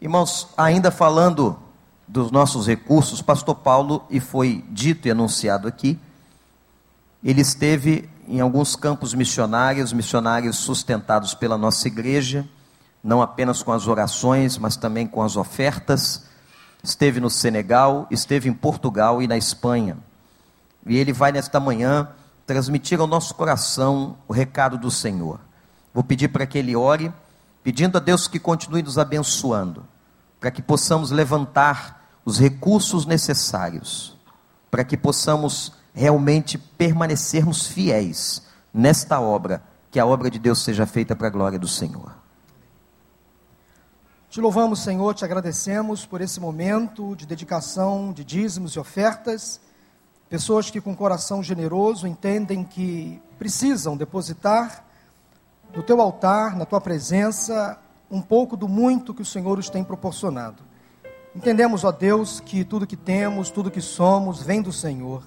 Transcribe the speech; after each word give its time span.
Irmãos, 0.00 0.48
ainda 0.56 0.90
falando 0.90 1.58
dos 2.06 2.30
nossos 2.30 2.66
recursos, 2.66 3.22
pastor 3.22 3.54
Paulo, 3.54 4.04
e 4.10 4.20
foi 4.20 4.62
dito 4.68 5.08
e 5.08 5.10
anunciado 5.10 5.66
aqui, 5.66 5.98
ele 7.24 7.40
esteve 7.40 8.08
em 8.28 8.40
alguns 8.40 8.76
campos 8.76 9.14
missionários, 9.14 9.92
missionários 9.92 10.56
sustentados 10.56 11.32
pela 11.32 11.56
nossa 11.56 11.88
igreja, 11.88 12.46
não 13.02 13.22
apenas 13.22 13.62
com 13.62 13.72
as 13.72 13.86
orações, 13.86 14.58
mas 14.58 14.76
também 14.76 15.06
com 15.06 15.22
as 15.22 15.36
ofertas. 15.36 16.24
Esteve 16.82 17.18
no 17.18 17.30
Senegal, 17.30 18.06
esteve 18.10 18.48
em 18.48 18.52
Portugal 18.52 19.22
e 19.22 19.26
na 19.26 19.36
Espanha. 19.36 19.96
E 20.84 20.96
ele 20.96 21.12
vai 21.12 21.32
nesta 21.32 21.58
manhã 21.58 22.08
transmitir 22.46 23.00
ao 23.00 23.06
nosso 23.06 23.34
coração 23.34 24.16
o 24.28 24.32
recado 24.32 24.76
do 24.76 24.90
Senhor. 24.90 25.40
Vou 25.94 26.04
pedir 26.04 26.28
para 26.28 26.46
que 26.46 26.58
ele 26.58 26.76
ore, 26.76 27.12
pedindo 27.66 27.98
a 27.98 28.00
Deus 28.00 28.28
que 28.28 28.38
continue 28.38 28.80
nos 28.80 28.96
abençoando, 28.96 29.84
para 30.38 30.52
que 30.52 30.62
possamos 30.62 31.10
levantar 31.10 32.16
os 32.24 32.38
recursos 32.38 33.04
necessários, 33.04 34.16
para 34.70 34.84
que 34.84 34.96
possamos 34.96 35.72
realmente 35.92 36.58
permanecermos 36.58 37.66
fiéis 37.66 38.40
nesta 38.72 39.18
obra, 39.18 39.64
que 39.90 39.98
a 39.98 40.06
obra 40.06 40.30
de 40.30 40.38
Deus 40.38 40.62
seja 40.62 40.86
feita 40.86 41.16
para 41.16 41.26
a 41.26 41.30
glória 41.30 41.58
do 41.58 41.66
Senhor. 41.66 42.14
Te 44.30 44.40
louvamos, 44.40 44.84
Senhor, 44.84 45.12
te 45.16 45.24
agradecemos 45.24 46.06
por 46.06 46.20
esse 46.20 46.38
momento 46.38 47.16
de 47.16 47.26
dedicação 47.26 48.12
de 48.12 48.24
dízimos 48.24 48.76
e 48.76 48.78
ofertas 48.78 49.60
Pessoas 50.28 50.70
que 50.70 50.80
com 50.80 50.94
coração 50.94 51.40
generoso 51.40 52.06
entendem 52.06 52.64
que 52.64 53.22
precisam 53.38 53.96
depositar 53.96 54.84
no 55.74 55.82
teu 55.82 56.00
altar, 56.00 56.56
na 56.56 56.64
tua 56.64 56.80
presença, 56.80 57.78
um 58.10 58.20
pouco 58.20 58.56
do 58.56 58.68
muito 58.68 59.14
que 59.14 59.22
o 59.22 59.24
Senhor 59.24 59.58
os 59.58 59.68
tem 59.68 59.82
proporcionado. 59.82 60.62
Entendemos, 61.34 61.84
ó 61.84 61.92
Deus, 61.92 62.40
que 62.40 62.64
tudo 62.64 62.86
que 62.86 62.96
temos, 62.96 63.50
tudo 63.50 63.70
que 63.70 63.80
somos, 63.80 64.42
vem 64.42 64.62
do 64.62 64.72
Senhor. 64.72 65.22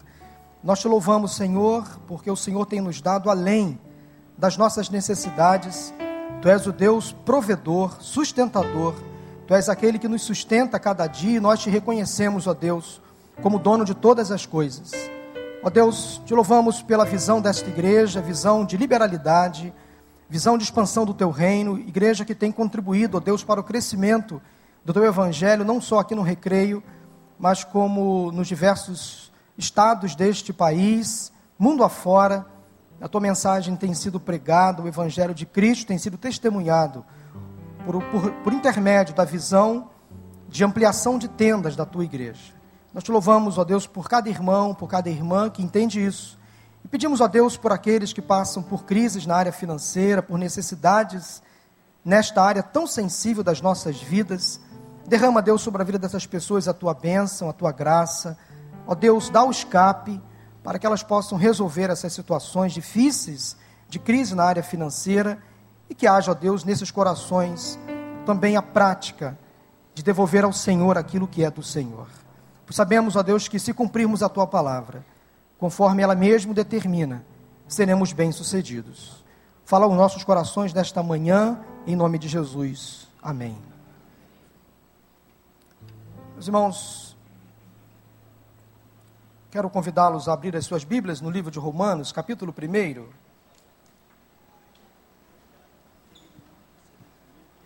Nós 0.64 0.80
te 0.80 0.88
louvamos, 0.88 1.36
Senhor, 1.36 1.88
porque 2.08 2.32
o 2.32 2.36
Senhor 2.36 2.66
tem 2.66 2.82
nos 2.82 3.02
dado 3.02 3.30
além 3.30 3.80
das 4.38 4.58
nossas 4.58 4.90
necessidades. 4.90 5.94
Tu 6.42 6.50
és 6.50 6.66
o 6.66 6.72
Deus 6.72 7.12
provedor, 7.12 8.02
sustentador. 8.02 8.96
Tu 9.46 9.54
és 9.54 9.70
aquele 9.70 10.00
que 10.00 10.08
nos 10.08 10.24
sustenta 10.24 10.80
cada 10.80 11.06
dia 11.06 11.38
e 11.38 11.40
nós 11.40 11.60
te 11.60 11.70
reconhecemos, 11.70 12.48
ó 12.48 12.54
Deus 12.54 13.02
como 13.42 13.60
dono 13.60 13.86
de 13.86 13.94
todas 13.94 14.32
as 14.32 14.46
coisas. 14.46 14.92
Ó 15.64 15.70
Deus, 15.70 16.22
te 16.26 16.34
louvamos 16.34 16.82
pela 16.82 17.06
visão 17.06 17.42
desta 17.42 17.70
igreja, 17.70 18.22
visão 18.22 18.66
de 18.66 18.78
liberalidade, 18.78 19.74
visão 20.30 20.58
de 20.58 20.64
expansão 20.64 21.06
do 21.06 21.14
teu 21.14 21.32
reino, 21.32 21.78
igreja 21.80 22.24
que 22.24 22.36
tem 22.36 22.52
contribuído, 22.52 23.18
ó 23.18 23.20
Deus, 23.20 23.44
para 23.44 23.60
o 23.60 23.64
crescimento 23.64 24.40
do 24.86 24.94
teu 24.94 25.04
evangelho, 25.04 25.66
não 25.66 25.82
só 25.82 26.00
aqui 26.00 26.14
no 26.14 26.22
Recreio, 26.22 26.84
mas 27.38 27.64
como 27.64 28.32
nos 28.32 28.48
diversos 28.48 29.32
estados 29.58 30.16
deste 30.16 30.54
país, 30.54 31.32
mundo 31.58 31.84
afora. 31.84 32.46
A 33.02 33.08
tua 33.08 33.22
mensagem 33.22 33.76
tem 33.76 33.94
sido 33.94 34.20
pregada, 34.20 34.82
o 34.82 34.88
evangelho 34.88 35.34
de 35.34 35.46
Cristo 35.46 35.88
tem 35.88 35.98
sido 35.98 36.18
testemunhado 36.18 37.06
por, 37.86 38.02
por, 38.06 38.32
por 38.32 38.54
intermédio 38.54 39.16
da 39.16 39.24
visão 39.24 39.90
de 40.48 40.64
ampliação 40.64 41.18
de 41.18 41.28
tendas 41.28 41.76
da 41.76 41.86
tua 41.86 42.04
igreja. 42.04 42.54
Nós 42.94 43.04
te 43.04 43.12
louvamos, 43.12 43.58
ó 43.58 43.64
Deus, 43.64 43.86
por 43.86 44.10
cada 44.10 44.30
irmão, 44.30 44.74
por 44.74 44.88
cada 44.88 45.10
irmã 45.10 45.50
que 45.50 45.62
entende 45.62 46.04
isso. 46.04 46.39
Pedimos, 46.92 47.22
ó 47.22 47.28
Deus, 47.28 47.56
por 47.56 47.72
aqueles 47.72 48.12
que 48.12 48.22
passam 48.22 48.64
por 48.64 48.84
crises 48.84 49.26
na 49.26 49.36
área 49.36 49.52
financeira, 49.52 50.24
por 50.24 50.40
necessidades 50.40 51.42
nesta 52.04 52.42
área 52.42 52.64
tão 52.64 52.88
sensível 52.88 53.44
das 53.44 53.62
nossas 53.62 54.02
vidas. 54.02 54.60
Derrama, 55.06 55.42
Deus, 55.42 55.62
sobre 55.62 55.84
a 55.84 55.86
vida 55.86 56.00
dessas 56.00 56.26
pessoas 56.26 56.68
a 56.68 56.74
tua 56.74 56.96
bênção, 56.96 57.48
a 57.48 57.54
tua 57.54 57.72
graça. 57.72 58.36
Ó 58.88 58.96
Deus, 58.96 59.30
dá 59.30 59.44
o 59.44 59.52
escape 59.52 60.20
para 60.64 60.80
que 60.80 60.86
elas 60.86 61.04
possam 61.04 61.38
resolver 61.38 61.92
essas 61.92 62.12
situações 62.12 62.74
difíceis 62.74 63.56
de 63.88 64.00
crise 64.00 64.34
na 64.34 64.44
área 64.44 64.64
financeira 64.64 65.38
e 65.88 65.94
que 65.94 66.08
haja, 66.08 66.32
ó 66.32 66.34
Deus, 66.34 66.64
nesses 66.64 66.90
corações 66.90 67.78
também 68.26 68.58
a 68.58 68.62
prática 68.64 69.38
de 69.94 70.04
devolver 70.04 70.44
ao 70.44 70.54
Senhor 70.54 70.98
aquilo 70.98 71.28
que 71.28 71.44
é 71.44 71.52
do 71.52 71.62
Senhor. 71.62 72.08
Sabemos, 72.72 73.16
ó 73.16 73.24
Deus, 73.24 73.48
que 73.48 73.60
se 73.60 73.74
cumprirmos 73.74 74.22
a 74.22 74.30
tua 74.30 74.46
palavra, 74.46 75.04
conforme 75.60 76.02
ela 76.02 76.16
mesmo 76.16 76.54
determina, 76.54 77.24
seremos 77.68 78.14
bem-sucedidos. 78.14 79.24
Fala 79.66 79.86
aos 79.86 79.96
nossos 79.96 80.24
corações 80.24 80.74
nesta 80.74 81.04
manhã, 81.04 81.60
em 81.86 81.96
nome 81.96 82.18
de 82.18 82.28
Jesus. 82.28 83.08
Amém. 83.22 83.56
Meus 86.34 86.48
irmãos, 86.48 87.18
quero 89.52 89.70
convidá-los 89.70 90.30
a 90.30 90.34
abrir 90.34 90.56
as 90.56 90.66
suas 90.66 90.86
Bíblias 90.86 91.20
no 91.20 91.30
livro 91.30 91.52
de 91.52 91.60
Romanos, 91.60 92.14
capítulo 92.14 92.54
1. 92.58 93.06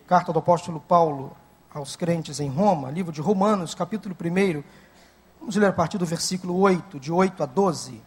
Carta 0.06 0.32
do 0.32 0.40
apóstolo 0.40 0.80
Paulo 0.80 1.34
aos 1.72 1.96
crentes 1.96 2.40
em 2.40 2.50
Roma, 2.50 2.90
livro 2.90 3.12
de 3.12 3.20
Romanos, 3.20 3.74
capítulo 3.74 4.14
1 4.14 4.83
Vamos 5.44 5.56
ler 5.56 5.66
a 5.66 5.72
partir 5.74 5.98
do 5.98 6.06
versículo 6.06 6.58
8, 6.58 6.98
de 6.98 7.12
8 7.12 7.42
a 7.42 7.44
12. 7.44 8.02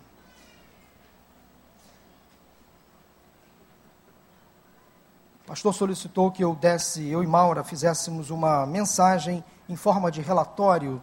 O 5.43 5.45
pastor 5.45 5.71
solicitou 5.71 6.31
que 6.31 6.43
eu 6.43 6.55
desse, 6.55 7.07
eu 7.07 7.21
e 7.21 7.27
Maura 7.27 7.63
fizéssemos 7.63 8.31
uma 8.31 8.65
mensagem 8.65 9.43
em 9.69 9.75
forma 9.75 10.09
de 10.09 10.19
relatório. 10.19 10.99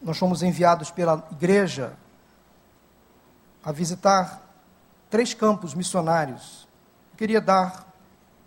Nós 0.00 0.16
fomos 0.16 0.44
enviados 0.44 0.92
pela 0.92 1.26
igreja 1.32 1.96
a 3.64 3.72
visitar 3.72 4.48
três 5.10 5.34
campos 5.34 5.74
missionários. 5.74 6.68
Eu 7.10 7.18
queria 7.18 7.40
dar 7.40 7.84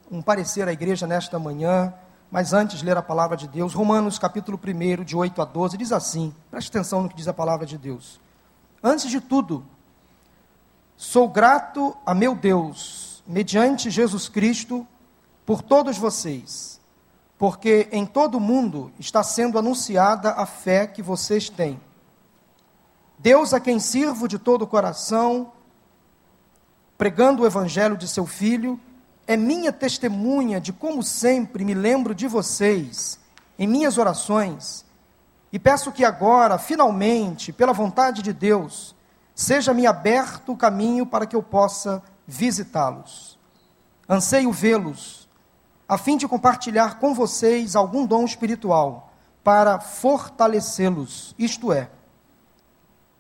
um 0.10 0.22
parecer 0.22 0.66
à 0.66 0.72
igreja 0.72 1.06
nesta 1.06 1.38
manhã 1.38 1.94
mas 2.36 2.52
antes 2.52 2.82
ler 2.82 2.98
a 2.98 3.02
palavra 3.02 3.38
de 3.38 3.48
Deus, 3.48 3.74
Romanos 3.74 4.20
capítulo 4.20 4.60
1, 4.62 5.06
de 5.06 5.16
8 5.16 5.42
a 5.42 5.46
12, 5.46 5.78
diz 5.78 5.94
assim: 5.94 6.36
preste 6.52 6.68
atenção 6.68 7.02
no 7.02 7.08
que 7.08 7.16
diz 7.16 7.30
a 7.30 7.34
palavra 7.34 7.66
de 7.66 7.78
Deus. 7.78 8.20
Antes 8.84 9.10
de 9.10 9.22
tudo, 9.22 9.66
sou 10.98 11.30
grato 11.30 11.96
a 12.06 12.14
meu 12.14 12.36
Deus, 12.36 13.24
mediante 13.26 13.90
Jesus 13.90 14.28
Cristo, 14.28 14.86
por 15.46 15.62
todos 15.62 15.98
vocês, 15.98 16.82
porque 17.38 17.88
em 17.90 18.06
todo 18.06 18.36
o 18.36 18.42
mundo 18.42 18.92
está 19.00 19.24
sendo 19.24 19.58
anunciada 19.58 20.32
a 20.32 20.46
fé 20.46 20.86
que 20.88 21.02
vocês 21.02 21.50
têm. 21.50 21.80
Deus 23.18 23.54
a 23.54 23.62
quem 23.62 23.80
sirvo 23.80 24.28
de 24.28 24.38
todo 24.38 24.64
o 24.64 24.68
coração, 24.68 25.54
pregando 26.98 27.44
o 27.44 27.46
evangelho 27.46 27.96
de 27.96 28.10
seu 28.10 28.26
Filho, 28.26 28.78
é 29.28 29.36
minha 29.36 29.72
testemunha 29.72 30.62
de 30.62 30.72
como 30.72 31.02
sempre 31.02 31.66
me 31.66 31.74
lembro 31.74 32.14
de 32.14 32.28
vocês 32.28 33.20
em 33.58 33.68
minhas 33.68 33.98
orações 33.98 34.86
e 35.52 35.60
peço 35.60 35.92
que 35.92 36.04
agora, 36.04 36.58
finalmente, 36.58 37.54
pela 37.54 37.72
vontade 37.72 38.22
de 38.22 38.34
Deus, 38.34 38.96
seja-me 39.34 39.88
aberto 39.88 40.52
o 40.52 40.58
caminho 40.58 41.06
para 41.06 41.26
que 41.26 41.36
eu 41.36 41.42
possa 41.42 42.04
visitá-los. 42.28 43.40
Anseio 44.08 44.52
vê-los, 44.52 45.30
a 45.88 45.98
fim 45.98 46.18
de 46.18 46.28
compartilhar 46.28 47.00
com 47.00 47.14
vocês 47.14 47.76
algum 47.76 48.06
dom 48.06 48.26
espiritual 48.26 49.14
para 49.44 49.80
fortalecê-los, 49.80 51.34
isto 51.38 51.72
é, 51.72 51.90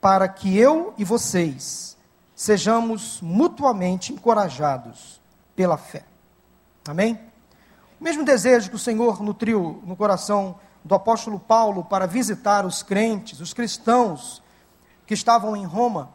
para 0.01 0.27
que 0.27 0.57
eu 0.57 0.93
e 0.97 1.03
vocês 1.03 1.95
sejamos 2.35 3.21
mutuamente 3.21 4.11
encorajados 4.11 5.21
pela 5.55 5.77
fé. 5.77 6.03
Amém? 6.87 7.19
O 7.99 8.03
mesmo 8.03 8.23
desejo 8.23 8.69
que 8.69 8.75
o 8.75 8.79
Senhor 8.79 9.21
nutriu 9.23 9.81
no 9.85 9.95
coração 9.95 10.59
do 10.83 10.93
apóstolo 10.93 11.39
Paulo 11.39 11.83
para 11.83 12.05
visitar 12.05 12.65
os 12.65 12.83
crentes, 12.83 13.39
os 13.39 13.53
cristãos 13.53 14.43
que 15.07 15.13
estavam 15.13 15.55
em 15.55 15.65
Roma, 15.65 16.09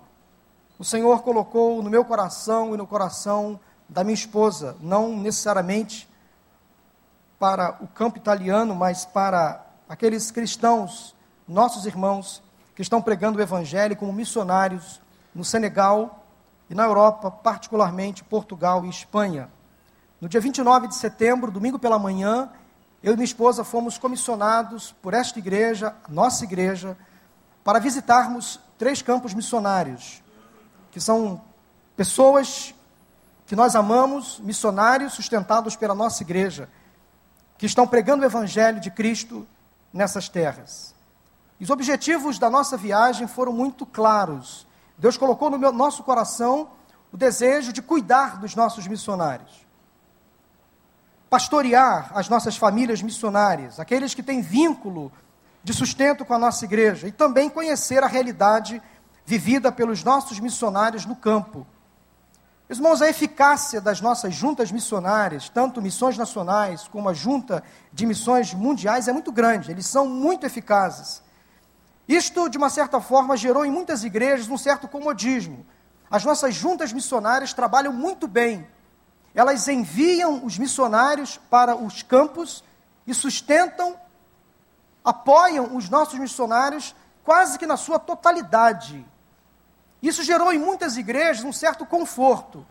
o 0.78 0.84
Senhor 0.84 1.22
colocou 1.22 1.82
no 1.82 1.90
meu 1.90 2.04
coração 2.04 2.74
e 2.74 2.76
no 2.76 2.86
coração 2.86 3.58
da 3.88 4.04
minha 4.04 4.14
esposa, 4.14 4.76
não 4.80 5.16
necessariamente 5.16 6.08
para 7.38 7.76
o 7.80 7.88
campo 7.88 8.18
italiano, 8.18 8.74
mas 8.74 9.04
para 9.04 9.66
aqueles 9.88 10.30
cristãos, 10.30 11.14
nossos 11.48 11.86
irmãos, 11.86 12.42
que 12.76 12.82
estão 12.82 13.02
pregando 13.02 13.38
o 13.38 13.42
Evangelho 13.42 13.96
como 13.96 14.12
missionários 14.12 15.00
no 15.34 15.44
Senegal, 15.44 16.19
e 16.70 16.74
na 16.74 16.84
Europa, 16.84 17.30
particularmente 17.30 18.22
Portugal 18.22 18.84
e 18.86 18.88
Espanha. 18.88 19.50
No 20.20 20.28
dia 20.28 20.40
29 20.40 20.86
de 20.86 20.94
setembro, 20.94 21.50
domingo 21.50 21.80
pela 21.80 21.98
manhã, 21.98 22.48
eu 23.02 23.12
e 23.12 23.16
minha 23.16 23.24
esposa 23.24 23.64
fomos 23.64 23.98
comissionados 23.98 24.92
por 25.02 25.12
esta 25.12 25.40
igreja, 25.40 25.94
nossa 26.08 26.44
igreja, 26.44 26.96
para 27.64 27.80
visitarmos 27.80 28.60
três 28.78 29.02
campos 29.02 29.34
missionários, 29.34 30.22
que 30.92 31.00
são 31.00 31.42
pessoas 31.96 32.72
que 33.46 33.56
nós 33.56 33.74
amamos, 33.74 34.38
missionários 34.38 35.14
sustentados 35.14 35.74
pela 35.74 35.94
nossa 35.94 36.22
igreja, 36.22 36.68
que 37.58 37.66
estão 37.66 37.84
pregando 37.84 38.22
o 38.22 38.26
Evangelho 38.26 38.78
de 38.78 38.92
Cristo 38.92 39.44
nessas 39.92 40.28
terras. 40.28 40.94
Os 41.60 41.68
objetivos 41.68 42.38
da 42.38 42.48
nossa 42.48 42.76
viagem 42.76 43.26
foram 43.26 43.52
muito 43.52 43.84
claros. 43.84 44.66
Deus 45.00 45.16
colocou 45.16 45.48
no 45.48 45.58
meu, 45.58 45.72
nosso 45.72 46.02
coração 46.02 46.68
o 47.10 47.16
desejo 47.16 47.72
de 47.72 47.80
cuidar 47.80 48.38
dos 48.38 48.54
nossos 48.54 48.86
missionários, 48.86 49.66
pastorear 51.30 52.12
as 52.14 52.28
nossas 52.28 52.56
famílias 52.56 53.00
missionárias, 53.00 53.80
aqueles 53.80 54.12
que 54.14 54.22
têm 54.22 54.42
vínculo 54.42 55.10
de 55.64 55.72
sustento 55.72 56.22
com 56.22 56.34
a 56.34 56.38
nossa 56.38 56.66
igreja, 56.66 57.08
e 57.08 57.12
também 57.12 57.48
conhecer 57.48 58.04
a 58.04 58.06
realidade 58.06 58.80
vivida 59.24 59.72
pelos 59.72 60.04
nossos 60.04 60.38
missionários 60.38 61.06
no 61.06 61.16
campo. 61.16 61.66
Irmãos, 62.68 63.00
a 63.00 63.08
eficácia 63.08 63.80
das 63.80 64.02
nossas 64.02 64.34
juntas 64.34 64.70
missionárias, 64.70 65.48
tanto 65.48 65.80
missões 65.80 66.18
nacionais 66.18 66.86
como 66.88 67.08
a 67.08 67.14
junta 67.14 67.64
de 67.90 68.04
missões 68.04 68.52
mundiais, 68.52 69.08
é 69.08 69.12
muito 69.12 69.32
grande, 69.32 69.70
eles 69.70 69.86
são 69.86 70.06
muito 70.06 70.44
eficazes. 70.44 71.22
Isto, 72.10 72.48
de 72.48 72.58
uma 72.58 72.68
certa 72.68 73.00
forma, 73.00 73.36
gerou 73.36 73.64
em 73.64 73.70
muitas 73.70 74.02
igrejas 74.02 74.48
um 74.48 74.58
certo 74.58 74.88
comodismo. 74.88 75.64
As 76.10 76.24
nossas 76.24 76.56
juntas 76.56 76.92
missionárias 76.92 77.52
trabalham 77.52 77.92
muito 77.92 78.26
bem. 78.26 78.66
Elas 79.32 79.68
enviam 79.68 80.44
os 80.44 80.58
missionários 80.58 81.38
para 81.48 81.76
os 81.76 82.02
campos 82.02 82.64
e 83.06 83.14
sustentam, 83.14 83.96
apoiam 85.04 85.76
os 85.76 85.88
nossos 85.88 86.18
missionários 86.18 86.96
quase 87.22 87.56
que 87.56 87.64
na 87.64 87.76
sua 87.76 88.00
totalidade. 88.00 89.06
Isso 90.02 90.24
gerou 90.24 90.52
em 90.52 90.58
muitas 90.58 90.96
igrejas 90.96 91.44
um 91.44 91.52
certo 91.52 91.86
conforto. 91.86 92.66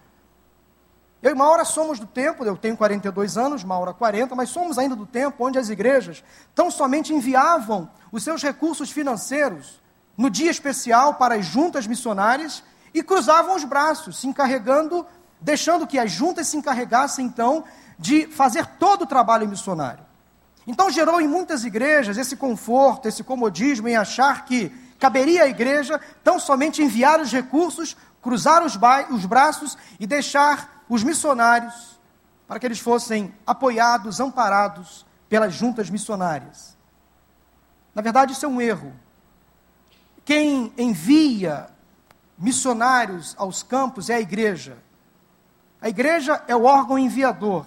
Eu 1.21 1.31
e 1.31 1.35
Maura 1.35 1.65
somos 1.65 1.99
do 1.99 2.07
tempo, 2.07 2.45
eu 2.45 2.55
tenho 2.55 2.77
42 2.77 3.37
anos, 3.37 3.63
Maura 3.63 3.93
40, 3.93 4.33
mas 4.35 4.49
somos 4.49 4.77
ainda 4.77 4.95
do 4.95 5.05
tempo 5.05 5.45
onde 5.45 5.59
as 5.59 5.69
igrejas 5.69 6.23
tão 6.55 6.71
somente 6.71 7.13
enviavam 7.13 7.89
os 8.09 8.23
seus 8.23 8.41
recursos 8.41 8.89
financeiros 8.89 9.81
no 10.17 10.29
dia 10.29 10.49
especial 10.49 11.15
para 11.15 11.35
as 11.35 11.45
juntas 11.45 11.85
missionárias 11.85 12.63
e 12.93 13.03
cruzavam 13.03 13.55
os 13.55 13.65
braços, 13.65 14.17
se 14.19 14.27
encarregando, 14.27 15.05
deixando 15.41 15.85
que 15.85 15.99
as 15.99 16.09
juntas 16.09 16.47
se 16.47 16.55
encarregassem 16.55 17.25
então 17.25 17.65
de 17.97 18.25
fazer 18.27 18.65
todo 18.65 19.01
o 19.01 19.07
trabalho 19.07 19.47
missionário. 19.47 20.05
Então 20.65 20.89
gerou 20.89 21.19
em 21.19 21.27
muitas 21.27 21.65
igrejas 21.65 22.17
esse 22.17 22.37
conforto, 22.37 23.09
esse 23.09 23.25
comodismo 23.25 23.89
em 23.89 23.97
achar 23.97 24.45
que 24.45 24.69
caberia 24.97 25.43
à 25.43 25.47
igreja 25.47 25.99
tão 26.23 26.39
somente 26.39 26.81
enviar 26.81 27.19
os 27.19 27.31
recursos, 27.31 27.97
cruzar 28.21 28.63
os, 28.63 28.79
os 29.09 29.25
braços 29.25 29.77
e 29.99 30.07
deixar 30.07 30.78
os 30.89 31.03
missionários 31.03 31.99
para 32.47 32.59
que 32.59 32.65
eles 32.65 32.79
fossem 32.79 33.33
apoiados, 33.45 34.19
amparados 34.19 35.05
pelas 35.29 35.53
juntas 35.53 35.89
missionárias. 35.89 36.75
Na 37.93 38.01
verdade, 38.01 38.33
isso 38.33 38.45
é 38.45 38.49
um 38.49 38.59
erro. 38.59 38.91
Quem 40.25 40.73
envia 40.75 41.69
missionários 42.37 43.35
aos 43.37 43.61
campos 43.61 44.09
é 44.09 44.15
a 44.15 44.19
igreja. 44.19 44.77
A 45.79 45.87
igreja 45.89 46.43
é 46.47 46.55
o 46.55 46.63
órgão 46.63 46.97
enviador. 46.97 47.65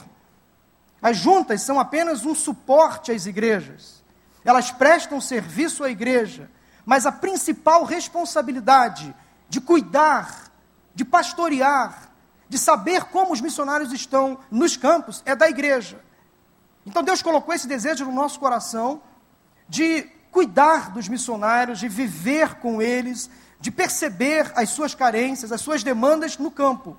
As 1.01 1.17
juntas 1.17 1.63
são 1.63 1.79
apenas 1.79 2.25
um 2.25 2.35
suporte 2.35 3.13
às 3.13 3.27
igrejas. 3.27 4.03
Elas 4.45 4.73
prestam 4.73 5.21
serviço 5.21 5.85
à 5.85 5.91
igreja, 5.91 6.51
mas 6.85 7.07
a 7.07 7.13
principal 7.13 7.85
responsabilidade 7.85 9.15
de 9.49 9.61
cuidar, 9.61 10.51
de 10.95 11.05
pastorear, 11.05 12.12
de 12.53 12.59
saber 12.59 13.05
como 13.05 13.33
os 13.33 13.41
missionários 13.41 13.95
estão 13.95 14.39
nos 14.51 14.77
campos 14.77 15.23
é 15.25 15.35
da 15.35 15.49
igreja. 15.49 15.99
Então 16.85 17.03
Deus 17.03 17.23
colocou 17.23 17.55
esse 17.55 17.67
desejo 17.67 18.05
no 18.05 18.13
nosso 18.13 18.39
coração 18.39 19.01
de 19.67 20.03
cuidar 20.31 20.91
dos 20.91 21.09
missionários, 21.09 21.79
de 21.79 21.89
viver 21.89 22.57
com 22.57 22.83
eles, 22.83 23.31
de 23.59 23.71
perceber 23.71 24.53
as 24.55 24.69
suas 24.69 24.95
carências, 24.95 25.51
as 25.51 25.63
suas 25.63 25.83
demandas 25.83 26.37
no 26.37 26.51
campo. 26.51 26.95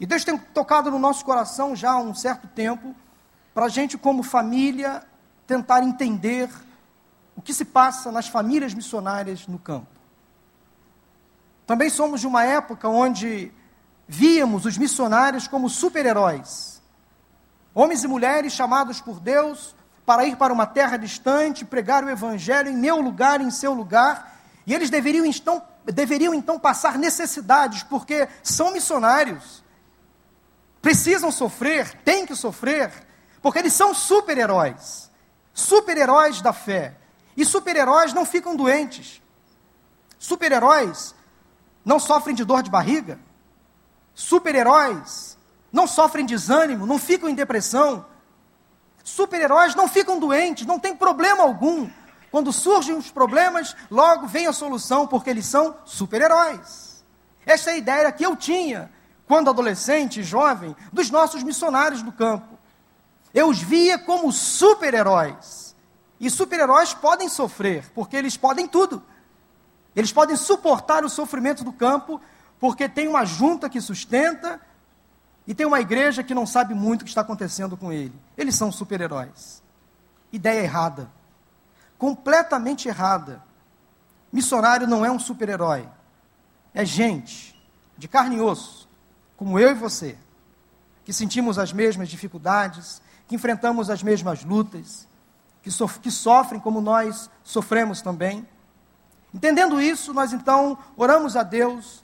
E 0.00 0.06
Deus 0.06 0.24
tem 0.24 0.38
tocado 0.38 0.90
no 0.90 0.98
nosso 0.98 1.22
coração 1.22 1.76
já 1.76 1.90
há 1.90 1.98
um 1.98 2.14
certo 2.14 2.48
tempo, 2.48 2.96
para 3.52 3.66
a 3.66 3.68
gente, 3.68 3.98
como 3.98 4.22
família, 4.22 5.02
tentar 5.46 5.82
entender 5.82 6.48
o 7.36 7.42
que 7.42 7.52
se 7.52 7.66
passa 7.66 8.10
nas 8.10 8.26
famílias 8.26 8.72
missionárias 8.72 9.46
no 9.46 9.58
campo. 9.58 9.88
Também 11.66 11.90
somos 11.90 12.22
de 12.22 12.26
uma 12.26 12.42
época 12.42 12.88
onde 12.88 13.52
víamos 14.06 14.66
os 14.66 14.76
missionários 14.78 15.48
como 15.48 15.68
super-heróis. 15.68 16.82
Homens 17.74 18.04
e 18.04 18.08
mulheres 18.08 18.52
chamados 18.52 19.00
por 19.00 19.18
Deus 19.18 19.74
para 20.06 20.24
ir 20.26 20.36
para 20.36 20.52
uma 20.52 20.66
terra 20.66 20.96
distante, 20.96 21.64
pregar 21.64 22.04
o 22.04 22.10
evangelho 22.10 22.70
em 22.70 22.76
meu 22.76 23.00
lugar, 23.00 23.40
em 23.40 23.50
seu 23.50 23.72
lugar, 23.72 24.38
e 24.66 24.74
eles 24.74 24.90
deveriam 24.90 25.24
então, 25.24 25.62
deveriam 25.84 26.34
então 26.34 26.58
passar 26.58 26.98
necessidades, 26.98 27.82
porque 27.82 28.28
são 28.42 28.72
missionários. 28.72 29.62
Precisam 30.80 31.30
sofrer, 31.30 31.94
têm 32.04 32.26
que 32.26 32.36
sofrer, 32.36 32.92
porque 33.40 33.58
eles 33.58 33.72
são 33.72 33.94
super-heróis. 33.94 35.10
Super-heróis 35.54 36.40
da 36.42 36.52
fé. 36.52 36.96
E 37.36 37.44
super-heróis 37.44 38.12
não 38.12 38.24
ficam 38.24 38.54
doentes. 38.54 39.22
Super-heróis 40.18 41.14
não 41.84 41.98
sofrem 41.98 42.34
de 42.34 42.44
dor 42.44 42.62
de 42.62 42.70
barriga. 42.70 43.18
Super-heróis 44.14 45.36
não 45.72 45.86
sofrem 45.86 46.24
de 46.24 46.34
desânimo, 46.34 46.86
não 46.86 46.98
ficam 46.98 47.28
em 47.28 47.34
depressão. 47.34 48.06
Super-heróis 49.02 49.74
não 49.74 49.88
ficam 49.88 50.18
doentes, 50.18 50.66
não 50.66 50.78
tem 50.78 50.94
problema 50.94 51.42
algum. 51.42 51.90
Quando 52.30 52.52
surgem 52.52 52.96
os 52.96 53.10
problemas, 53.10 53.76
logo 53.90 54.26
vem 54.26 54.46
a 54.46 54.52
solução, 54.52 55.06
porque 55.06 55.30
eles 55.30 55.46
são 55.46 55.76
super-heróis. 55.84 57.04
Esta 57.44 57.70
é 57.70 57.74
a 57.74 57.76
ideia 57.76 58.12
que 58.12 58.24
eu 58.24 58.34
tinha, 58.34 58.90
quando 59.26 59.50
adolescente 59.50 60.20
e 60.20 60.24
jovem, 60.24 60.74
dos 60.92 61.10
nossos 61.10 61.42
missionários 61.42 62.02
do 62.02 62.12
campo. 62.12 62.58
Eu 63.32 63.48
os 63.48 63.60
via 63.60 63.98
como 63.98 64.32
super-heróis. 64.32 65.74
E 66.20 66.30
super-heróis 66.30 66.94
podem 66.94 67.28
sofrer, 67.28 67.90
porque 67.94 68.16
eles 68.16 68.36
podem 68.36 68.66
tudo. 68.66 69.02
Eles 69.94 70.12
podem 70.12 70.36
suportar 70.36 71.04
o 71.04 71.10
sofrimento 71.10 71.62
do 71.64 71.72
campo, 71.72 72.20
porque 72.58 72.88
tem 72.88 73.08
uma 73.08 73.24
junta 73.24 73.68
que 73.68 73.80
sustenta 73.80 74.60
e 75.46 75.54
tem 75.54 75.66
uma 75.66 75.80
igreja 75.80 76.22
que 76.22 76.34
não 76.34 76.46
sabe 76.46 76.74
muito 76.74 77.02
o 77.02 77.04
que 77.04 77.10
está 77.10 77.20
acontecendo 77.20 77.76
com 77.76 77.92
ele. 77.92 78.14
Eles 78.36 78.54
são 78.54 78.72
super-heróis. 78.72 79.62
Ideia 80.32 80.60
errada. 80.62 81.10
Completamente 81.98 82.88
errada. 82.88 83.42
Missionário 84.32 84.86
não 84.86 85.04
é 85.04 85.10
um 85.10 85.18
super-herói. 85.18 85.88
É 86.72 86.84
gente 86.84 87.54
de 87.96 88.08
carne 88.08 88.36
e 88.36 88.40
osso, 88.40 88.88
como 89.36 89.58
eu 89.58 89.70
e 89.70 89.74
você, 89.74 90.18
que 91.04 91.12
sentimos 91.12 91.58
as 91.58 91.72
mesmas 91.72 92.08
dificuldades, 92.08 93.00
que 93.28 93.34
enfrentamos 93.34 93.88
as 93.88 94.02
mesmas 94.02 94.44
lutas, 94.44 95.06
que, 95.62 95.70
sof 95.70 96.00
que 96.00 96.10
sofrem 96.10 96.60
como 96.60 96.80
nós 96.80 97.30
sofremos 97.42 98.02
também. 98.02 98.46
Entendendo 99.32 99.80
isso, 99.80 100.12
nós 100.12 100.32
então 100.32 100.76
oramos 100.96 101.36
a 101.36 101.42
Deus, 101.42 102.03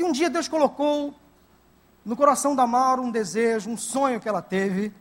e 0.00 0.02
um 0.02 0.12
dia 0.12 0.30
Deus 0.30 0.48
colocou 0.48 1.14
no 2.04 2.16
coração 2.16 2.56
da 2.56 2.66
Maura 2.66 3.02
um 3.02 3.10
desejo, 3.10 3.68
um 3.68 3.76
sonho 3.76 4.18
que 4.18 4.26
ela 4.26 4.40
teve, 4.40 4.94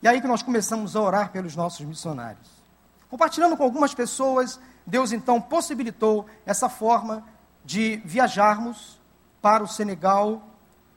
e 0.00 0.06
aí 0.06 0.20
que 0.20 0.28
nós 0.28 0.40
começamos 0.40 0.94
a 0.94 1.00
orar 1.00 1.32
pelos 1.32 1.56
nossos 1.56 1.84
missionários. 1.84 2.48
Compartilhando 3.10 3.56
com 3.56 3.64
algumas 3.64 3.92
pessoas, 3.92 4.60
Deus 4.86 5.10
então 5.10 5.40
possibilitou 5.40 6.26
essa 6.46 6.68
forma 6.68 7.24
de 7.64 7.96
viajarmos 8.04 9.00
para 9.42 9.64
o 9.64 9.66
Senegal, 9.66 10.42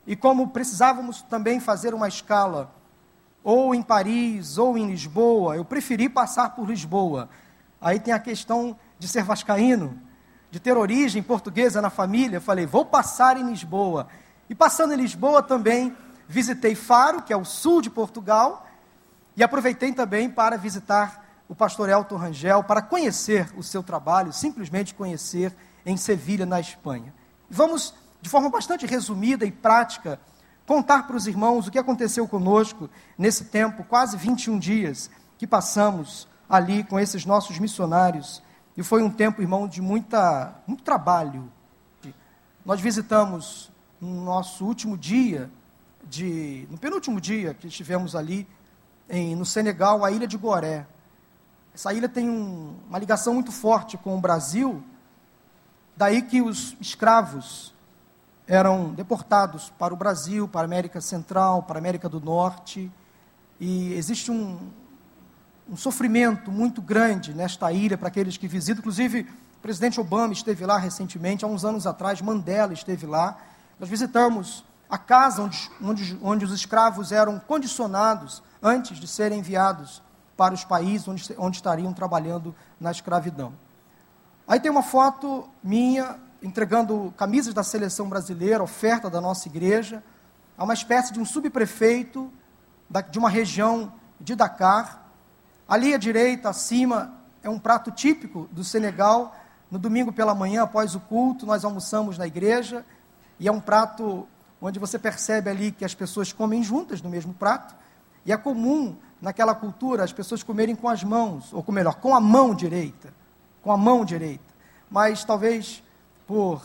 e 0.06 0.16
como 0.16 0.50
precisávamos 0.50 1.24
também 1.24 1.60
fazer 1.60 1.96
uma 1.96 2.08
escala 2.08 2.72
ou 3.44 3.74
em 3.74 3.82
Paris, 3.82 4.60
ou 4.60 4.78
em 4.78 4.88
Lisboa. 4.88 5.56
Eu 5.56 5.66
preferi 5.66 6.08
passar 6.08 6.56
por 6.56 6.70
Lisboa. 6.70 7.30
Aí 7.82 8.00
tem 8.00 8.14
a 8.14 8.20
questão 8.20 8.78
de 9.00 9.08
ser 9.08 9.24
vascaíno, 9.24 10.00
de 10.50 10.60
ter 10.60 10.78
origem 10.78 11.22
portuguesa 11.22 11.82
na 11.82 11.90
família. 11.90 12.42
Falei, 12.42 12.66
vou 12.66 12.86
passar 12.86 13.38
em 13.38 13.48
Lisboa. 13.48 14.08
E 14.50 14.56
passando 14.56 14.94
em 14.94 14.98
Lisboa 14.98 15.44
também 15.44 15.96
visitei 16.28 16.76
Faro, 16.76 17.22
que 17.22 17.34
é 17.34 17.38
o 17.38 17.46
sul 17.46 17.82
de 17.82 17.90
Portugal, 17.90 18.68
e 19.36 19.44
aproveitei 19.44 19.94
também 19.94 20.30
para 20.30 20.58
visitar 20.58 21.26
o 21.48 21.56
pastor 21.56 21.90
Elton 21.90 22.18
Rangel, 22.18 22.64
para 22.64 22.82
conhecer 22.82 23.50
o 23.56 23.64
seu 23.64 23.82
trabalho, 23.82 24.34
simplesmente 24.34 24.94
conhecer 24.94 25.56
em 25.86 25.96
Sevilha, 25.96 26.46
na 26.46 26.60
Espanha. 26.60 27.14
Vamos, 27.50 27.94
de 28.22 28.30
forma 28.30 28.50
bastante 28.50 28.86
resumida 28.86 29.46
e 29.46 29.52
prática, 29.52 30.20
contar 30.66 31.08
para 31.08 31.16
os 31.16 31.28
irmãos 31.28 31.68
o 31.68 31.72
que 31.72 31.80
aconteceu 31.80 32.28
conosco 32.28 32.90
nesse 33.18 33.46
tempo, 33.46 33.86
quase 33.86 34.18
21 34.18 34.60
dias 34.60 35.10
que 35.38 35.48
passamos 35.48 36.28
ali 36.50 36.84
com 36.84 37.00
esses 37.00 37.26
nossos 37.26 37.58
missionários. 37.60 38.44
E 38.78 38.84
foi 38.84 39.02
um 39.02 39.10
tempo, 39.10 39.42
irmão, 39.42 39.68
de 39.68 39.82
muita, 39.82 40.54
muito 40.68 40.84
trabalho. 40.84 41.52
Nós 42.64 42.80
visitamos 42.80 43.72
no 44.00 44.24
nosso 44.24 44.64
último 44.64 44.96
dia, 44.96 45.50
de, 46.04 46.68
no 46.70 46.78
penúltimo 46.78 47.20
dia 47.20 47.56
que 47.56 47.66
estivemos 47.66 48.16
ali, 48.16 48.48
em, 49.10 49.36
no 49.36 49.46
Senegal 49.46 50.06
a 50.06 50.12
ilha 50.12 50.28
de 50.28 50.38
Goré. 50.38 50.86
Essa 51.74 51.92
ilha 51.92 52.08
tem 52.08 52.30
um, 52.30 52.76
uma 52.88 53.00
ligação 53.00 53.34
muito 53.34 53.52
forte 53.52 53.98
com 53.98 54.16
o 54.16 54.22
Brasil, 54.22 54.84
daí 55.96 56.22
que 56.22 56.40
os 56.40 56.78
escravos 56.80 57.74
eram 58.46 58.94
deportados 58.94 59.72
para 59.72 59.92
o 59.92 59.98
Brasil, 59.98 60.48
para 60.48 60.62
a 60.62 60.66
América 60.66 61.02
Central, 61.02 61.64
para 61.64 61.78
a 61.78 61.82
América 61.82 62.08
do 62.08 62.20
Norte, 62.20 62.92
e 63.60 63.94
existe 63.94 64.30
um, 64.30 64.60
um 65.70 65.78
sofrimento 65.78 66.52
muito 66.52 66.82
grande 66.82 67.34
nesta 67.34 67.72
ilha 67.72 67.98
para 67.98 68.08
aqueles 68.08 68.38
que 68.38 68.48
visitam. 68.48 68.80
Inclusive, 68.80 69.22
o 69.58 69.62
presidente 69.62 70.00
Obama 70.00 70.34
esteve 70.34 70.66
lá 70.66 70.78
recentemente, 70.78 71.44
há 71.44 71.48
uns 71.48 71.66
anos 71.66 71.86
atrás, 71.86 72.22
Mandela 72.22 72.74
esteve 72.74 73.06
lá. 73.06 73.38
Nós 73.80 73.90
visitamos 73.90 74.64
a 74.90 74.98
casa 74.98 75.42
onde, 75.42 75.72
onde, 75.82 76.20
onde 76.22 76.46
os 76.46 76.52
escravos 76.52 77.12
eram 77.12 77.40
condicionados 77.40 78.42
antes 78.62 78.98
de 79.00 79.08
serem 79.08 79.40
enviados 79.40 80.02
para 80.38 80.54
os 80.54 80.64
países 80.64 81.08
onde, 81.08 81.36
onde 81.38 81.58
estariam 81.58 81.94
trabalhando 81.94 82.56
na 82.80 82.92
escravidão. 82.92 83.54
Aí 84.48 84.60
tem 84.60 84.72
uma 84.72 84.84
foto 84.84 85.50
minha 85.62 86.18
entregando 86.42 87.14
camisas 87.18 87.54
da 87.54 87.64
seleção 87.64 88.08
brasileira, 88.08 88.64
oferta 88.64 89.10
da 89.10 89.20
nossa 89.20 89.48
igreja, 89.48 90.04
a 90.58 90.64
uma 90.64 90.74
espécie 90.74 91.12
de 91.12 91.20
um 91.20 91.26
subprefeito 91.26 92.32
de 93.12 93.20
uma 93.20 93.30
região 93.30 93.92
de 94.20 94.36
Dakar. 94.36 95.07
Ali 95.68 95.94
à 95.94 95.98
direita, 95.98 96.50
acima, 96.50 97.14
é 97.44 97.50
um 97.50 97.60
prato 97.60 97.92
típico 97.92 98.48
do 98.52 98.64
Senegal. 98.64 99.36
No 99.70 99.78
domingo 99.78 100.14
pela 100.14 100.34
manhã, 100.34 100.64
após 100.64 100.96
o 100.96 101.00
culto, 101.00 101.46
nós 101.46 101.66
almoçamos 101.66 102.18
na 102.18 102.26
igreja 102.26 102.86
e 103.38 103.48
é 103.48 103.52
um 103.52 103.60
prato 103.60 104.26
onde 104.62 104.80
você 104.80 104.98
percebe 104.98 105.50
ali 105.50 105.72
que 105.72 105.84
as 105.84 105.94
pessoas 105.94 106.32
comem 106.32 106.64
juntas 106.64 107.02
no 107.02 107.10
mesmo 107.10 107.34
prato. 107.34 107.76
E 108.26 108.32
é 108.32 108.38
comum 108.38 108.96
naquela 109.22 109.54
cultura 109.54 110.04
as 110.04 110.14
pessoas 110.14 110.42
comerem 110.42 110.76
com 110.76 110.88
as 110.88 111.04
mãos, 111.04 111.52
ou 111.52 111.64
melhor, 111.70 111.96
com 111.96 112.16
a 112.16 112.22
mão 112.22 112.56
direita. 112.56 113.14
Com 113.62 113.72
a 113.72 113.78
mão 113.78 114.06
direita. 114.06 114.44
Mas 114.90 115.26
talvez 115.26 115.84
por 116.26 116.62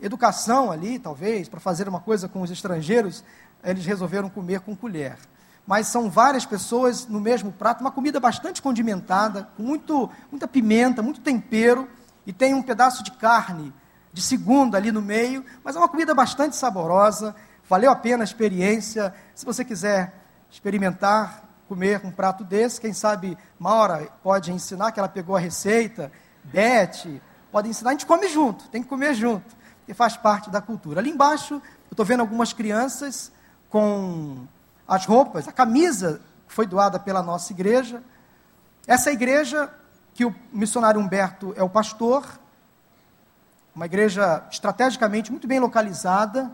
educação 0.00 0.70
ali, 0.70 0.98
talvez, 0.98 1.48
para 1.48 1.60
fazer 1.60 1.88
uma 1.88 2.00
coisa 2.00 2.28
com 2.28 2.40
os 2.40 2.50
estrangeiros, 2.50 3.24
eles 3.64 3.84
resolveram 3.84 4.28
comer 4.28 4.60
com 4.60 4.76
colher. 4.76 5.18
Mas 5.66 5.86
são 5.86 6.10
várias 6.10 6.44
pessoas 6.44 7.06
no 7.06 7.20
mesmo 7.20 7.52
prato, 7.52 7.80
uma 7.80 7.90
comida 7.90 8.18
bastante 8.18 8.60
condimentada, 8.60 9.48
com 9.56 9.62
muito, 9.62 10.10
muita 10.30 10.48
pimenta, 10.48 11.02
muito 11.02 11.20
tempero, 11.20 11.88
e 12.26 12.32
tem 12.32 12.54
um 12.54 12.62
pedaço 12.62 13.02
de 13.02 13.12
carne 13.12 13.72
de 14.12 14.20
segunda 14.20 14.76
ali 14.76 14.92
no 14.92 15.00
meio, 15.00 15.44
mas 15.64 15.74
é 15.74 15.78
uma 15.78 15.88
comida 15.88 16.14
bastante 16.14 16.56
saborosa, 16.56 17.34
valeu 17.68 17.90
a 17.90 17.96
pena 17.96 18.22
a 18.22 18.24
experiência. 18.24 19.14
Se 19.34 19.44
você 19.44 19.64
quiser 19.64 20.12
experimentar 20.50 21.48
comer 21.68 22.02
um 22.04 22.10
prato 22.10 22.44
desse, 22.44 22.80
quem 22.80 22.92
sabe 22.92 23.38
Maura 23.58 24.08
pode 24.22 24.52
ensinar 24.52 24.92
que 24.92 25.00
ela 25.00 25.08
pegou 25.08 25.34
a 25.34 25.40
receita, 25.40 26.12
Beth, 26.44 27.20
pode 27.50 27.68
ensinar, 27.68 27.90
a 27.90 27.92
gente 27.92 28.04
come 28.04 28.28
junto, 28.28 28.68
tem 28.68 28.82
que 28.82 28.88
comer 28.88 29.14
junto, 29.14 29.56
que 29.86 29.94
faz 29.94 30.16
parte 30.16 30.50
da 30.50 30.60
cultura. 30.60 31.00
Ali 31.00 31.10
embaixo, 31.10 31.54
eu 31.54 31.62
estou 31.92 32.04
vendo 32.04 32.20
algumas 32.20 32.52
crianças 32.52 33.32
com 33.70 34.46
as 34.86 35.06
roupas, 35.06 35.48
a 35.48 35.52
camisa 35.52 36.20
foi 36.48 36.66
doada 36.66 36.98
pela 36.98 37.22
nossa 37.22 37.52
igreja. 37.52 38.02
Essa 38.86 39.10
igreja, 39.10 39.72
que 40.14 40.24
o 40.24 40.34
missionário 40.52 41.00
Humberto 41.00 41.54
é 41.56 41.62
o 41.62 41.68
pastor, 41.68 42.26
uma 43.74 43.86
igreja 43.86 44.44
estrategicamente 44.50 45.30
muito 45.30 45.46
bem 45.46 45.58
localizada, 45.58 46.50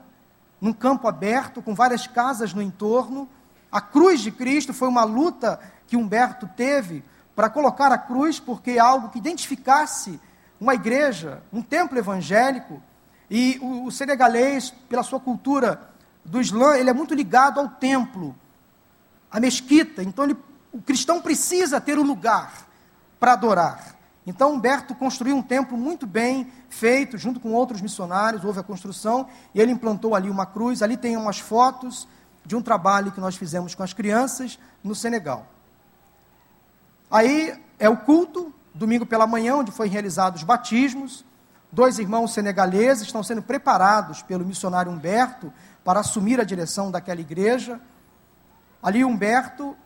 num 0.61 0.73
campo 0.73 1.08
aberto, 1.08 1.61
com 1.61 1.75
várias 1.75 2.06
casas 2.06 2.54
no 2.54 2.62
entorno. 2.62 3.28
A 3.70 3.80
cruz 3.80 4.20
de 4.20 4.30
Cristo 4.30 4.73
foi 4.73 4.88
uma 4.88 5.04
luta 5.04 5.58
que 5.87 5.97
Humberto 5.97 6.49
teve 6.56 7.04
para 7.35 7.50
colocar 7.50 7.90
a 7.92 7.99
cruz, 7.99 8.38
porque 8.38 8.73
é 8.73 8.78
algo 8.78 9.08
que 9.08 9.18
identificasse 9.18 10.20
uma 10.61 10.75
igreja, 10.75 11.42
um 11.52 11.62
templo 11.62 11.99
evangélico. 11.99 12.82
E 13.30 13.58
o, 13.61 13.87
o 13.87 13.90
senegalês, 13.90 14.70
pela 14.88 15.02
sua 15.02 15.20
cultura 15.20 15.80
do 16.25 16.40
Islã, 16.40 16.76
ele 16.76 16.90
é 16.90 16.92
muito 16.92 17.14
ligado 17.14 17.60
ao 17.60 17.68
templo, 17.68 18.34
à 19.30 19.40
mesquita. 19.40 20.02
Então, 20.02 20.25
ele, 20.25 20.37
o 20.72 20.80
cristão 20.80 21.20
precisa 21.20 21.80
ter 21.80 21.98
um 21.98 22.02
lugar 22.02 22.68
para 23.18 23.32
adorar. 23.32 23.96
Então, 24.26 24.52
Humberto 24.52 24.94
construiu 24.94 25.37
um 25.37 25.42
templo 25.42 25.76
muito 25.76 26.06
bem 26.06 26.52
feito, 26.68 27.16
junto 27.16 27.40
com 27.40 27.52
outros 27.52 27.80
missionários, 27.80 28.44
houve 28.44 28.60
a 28.60 28.62
construção, 28.62 29.26
e 29.54 29.60
ele 29.60 29.72
implantou 29.72 30.14
ali 30.14 30.28
uma 30.28 30.44
cruz. 30.44 30.82
Ali 30.82 30.96
tem 30.96 31.16
umas 31.16 31.38
fotos 31.38 32.06
de 32.44 32.54
um 32.54 32.60
trabalho 32.60 33.10
que 33.10 33.20
nós 33.20 33.37
fizemos 33.37 33.75
com 33.75 33.82
as 33.82 33.92
crianças 33.92 34.58
no 34.84 34.94
Senegal. 34.94 35.46
Aí 37.10 37.58
é 37.78 37.88
o 37.88 37.96
culto, 37.96 38.52
domingo 38.75 39.06
pela 39.06 39.26
manhã, 39.26 39.56
onde 39.56 39.72
foi 39.72 39.88
realizados 39.88 40.42
os 40.42 40.46
batismos. 40.46 41.25
Dois 41.72 41.98
irmãos 41.98 42.32
senegaleses 42.32 43.04
estão 43.04 43.22
sendo 43.22 43.42
preparados 43.42 44.22
pelo 44.22 44.44
missionário 44.44 44.92
Humberto 44.92 45.52
para 45.85 46.00
assumir 46.00 46.40
a 46.40 46.44
direção 46.44 46.90
daquela 46.90 47.20
igreja. 47.20 47.80
Ali 48.82 49.04
Humberto 49.04 49.76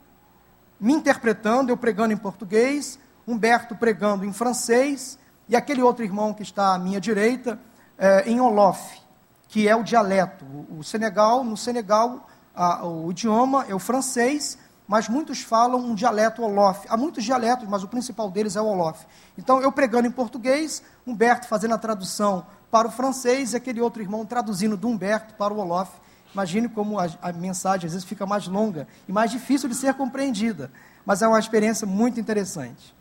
me 0.81 0.93
interpretando, 0.93 1.71
eu 1.71 1.77
pregando 1.77 2.13
em 2.13 2.17
português, 2.17 2.99
Humberto 3.27 3.77
pregando 3.77 4.25
em 4.25 4.33
francês, 4.33 5.19
e 5.49 5.55
aquele 5.55 5.81
outro 5.81 6.05
irmão 6.05 6.35
que 6.35 6.43
está 6.43 6.75
à 6.75 6.79
minha 6.79 7.01
direita, 7.01 7.59
é, 7.97 8.29
em 8.29 8.41
Olof, 8.41 9.01
que 9.47 9.69
é 9.69 9.77
o 9.77 9.85
dialeto. 9.85 10.45
O, 10.45 10.79
o 10.79 10.85
Senegal, 10.85 11.45
no 11.45 11.57
Senegal, 11.57 12.29
a, 12.55 12.85
o 12.85 13.11
idioma 13.11 13.65
é 13.69 13.75
o 13.75 13.79
francês, 13.79 14.59
mas 14.93 15.09
muitos 15.09 15.41
falam 15.41 15.81
um 15.81 15.95
dialeto 15.95 16.43
Olof. 16.43 16.85
Há 16.87 16.99
muitos 16.99 17.25
dialetos, 17.25 17.67
mas 17.67 17.83
o 17.83 17.89
principal 17.89 18.31
deles 18.31 18.57
é 18.57 18.61
o 18.61 18.67
Olof. 18.67 19.07
Então, 19.39 19.59
eu 19.63 19.73
pregando 19.73 20.07
em 20.07 20.11
português, 20.11 20.83
Humberto 21.07 21.49
fazendo 21.49 21.73
a 21.73 21.79
tradução 21.79 22.45
para 22.71 22.89
o 22.89 22.91
francês 22.91 23.55
e 23.55 23.57
aquele 23.57 23.81
outro 23.81 24.03
irmão 24.03 24.27
traduzindo 24.27 24.77
do 24.77 24.87
Humberto 24.87 25.33
para 25.33 25.51
o 25.51 25.59
Olof. 25.61 25.91
Imagine 26.35 26.69
como 26.69 27.01
a, 27.01 27.09
a 27.23 27.33
mensagem 27.33 27.87
às 27.87 27.95
vezes 27.95 28.07
fica 28.07 28.27
mais 28.27 28.47
longa 28.47 28.87
e 29.09 29.13
mais 29.13 29.31
difícil 29.31 29.67
de 29.67 29.75
ser 29.75 29.95
compreendida, 29.95 30.71
mas 31.07 31.23
é 31.23 31.27
uma 31.27 31.39
experiência 31.39 31.87
muito 31.87 32.21
interessante. 32.21 32.95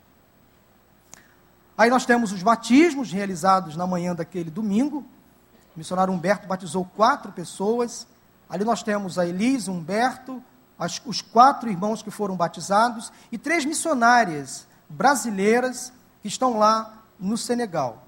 Aí 1.77 1.89
nós 1.89 2.05
temos 2.05 2.31
os 2.31 2.41
batismos 2.41 3.11
realizados 3.11 3.75
na 3.75 3.85
manhã 3.85 4.15
daquele 4.15 4.49
domingo. 4.49 4.99
O 5.75 5.79
missionário 5.79 6.13
Humberto 6.13 6.47
batizou 6.47 6.85
quatro 6.95 7.33
pessoas. 7.33 8.07
Ali 8.49 8.63
nós 8.63 8.81
temos 8.81 9.19
a 9.19 9.27
Elise, 9.27 9.69
Humberto, 9.69 10.41
as, 10.81 10.99
os 11.05 11.21
quatro 11.21 11.69
irmãos 11.69 12.01
que 12.01 12.09
foram 12.09 12.35
batizados 12.35 13.13
e 13.31 13.37
três 13.37 13.63
missionárias 13.63 14.67
brasileiras 14.89 15.93
que 16.23 16.27
estão 16.27 16.57
lá 16.57 17.03
no 17.19 17.37
Senegal, 17.37 18.03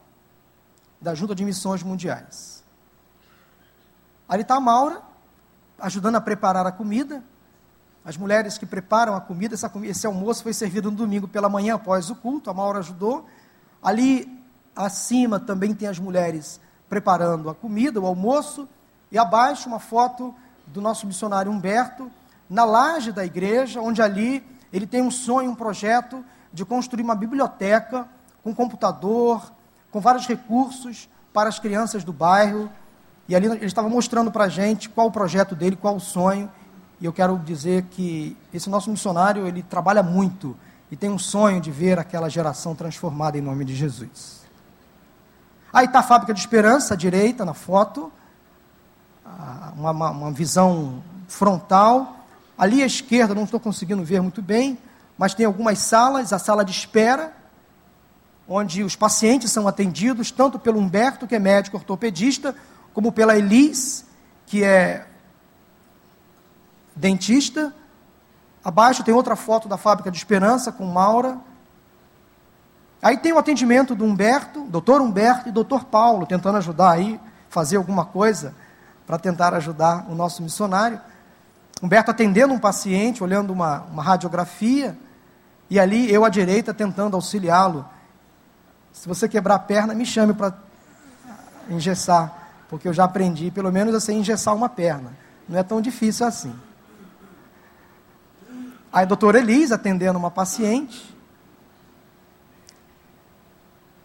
da 1.00 1.14
Junta 1.14 1.36
de 1.36 1.46
Missões 1.46 1.84
Mundiais. 1.84 2.64
Ali 4.28 4.42
está 4.42 4.56
a 4.56 4.60
Maura, 4.60 5.04
ajudando 5.78 6.16
a 6.16 6.22
preparar 6.22 6.66
a 6.66 6.72
comida. 6.72 7.24
As 8.04 8.18
mulheres 8.18 8.58
que 8.58 8.66
preparam 8.66 9.14
a 9.14 9.22
comida, 9.22 9.54
esse 9.84 10.08
almoço 10.08 10.42
foi 10.42 10.52
servido 10.52 10.90
no 10.90 10.98
domingo 10.98 11.28
pela 11.28 11.48
manhã 11.48 11.76
após 11.76 12.10
o 12.10 12.16
culto, 12.16 12.50
a 12.50 12.56
Maura 12.56 12.80
ajudou. 12.80 13.30
Ali 13.84 14.44
acima 14.76 15.40
também 15.40 15.76
tem 15.76 15.88
as 15.88 16.00
mulheres 16.00 16.60
preparando 16.90 17.52
a 17.52 17.54
comida, 17.54 18.02
o 18.02 18.08
almoço, 18.08 18.68
e 19.12 19.18
abaixo 19.20 19.70
uma 19.70 19.80
foto 19.80 20.34
do 20.66 20.82
nosso 20.82 21.06
missionário 21.06 21.52
Humberto, 21.52 22.12
na 22.50 22.66
laje 22.66 23.12
da 23.12 23.26
igreja, 23.26 23.82
onde 23.82 24.02
ali 24.02 24.44
ele 24.72 24.88
tem 24.88 25.02
um 25.02 25.12
sonho, 25.12 25.52
um 25.52 25.56
projeto 25.56 26.24
de 26.52 26.66
construir 26.66 27.04
uma 27.04 27.16
biblioteca 27.16 28.08
com 28.44 28.54
computador, 28.54 29.52
com 29.92 30.00
vários 30.02 30.28
recursos 30.28 31.10
para 31.32 31.50
as 31.50 31.60
crianças 31.60 32.04
do 32.04 32.14
bairro. 32.14 32.70
E 33.28 33.36
ali 33.36 33.48
ele 33.48 33.66
estava 33.66 33.88
mostrando 33.88 34.32
para 34.32 34.46
a 34.46 34.50
gente 34.50 34.90
qual 34.90 35.08
o 35.08 35.12
projeto 35.12 35.56
dele, 35.56 35.76
qual 35.76 35.96
o 35.96 36.00
sonho. 36.00 36.52
E 37.00 37.06
eu 37.06 37.14
quero 37.14 37.38
dizer 37.40 37.84
que 37.92 38.38
esse 38.54 38.70
nosso 38.70 38.90
missionário, 38.90 39.48
ele 39.48 39.64
trabalha 39.64 40.04
muito 40.04 40.56
e 40.92 40.96
tem 40.96 41.10
um 41.10 41.20
sonho 41.20 41.60
de 41.60 41.72
ver 41.72 41.98
aquela 41.98 42.30
geração 42.30 42.76
transformada 42.76 43.38
em 43.38 43.42
nome 43.42 43.66
de 43.66 43.76
Jesus. 43.76 44.42
Aí 45.72 45.86
está 45.86 46.00
a 46.00 46.04
fábrica 46.04 46.34
de 46.34 46.40
esperança, 46.40 46.94
à 46.94 46.98
direita, 46.98 47.44
na 47.44 47.56
foto, 47.56 48.12
uma, 49.76 49.92
uma, 49.92 50.10
uma 50.12 50.32
visão 50.32 51.02
frontal. 51.28 52.23
Ali 52.58 52.84
à 52.84 52.86
esquerda, 52.86 53.34
não 53.34 53.44
estou 53.44 53.60
conseguindo 53.60 54.04
ver 54.04 54.22
muito 54.22 54.42
bem, 54.42 54.78
mas 55.18 55.34
tem 55.34 55.46
algumas 55.46 55.80
salas, 55.80 56.34
a 56.34 56.40
sala 56.40 56.64
de 56.64 56.72
espera, 56.72 57.34
onde 58.48 58.84
os 58.84 58.96
pacientes 58.96 59.52
são 59.52 59.68
atendidos 59.68 60.32
tanto 60.32 60.60
pelo 60.60 60.80
Humberto, 60.80 61.28
que 61.28 61.36
é 61.36 61.40
médico 61.40 61.78
ortopedista, 61.78 62.56
como 62.94 63.12
pela 63.12 63.38
Elis, 63.38 64.06
que 64.46 64.64
é 64.64 65.08
dentista, 66.96 67.74
Abaixo 68.64 69.04
tem 69.04 69.14
outra 69.14 69.36
foto 69.36 69.68
da 69.68 69.76
fábrica 69.76 70.10
de 70.10 70.18
Esperança 70.18 70.72
com 70.72 70.86
Maura. 70.86 71.38
Aí 73.02 73.18
tem 73.18 73.34
o 73.34 73.38
atendimento 73.38 73.94
do 73.94 74.06
Humberto, 74.06 74.62
doutor 74.70 75.02
Humberto 75.02 75.50
e 75.50 75.52
doutor 75.52 75.84
Paulo, 75.84 76.26
tentando 76.26 76.58
ajudar 76.60 76.92
aí, 76.92 77.20
fazer 77.50 77.76
alguma 77.76 78.06
coisa 78.06 78.56
para 79.06 79.20
tentar 79.20 79.54
ajudar 79.54 80.06
o 80.10 80.16
nosso 80.16 80.42
missionário. 80.42 81.02
Humberto 81.84 82.12
atendendo 82.12 82.54
um 82.54 82.60
paciente, 82.60 83.22
olhando 83.22 83.52
uma, 83.52 83.82
uma 83.92 84.02
radiografia, 84.02 84.98
e 85.70 85.78
ali 85.78 86.10
eu 86.10 86.24
à 86.24 86.30
direita 86.30 86.74
tentando 86.74 87.16
auxiliá-lo. 87.16 87.86
Se 88.94 89.06
você 89.06 89.28
quebrar 89.28 89.56
a 89.56 89.60
perna, 89.60 89.94
me 89.94 90.06
chame 90.06 90.34
para 90.34 90.58
engessar, 91.70 92.52
porque 92.70 92.88
eu 92.88 92.94
já 92.94 93.04
aprendi, 93.04 93.52
pelo 93.52 93.70
menos, 93.70 93.94
a 93.94 94.00
ser 94.00 94.14
engessar 94.14 94.56
uma 94.56 94.70
perna. 94.70 95.12
Não 95.50 95.60
é 95.60 95.64
tão 95.64 95.82
difícil 95.82 96.26
assim. 96.26 96.56
Aí 98.94 99.04
a 99.04 99.06
doutora 99.06 99.40
Elis 99.40 99.74
atendendo 99.74 100.18
uma 100.18 100.32
paciente. 100.32 101.14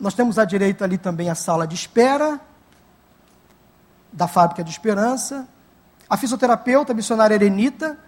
Nós 0.01 0.15
temos 0.15 0.37
à 0.37 0.45
direita 0.45 0.85
ali 0.85 0.99
também 0.99 1.31
a 1.31 1.37
sala 1.37 1.65
de 1.65 1.77
espera 1.77 2.41
da 4.13 4.27
Fábrica 4.27 4.65
de 4.65 4.71
Esperança. 4.73 5.47
A 6.09 6.17
fisioterapeuta, 6.17 6.93
a 6.93 6.95
missionária 6.95 7.35
Erenita. 7.35 7.99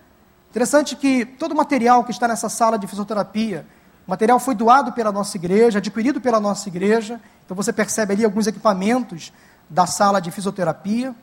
Interessante 0.51 0.97
que 0.97 1.25
todo 1.25 1.53
o 1.53 1.57
material 1.57 2.03
que 2.05 2.11
está 2.11 2.27
nessa 2.27 2.49
sala 2.49 2.79
de 2.79 2.87
fisioterapia, 2.87 3.67
o 4.07 4.11
material 4.11 4.41
foi 4.41 4.55
doado 4.55 4.93
pela 4.93 5.13
nossa 5.13 5.37
igreja, 5.37 5.79
adquirido 5.79 6.21
pela 6.21 6.41
nossa 6.41 6.69
igreja. 6.69 7.21
Então 7.45 7.57
você 7.57 7.73
percebe 7.73 8.15
ali 8.15 8.25
alguns 8.25 8.47
equipamentos 8.47 9.33
da 9.69 9.87
sala 9.87 10.21
de 10.21 10.31
fisioterapia, 10.31 11.15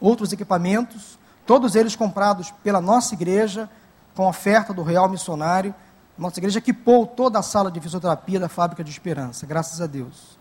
outros 0.00 0.32
equipamentos, 0.32 1.18
todos 1.46 1.74
eles 1.74 1.94
comprados 1.94 2.50
pela 2.62 2.80
nossa 2.80 3.14
igreja, 3.14 3.68
com 4.14 4.26
oferta 4.26 4.72
do 4.72 4.82
Real 4.82 5.08
Missionário. 5.08 5.74
Nossa 6.16 6.38
igreja 6.38 6.58
equipou 6.58 7.06
toda 7.06 7.38
a 7.38 7.42
sala 7.42 7.70
de 7.70 7.80
fisioterapia 7.80 8.38
da 8.38 8.48
Fábrica 8.48 8.84
de 8.84 8.90
Esperança, 8.90 9.46
graças 9.46 9.80
a 9.80 9.86
Deus. 9.86 10.38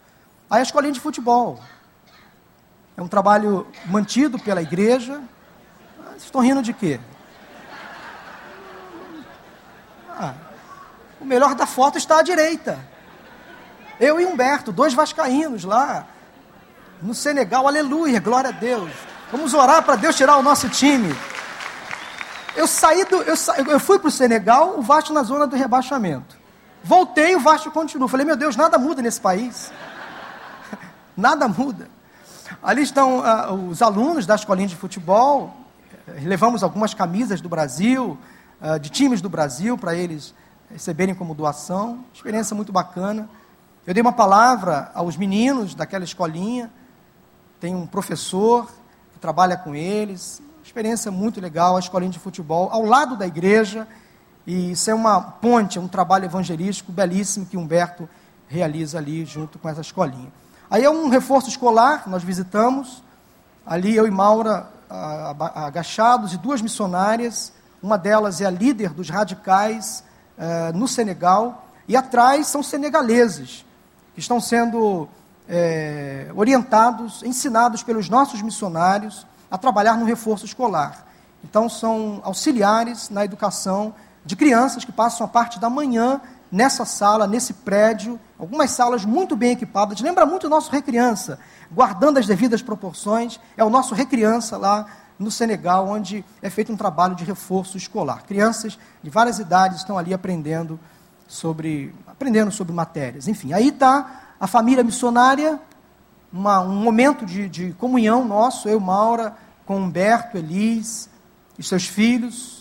Aí 0.50 0.60
a 0.60 0.63
escolinha 0.63 0.93
de 0.93 1.00
futebol. 1.00 1.60
É 2.98 3.01
um 3.01 3.07
trabalho 3.07 3.67
mantido 3.86 4.38
pela 4.38 4.62
igreja. 4.62 5.21
Vocês 6.10 6.24
estão 6.24 6.41
rindo 6.41 6.62
de 6.62 6.74
quê? 6.74 7.00
Ah, 10.10 10.33
o 11.19 11.25
melhor 11.25 11.55
da 11.55 11.65
foto 11.65 11.98
está 11.98 12.19
à 12.19 12.21
direita. 12.21 12.79
Eu 14.00 14.19
e 14.19 14.25
Humberto, 14.25 14.71
dois 14.71 14.93
vascaínos 14.93 15.63
lá, 15.63 16.07
no 17.01 17.13
Senegal, 17.13 17.67
aleluia, 17.67 18.19
glória 18.19 18.50
a 18.50 18.53
Deus. 18.53 18.91
Vamos 19.31 19.53
orar 19.53 19.81
para 19.83 19.95
Deus 19.95 20.15
tirar 20.15 20.38
o 20.38 20.43
nosso 20.43 20.69
time. 20.69 21.15
Eu 22.55 22.67
saí 22.67 23.05
do. 23.05 23.21
Eu, 23.21 23.38
sa, 23.38 23.57
eu 23.57 23.79
fui 23.79 23.98
para 23.98 24.10
o 24.10 24.12
Senegal, 24.12 24.77
o 24.77 24.81
Vasco 24.81 25.13
na 25.13 25.24
zona 25.24 25.48
do 25.48 25.55
rebaixamento. 25.55 26.36
Voltei, 26.83 27.36
o 27.36 27.39
Vasco 27.39 27.71
continua. 27.71 28.10
Falei, 28.10 28.25
meu 28.25 28.36
Deus, 28.36 28.55
nada 28.55 28.77
muda 28.77 29.01
nesse 29.01 29.21
país. 29.21 29.71
nada 31.15 31.48
muda. 31.48 31.88
Ali 32.62 32.81
estão 32.81 33.20
uh, 33.20 33.70
os 33.70 33.81
alunos 33.81 34.25
da 34.25 34.36
escolinha 34.36 34.67
de 34.67 34.75
futebol. 34.75 35.55
Levamos 36.24 36.63
algumas 36.63 36.93
camisas 36.93 37.41
do 37.41 37.50
Brasil, 37.50 38.17
uh, 38.62 38.79
de 38.79 38.89
times 38.89 39.22
do 39.22 39.29
Brasil, 39.29 39.77
para 39.77 39.96
eles 39.96 40.34
receberem 40.72 41.13
como 41.13 41.36
doação. 41.36 42.03
Experiência 42.13 42.55
muito 42.55 42.72
bacana. 42.72 43.29
Eu 43.86 43.93
dei 43.93 44.01
uma 44.01 44.13
palavra 44.13 44.91
aos 44.93 45.17
meninos 45.17 45.75
daquela 45.75 46.03
escolinha. 46.03 46.72
Tem 47.60 47.75
um 47.75 47.86
professor 47.86 48.67
que 49.13 49.20
trabalha 49.20 49.58
com 49.58 49.75
eles 49.75 50.41
experiência 50.72 51.12
muito 51.12 51.41
legal, 51.41 51.75
a 51.75 51.79
escolinha 51.79 52.12
de 52.12 52.20
futebol, 52.20 52.70
ao 52.72 52.86
lado 52.86 53.17
da 53.17 53.27
igreja. 53.27 53.88
E 54.48 54.72
isso 54.72 54.89
é 54.89 54.93
uma 54.93 55.22
ponte, 55.22 55.77
é 55.77 55.81
um 55.81 55.88
trabalho 55.88 56.25
evangelístico 56.25 56.91
belíssimo 56.91 57.46
que 57.46 57.58
Humberto 57.58 58.08
realiza 58.48 58.98
ali 58.98 59.25
junto 59.25 59.60
com 59.60 59.67
essa 59.67 59.81
escolinha. 59.81 60.31
Aí 60.72 60.86
é 60.86 60.90
um 60.90 61.10
reforço 61.10 61.50
escolar, 61.50 62.08
nós 62.08 62.24
visitamos. 62.24 63.04
Ali 63.66 63.94
eu 63.94 64.08
e 64.08 64.12
Maura 64.12 64.70
agachados 65.54 66.34
e 66.34 66.38
duas 66.38 66.62
missionárias. 66.62 67.51
Uma 67.84 67.98
delas 67.98 68.40
é 68.40 68.46
a 68.46 68.50
líder 68.50 68.92
dos 68.92 69.10
radicais 69.10 70.01
uh, 70.38 70.78
no 70.78 70.88
Senegal. 70.88 71.68
E 71.90 71.98
atrás 71.98 72.48
são 72.48 72.64
senegaleses, 72.64 73.66
que 74.14 74.22
estão 74.22 74.40
sendo 74.40 75.10
é, 75.50 76.31
orientados, 76.34 77.22
ensinados 77.22 77.84
pelos 77.84 78.07
nossos 78.07 78.42
missionários 78.42 79.27
a 79.50 79.57
trabalhar 79.57 79.98
no 79.98 80.05
reforço 80.05 80.46
escolar. 80.46 81.05
Então, 81.44 81.68
são 81.68 82.22
auxiliares 82.24 83.10
na 83.10 83.25
educação 83.25 83.94
de 84.25 84.38
crianças 84.38 84.86
que 84.86 84.92
passam 84.94 85.25
a 85.25 85.29
parte 85.29 85.60
da 85.60 85.70
manhã 85.70 86.22
nessa 86.51 86.85
sala, 86.85 87.25
nesse 87.25 87.53
prédio, 87.53 88.20
algumas 88.37 88.72
salas 88.72 89.05
muito 89.05 89.35
bem 89.35 89.51
equipadas. 89.51 90.01
Lembra 90.01 90.25
muito 90.25 90.48
o 90.48 90.50
nosso 90.50 90.72
Recriança, 90.72 91.40
guardando 91.72 92.18
as 92.18 92.27
devidas 92.27 92.61
proporções. 92.61 93.40
É 93.55 93.64
o 93.64 93.70
nosso 93.70 93.96
Recriança 93.96 94.57
lá 94.57 94.85
no 95.18 95.31
Senegal, 95.31 95.87
onde 95.87 96.25
é 96.42 96.50
feito 96.50 96.74
um 96.74 96.77
trabalho 96.77 97.16
de 97.16 97.24
reforço 97.24 97.77
escolar. 97.77 98.24
Crianças 98.24 98.77
de 99.01 99.09
várias 99.09 99.40
idades 99.40 99.77
estão 99.77 99.98
ali 99.98 100.14
aprendendo 100.14 100.79
sobre, 101.27 101.94
aprendendo 102.07 102.51
sobre 102.51 102.74
matérias. 102.74 103.27
Enfim, 103.27 103.53
aí 103.53 103.70
está 103.70 104.35
a 104.40 104.48
família 104.48 104.83
missionária 104.83 105.59
uma, 106.31 106.61
um 106.61 106.75
momento 106.75 107.25
de, 107.25 107.50
de 107.50 107.74
comunhão 107.74 108.25
nosso, 108.25 108.70
eu, 108.70 108.79
Maura, 108.79 109.35
com 109.66 109.77
Humberto, 109.77 110.37
Elis 110.37 111.09
e 111.59 111.64
seus 111.64 111.85
filhos, 111.85 112.60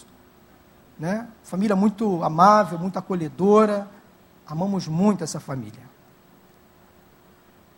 né? 1.00 1.26
Família 1.42 1.74
muito 1.74 2.22
amável, 2.22 2.78
muito 2.78 2.98
acolhedora, 2.98 3.88
amamos 4.46 4.86
muito 4.86 5.24
essa 5.24 5.40
família. 5.40 5.88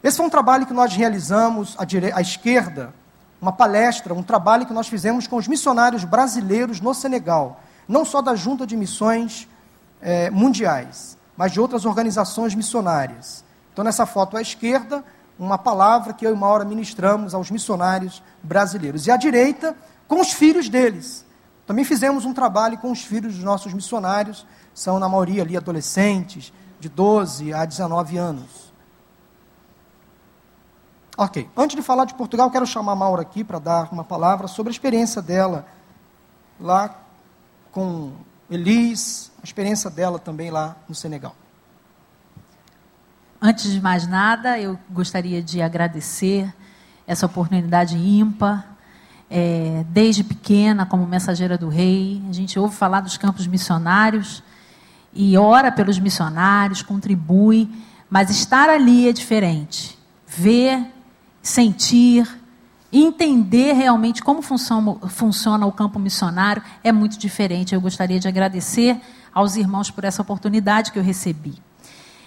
Esse 0.03 0.17
foi 0.17 0.27
um 0.27 0.31
trabalho 0.31 0.67
que 0.67 0.75
nós 0.75 0.93
realizamos 0.93 1.77
à, 1.79 1.85
dire... 1.85 2.13
à 2.13 2.21
esquerda, 2.21 2.93
uma 3.41 3.53
palestra, 3.53 4.13
um 4.13 4.25
trabalho 4.25 4.67
que 4.67 4.73
nós 4.73 4.89
fizemos 4.89 5.29
com 5.29 5.37
os 5.37 5.47
missionários 5.47 6.03
brasileiros 6.03 6.81
no 6.81 6.93
Senegal, 6.93 7.61
não 7.87 8.05
só 8.05 8.21
da 8.21 8.35
Junta 8.35 8.67
de 8.67 8.77
Missões 8.77 9.49
eh, 10.01 10.29
Mundiais, 10.31 11.17
mas 11.37 11.53
de 11.53 11.61
outras 11.61 11.85
organizações 11.85 12.57
missionárias. 12.57 13.45
Então, 13.73 13.85
nessa 13.85 14.05
foto 14.05 14.37
à 14.37 14.43
esquerda, 14.43 15.05
uma 15.39 15.59
palavra 15.59 16.13
que 16.13 16.27
eu 16.27 16.35
e 16.35 16.37
Maura 16.37 16.65
ministramos 16.65 17.35
aos 17.35 17.51
missionários 17.53 18.21
brasileiros. 18.43 19.07
E 19.07 19.13
à 19.13 19.17
direita, 19.17 19.77
com 20.09 20.21
os 20.21 20.33
filhos 20.33 20.69
deles. 20.69 21.25
Também 21.67 21.85
fizemos 21.85 22.25
um 22.25 22.35
trabalho 22.35 22.79
com 22.79 22.91
os 22.91 23.03
filhos 23.03 23.35
dos 23.35 23.45
nossos 23.45 23.73
missionários, 23.73 24.47
são 24.75 24.99
na 24.99 25.09
maioria 25.09 25.43
ali 25.43 25.57
adolescentes, 25.57 26.53
de 26.81 26.89
12 26.89 27.53
a 27.55 27.65
19 27.65 28.17
anos. 28.17 28.73
Ok, 31.17 31.49
antes 31.57 31.77
de 31.77 31.83
falar 31.83 32.07
de 32.07 32.15
Portugal, 32.15 32.51
quero 32.51 32.67
chamar 32.67 32.93
a 32.93 32.97
Maura 32.97 33.23
aqui 33.23 33.45
para 33.45 33.59
dar 33.59 33.93
uma 33.93 34.03
palavra 34.03 34.49
sobre 34.49 34.71
a 34.71 34.73
experiência 34.73 35.23
dela 35.23 35.67
lá 36.59 36.97
com 37.71 38.13
Elis, 38.51 39.31
a 39.41 39.45
experiência 39.45 39.89
dela 39.91 40.19
também 40.19 40.51
lá 40.51 40.77
no 40.89 40.95
Senegal. 40.95 41.37
Antes 43.41 43.71
de 43.71 43.81
mais 43.81 44.07
nada, 44.07 44.59
eu 44.59 44.79
gostaria 44.91 45.43
de 45.43 45.61
agradecer 45.61 46.53
essa 47.07 47.27
oportunidade 47.27 47.97
ímpar. 47.97 48.72
É, 49.35 49.83
desde 49.89 50.23
pequena, 50.23 50.85
como 50.85 51.07
mensageira 51.07 51.57
do 51.57 51.71
rei, 51.71 52.23
a 52.29 52.33
gente 52.35 52.59
ouve 52.59 52.77
falar 52.77 53.01
dos 53.01 53.17
campos 53.17 53.47
missionários 53.47 54.43
e 55.15 55.39
ora 55.39 55.73
pelos 55.73 55.99
missionários, 55.99 56.83
contribui, 56.83 57.67
mas 58.11 58.29
estar 58.29 58.69
ali 58.69 59.09
é 59.09 59.13
diferente. 59.13 59.99
Ver, 60.27 60.87
sentir, 61.43 62.29
entender 62.93 63.73
realmente 63.73 64.23
como 64.23 64.43
funciona, 64.43 64.97
funciona 65.09 65.65
o 65.65 65.73
campo 65.73 65.99
missionário 65.99 66.63
é 66.85 66.93
muito 66.93 67.19
diferente. 67.19 67.75
Eu 67.75 67.81
gostaria 67.81 68.21
de 68.21 68.29
agradecer 68.29 69.01
aos 69.33 69.57
irmãos 69.57 69.91
por 69.91 70.05
essa 70.05 70.21
oportunidade 70.21 70.93
que 70.93 70.99
eu 70.99 71.03
recebi. 71.03 71.55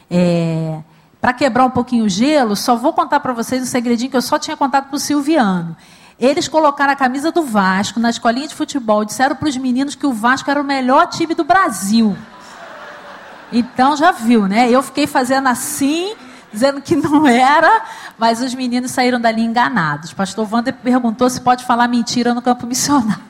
É, 0.09 0.81
para 1.21 1.33
quebrar 1.33 1.65
um 1.65 1.71
pouquinho 1.71 2.05
o 2.05 2.09
gelo, 2.09 2.55
só 2.55 2.75
vou 2.75 2.93
contar 2.93 3.19
para 3.19 3.31
vocês 3.31 3.61
um 3.61 3.67
segredinho 3.67 4.09
que 4.09 4.17
eu 4.17 4.23
só 4.23 4.39
tinha 4.39 4.57
contado 4.57 4.87
para 4.87 4.95
o 4.95 4.99
Silviano. 4.99 5.77
Eles 6.19 6.47
colocaram 6.47 6.93
a 6.93 6.95
camisa 6.95 7.31
do 7.31 7.43
Vasco 7.43 7.99
na 7.99 8.09
escolinha 8.09 8.47
de 8.47 8.55
futebol 8.55 9.03
disseram 9.03 9.35
para 9.35 9.49
os 9.49 9.57
meninos 9.57 9.95
que 9.95 10.07
o 10.07 10.13
Vasco 10.13 10.49
era 10.49 10.61
o 10.61 10.63
melhor 10.63 11.07
time 11.07 11.35
do 11.35 11.43
Brasil. 11.43 12.15
Então 13.51 13.97
já 13.97 14.11
viu, 14.11 14.47
né? 14.47 14.69
Eu 14.69 14.81
fiquei 14.81 15.07
fazendo 15.07 15.47
assim, 15.47 16.15
dizendo 16.51 16.81
que 16.81 16.95
não 16.95 17.27
era, 17.27 17.83
mas 18.17 18.41
os 18.41 18.55
meninos 18.55 18.91
saíram 18.91 19.19
dali 19.19 19.41
enganados. 19.41 20.13
Pastor 20.13 20.47
Wander 20.51 20.73
perguntou 20.73 21.29
se 21.29 21.41
pode 21.41 21.65
falar 21.65 21.87
mentira 21.87 22.33
no 22.33 22.41
campo 22.41 22.65
missionário. 22.65 23.23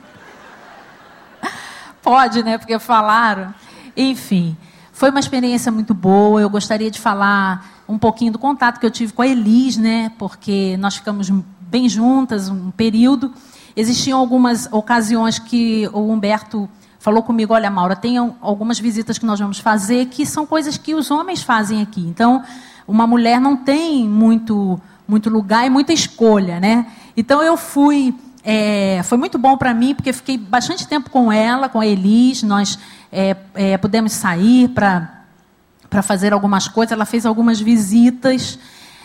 Pode, 2.01 2.43
né? 2.43 2.59
Porque 2.59 2.77
falaram. 2.77 3.53
Enfim, 3.97 4.55
foi 4.93 5.09
uma 5.09 5.19
experiência 5.19 5.71
muito 5.71 5.93
boa. 5.93 6.39
Eu 6.39 6.49
gostaria 6.51 6.91
de 6.91 6.99
falar 6.99 7.65
um 7.87 7.97
pouquinho 7.97 8.31
do 8.31 8.39
contato 8.39 8.79
que 8.79 8.85
eu 8.85 8.91
tive 8.91 9.11
com 9.11 9.23
a 9.23 9.27
Elis, 9.27 9.75
né? 9.75 10.11
Porque 10.17 10.77
nós 10.77 10.95
ficamos 10.95 11.31
bem 11.75 11.89
juntas 11.89 12.47
um 12.47 12.71
período. 12.71 13.33
Existiam 13.75 14.17
algumas 14.17 14.71
ocasiões 14.71 15.37
que 15.37 15.89
o 15.91 16.09
Humberto 16.09 16.69
falou 16.99 17.21
comigo, 17.21 17.53
olha, 17.53 17.69
Maura, 17.69 17.97
tem 17.97 18.17
algumas 18.17 18.79
visitas 18.79 19.17
que 19.17 19.25
nós 19.25 19.41
vamos 19.41 19.59
fazer 19.59 20.05
que 20.05 20.25
são 20.25 20.45
coisas 20.45 20.77
que 20.77 20.95
os 20.95 21.11
homens 21.11 21.41
fazem 21.41 21.81
aqui. 21.81 21.99
Então, 21.99 22.41
uma 22.87 23.05
mulher 23.05 23.41
não 23.41 23.57
tem 23.57 24.07
muito 24.07 24.79
muito 25.05 25.29
lugar 25.29 25.67
e 25.67 25.69
muita 25.69 25.91
escolha, 25.91 26.61
né? 26.61 26.87
Então 27.15 27.43
eu 27.43 27.57
fui 27.57 28.15
é, 28.41 29.01
foi 29.03 29.17
muito 29.17 29.37
bom 29.37 29.57
para 29.57 29.73
mim, 29.73 29.93
porque 29.93 30.13
fiquei 30.13 30.37
bastante 30.37 30.87
tempo 30.87 31.09
com 31.09 31.29
ela, 31.29 31.67
com 31.67 31.81
a 31.81 31.85
Elis, 31.85 32.41
nós 32.41 32.79
é, 33.11 33.35
é, 33.53 33.77
pudemos 33.77 34.13
sair 34.13 34.69
para 34.69 36.01
fazer 36.01 36.31
algumas 36.31 36.69
coisas, 36.69 36.93
ela 36.93 37.05
fez 37.05 37.25
algumas 37.25 37.59
visitas. 37.59 38.57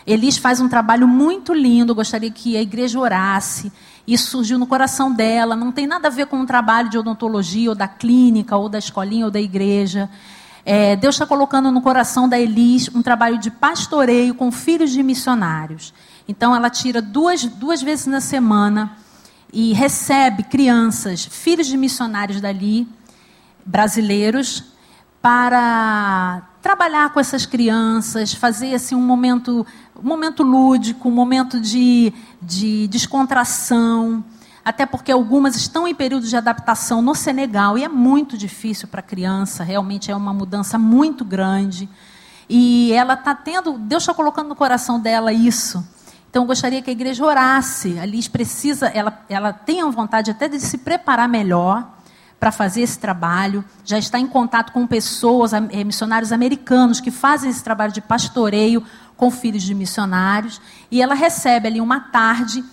Elis 0.07 0.37
faz 0.37 0.61
um 0.61 0.69
trabalho 0.69 1.07
muito 1.07 1.53
lindo, 1.53 1.95
gostaria 1.95 2.31
que 2.31 2.57
a 2.57 2.63
igreja 2.63 2.99
orasse. 2.99 3.73
Isso 4.07 4.31
surgiu 4.31 4.59
no 4.59 4.67
coração 4.67 5.13
dela, 5.13 5.55
não 5.55 5.71
tem 5.71 5.87
nada 5.87 6.09
a 6.09 6.11
ver 6.11 6.27
com 6.27 6.41
o 6.41 6.47
trabalho 6.47 6.89
de 6.89 6.99
odontologia, 6.99 7.71
ou 7.71 7.75
da 7.75 7.87
clínica, 7.87 8.57
ou 8.57 8.69
da 8.69 8.79
escolinha, 8.79 9.27
ou 9.27 9.31
da 9.31 9.41
igreja. 9.41 10.11
É, 10.65 10.97
Deus 10.97 11.15
está 11.15 11.27
colocando 11.27 11.71
no 11.71 11.81
coração 11.81 12.29
da 12.29 12.39
Elis 12.39 12.89
um 12.95 13.03
trabalho 13.03 13.39
de 13.39 13.51
pastoreio 13.51 14.35
com 14.35 14.51
filhos 14.51 14.91
de 14.91 15.03
missionários. 15.03 15.95
Então, 16.29 16.55
ela 16.55 16.71
tira 16.71 17.01
duas, 17.01 17.45
duas 17.45 17.83
vezes 17.83 18.07
na 18.07 18.21
semana 18.21 18.97
e 19.53 19.73
recebe 19.73 20.45
crianças, 20.45 21.25
filhos 21.25 21.67
de 21.67 21.77
missionários 21.77 22.41
dali, 22.41 22.87
brasileiros, 23.65 24.65
para 25.21 26.43
trabalhar 26.63 27.13
com 27.13 27.21
essas 27.21 27.47
crianças, 27.47 28.33
fazer 28.33 28.75
assim 28.75 28.95
um 28.95 29.03
momento, 29.03 29.67
momento 30.03 30.43
lúdico, 30.43 31.09
um 31.09 31.13
momento 31.13 31.61
de, 31.61 32.13
de 32.41 32.89
descontração, 32.89 34.25
até 34.65 34.87
porque 34.87 35.11
algumas 35.11 35.57
estão 35.57 35.87
em 35.87 35.95
período 35.95 36.27
de 36.27 36.37
adaptação 36.37 37.01
no 37.01 37.15
Senegal 37.15 37.79
e 37.79 37.85
é 37.85 37.89
muito 37.89 38.37
difícil 38.37 38.89
para 38.89 39.01
a 39.01 39.03
criança, 39.03 39.65
realmente 39.65 40.11
é 40.11 40.17
uma 40.17 40.33
mudança 40.33 40.79
muito 40.79 41.25
grande. 41.25 41.89
E 42.49 42.93
ela 42.93 43.15
está 43.15 43.35
tendo, 43.35 43.79
Deus 43.79 44.03
está 44.03 44.13
colocando 44.13 44.49
no 44.49 44.57
coração 44.57 44.99
dela 44.99 45.33
isso. 45.33 45.87
Então, 46.29 46.43
eu 46.43 46.47
gostaria 46.47 46.81
que 46.83 46.91
a 46.91 46.93
igreja 46.93 47.25
orasse. 47.25 47.99
A 47.99 48.07
Liz 48.07 48.29
precisa, 48.29 48.87
ela, 48.89 49.25
ela 49.29 49.53
tem 49.53 49.81
a 49.83 49.87
vontade 49.87 50.31
até 50.31 50.49
de 50.49 50.61
se 50.61 50.79
preparar 50.79 51.29
melhor 51.29 52.00
para 52.41 52.51
fazer 52.51 52.81
esse 52.81 52.99
trabalho, 52.99 53.63
já 53.85 53.99
está 53.99 54.19
em 54.19 54.27
contato 54.27 54.73
com 54.73 54.87
pessoas, 54.87 55.53
eh, 55.53 55.85
missionários 55.85 56.33
americanos 56.33 56.99
que 56.99 57.11
fazem 57.11 57.51
esse 57.51 57.63
trabalho 57.63 57.93
de 57.93 58.01
pastoreio 58.01 58.83
com 59.15 59.31
filhos 59.31 59.63
de 59.63 59.75
missionários, 59.75 60.59
e 60.91 61.03
ela 61.03 61.15
recebe 61.15 61.69
ali 61.69 61.81
uma 61.83 62.01
tarde 62.01 62.65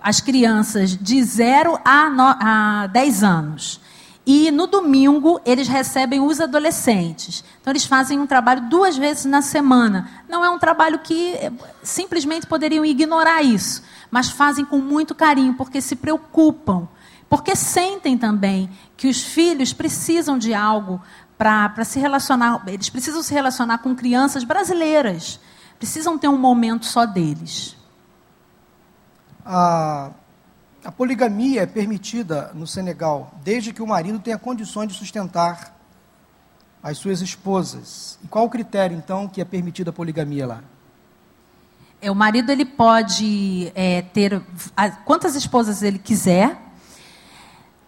as 0.00 0.20
crianças 0.20 0.96
de 0.96 1.20
0 1.20 1.80
a, 1.84 2.08
no, 2.08 2.22
a 2.22 2.86
10 2.86 3.24
anos. 3.24 3.80
E 4.24 4.52
no 4.52 4.68
domingo 4.68 5.40
eles 5.44 5.66
recebem 5.66 6.20
os 6.20 6.40
adolescentes. 6.40 7.42
Então 7.60 7.72
eles 7.72 7.84
fazem 7.84 8.20
um 8.20 8.26
trabalho 8.26 8.68
duas 8.68 8.96
vezes 8.96 9.24
na 9.24 9.42
semana. 9.42 10.08
Não 10.28 10.44
é 10.44 10.50
um 10.50 10.58
trabalho 10.58 11.00
que 11.00 11.32
eh, 11.34 11.50
simplesmente 11.82 12.46
poderiam 12.46 12.84
ignorar 12.84 13.42
isso, 13.42 13.82
mas 14.08 14.28
fazem 14.28 14.64
com 14.64 14.78
muito 14.78 15.14
carinho, 15.14 15.54
porque 15.54 15.80
se 15.80 15.96
preocupam 15.96 16.88
porque 17.28 17.56
sentem 17.56 18.16
também 18.16 18.70
que 18.96 19.08
os 19.08 19.22
filhos 19.22 19.72
precisam 19.72 20.38
de 20.38 20.54
algo 20.54 21.00
para 21.36 21.84
se 21.84 21.98
relacionar, 21.98 22.62
eles 22.66 22.88
precisam 22.88 23.22
se 23.22 23.34
relacionar 23.34 23.78
com 23.78 23.94
crianças 23.94 24.44
brasileiras, 24.44 25.38
precisam 25.78 26.16
ter 26.16 26.28
um 26.28 26.38
momento 26.38 26.86
só 26.86 27.04
deles. 27.04 27.76
A, 29.44 30.10
a 30.84 30.92
poligamia 30.92 31.62
é 31.62 31.66
permitida 31.66 32.50
no 32.54 32.66
Senegal, 32.66 33.34
desde 33.44 33.72
que 33.72 33.82
o 33.82 33.86
marido 33.86 34.18
tenha 34.18 34.38
condições 34.38 34.88
de 34.88 34.94
sustentar 34.94 35.76
as 36.82 36.98
suas 36.98 37.20
esposas. 37.20 38.18
E 38.22 38.28
qual 38.28 38.44
o 38.44 38.50
critério, 38.50 38.96
então, 38.96 39.28
que 39.28 39.40
é 39.40 39.44
permitida 39.44 39.90
a 39.90 39.92
poligamia 39.92 40.46
lá? 40.46 40.62
É, 42.00 42.10
o 42.10 42.14
marido 42.14 42.52
ele 42.52 42.64
pode 42.64 43.72
é, 43.74 44.02
ter 44.02 44.40
a, 44.76 44.90
quantas 44.90 45.34
esposas 45.34 45.82
ele 45.82 45.98
quiser, 45.98 46.56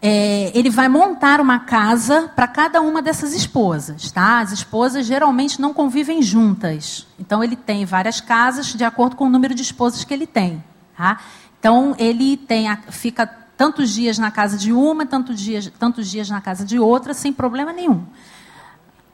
é, 0.01 0.57
ele 0.57 0.71
vai 0.71 0.89
montar 0.89 1.41
uma 1.41 1.59
casa 1.59 2.31
para 2.35 2.47
cada 2.47 2.81
uma 2.81 3.03
dessas 3.03 3.35
esposas, 3.35 4.13
tá? 4.13 4.39
As 4.39 4.53
esposas 4.53 5.05
geralmente 5.07 5.61
não 5.61 5.75
convivem 5.75 6.23
juntas, 6.23 7.07
então 7.19 7.43
ele 7.43 7.57
tem 7.57 7.85
várias 7.85 8.21
casas 8.21 8.67
de 8.67 8.85
acordo 8.85 9.17
com 9.17 9.27
o 9.27 9.31
número 9.31 9.55
de 9.55 9.63
esposas 9.63 10.05
que 10.05 10.15
ele 10.15 10.27
tem, 10.27 10.63
tá? 10.97 11.19
Então 11.59 11.97
ele 11.99 12.37
tem, 12.37 12.69
fica 12.91 13.27
tantos 13.27 13.91
dias 13.91 14.19
na 14.19 14.31
casa 14.31 14.57
de 14.57 14.73
uma, 14.73 15.05
tantos 15.05 15.41
dias, 15.41 15.71
tantos 15.79 16.09
dias 16.09 16.31
na 16.31 16.41
casa 16.41 16.65
de 16.65 16.79
outra, 16.79 17.13
sem 17.13 17.33
problema 17.33 17.73
nenhum. 17.73 18.05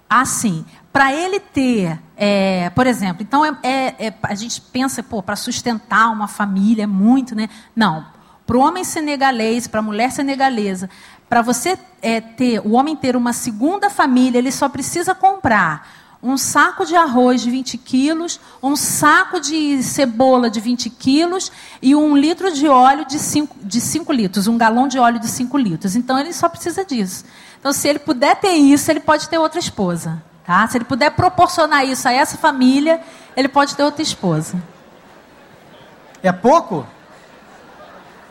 Assim, 0.09 0.67
para 0.93 1.15
ele 1.15 1.41
ter, 1.41 1.99
é, 2.15 2.69
por 2.71 2.87
exemplo, 2.87 3.23
então 3.23 3.43
é, 3.43 3.57
é, 3.63 4.07
é 4.07 4.15
a 4.23 4.35
gente 4.35 4.61
pensa, 4.61 5.03
pô, 5.03 5.23
para 5.23 5.35
sustentar 5.35 6.13
uma 6.13 6.29
família 6.29 6.85
é 6.85 6.87
muito, 6.87 7.35
né? 7.35 7.49
Não, 7.75 8.05
para 8.47 8.57
o 8.57 8.61
homem 8.61 8.85
senegalês, 8.85 9.67
para 9.67 9.81
a 9.81 9.83
mulher 9.83 10.11
senegalesa, 10.13 10.91
para 11.29 11.43
você 11.43 11.79
é, 12.03 12.21
ter, 12.21 12.61
o 12.61 12.73
homem 12.73 12.95
ter 12.95 13.17
uma 13.17 13.33
segunda 13.33 13.89
família, 13.89 14.39
ele 14.39 14.53
só 14.53 14.69
precisa 14.69 15.15
comprar 15.15 16.05
um 16.23 16.39
saco 16.39 16.87
de 16.87 16.97
arroz 16.97 17.43
de 17.43 17.51
20 17.51 17.77
quilos, 17.77 18.41
um 18.63 18.75
saco 18.75 19.39
de 19.39 19.83
cebola 19.83 20.49
de 20.49 20.59
20 20.59 20.89
quilos 20.89 21.53
e 21.83 21.95
um 21.95 22.17
litro 22.17 22.51
de 22.51 22.67
óleo 22.67 23.05
de 23.05 23.19
5, 23.19 23.57
de 23.63 23.79
5 23.79 24.11
litros, 24.11 24.47
um 24.47 24.57
galão 24.57 24.89
de 24.89 24.99
óleo 24.99 25.19
de 25.19 25.29
5 25.29 25.59
litros. 25.59 25.95
Então 25.95 26.19
ele 26.19 26.33
só 26.33 26.49
precisa 26.49 26.83
disso. 26.83 27.27
Então, 27.61 27.73
se 27.75 27.89
ele 27.89 27.99
puder 27.99 28.37
ter 28.37 28.53
isso, 28.53 28.91
ele 28.91 29.01
pode 29.01 29.29
ter 29.29 29.39
outra 29.39 29.59
esposa. 29.59 30.23
Tá? 30.47 30.67
Se 30.67 30.77
ele 30.77 30.85
puder 30.85 31.11
proporcionar 31.11 31.85
isso 31.85 32.07
a 32.07 32.13
essa 32.13 32.37
família, 32.37 33.03
ele 33.37 33.49
pode 33.49 33.75
ter 33.75 33.83
outra 33.83 34.03
esposa. 34.03 34.63
É 36.23 36.33
pouco? 36.33 36.87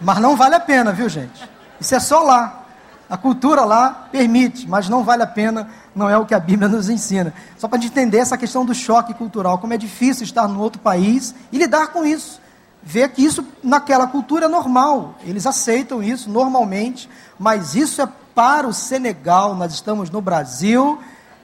Mas 0.03 0.19
não 0.19 0.35
vale 0.35 0.55
a 0.55 0.59
pena, 0.59 0.91
viu, 0.91 1.07
gente? 1.07 1.49
Isso 1.79 1.95
é 1.95 1.99
só 1.99 2.21
lá. 2.21 2.63
A 3.09 3.17
cultura 3.17 3.63
lá 3.63 4.07
permite, 4.11 4.67
mas 4.67 4.89
não 4.89 5.03
vale 5.03 5.23
a 5.23 5.27
pena, 5.27 5.69
não 5.95 6.09
é 6.09 6.17
o 6.17 6.25
que 6.25 6.33
a 6.33 6.39
Bíblia 6.39 6.67
nos 6.67 6.89
ensina. 6.89 7.33
Só 7.57 7.67
para 7.67 7.83
entender 7.83 8.17
essa 8.17 8.37
questão 8.37 8.65
do 8.65 8.73
choque 8.73 9.13
cultural, 9.13 9.59
como 9.59 9.73
é 9.73 9.77
difícil 9.77 10.23
estar 10.23 10.47
no 10.47 10.59
outro 10.59 10.81
país 10.81 11.33
e 11.51 11.57
lidar 11.57 11.87
com 11.87 12.05
isso. 12.05 12.41
Ver 12.81 13.09
que 13.09 13.23
isso 13.23 13.45
naquela 13.63 14.07
cultura 14.07 14.45
é 14.45 14.49
normal, 14.49 15.15
eles 15.23 15.45
aceitam 15.45 16.03
isso 16.03 16.29
normalmente, 16.29 17.09
mas 17.39 17.75
isso 17.75 18.01
é 18.01 18.09
para 18.35 18.67
o 18.67 18.73
Senegal, 18.73 19.55
nós 19.55 19.73
estamos 19.73 20.09
no 20.09 20.19
Brasil, 20.19 20.99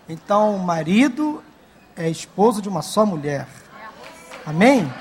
então 0.08 0.56
o 0.56 0.60
marido 0.60 1.42
é 1.96 2.10
esposo 2.10 2.62
de 2.62 2.68
uma 2.68 2.82
só 2.82 3.06
mulher. 3.06 3.48
Amém? 4.46 4.92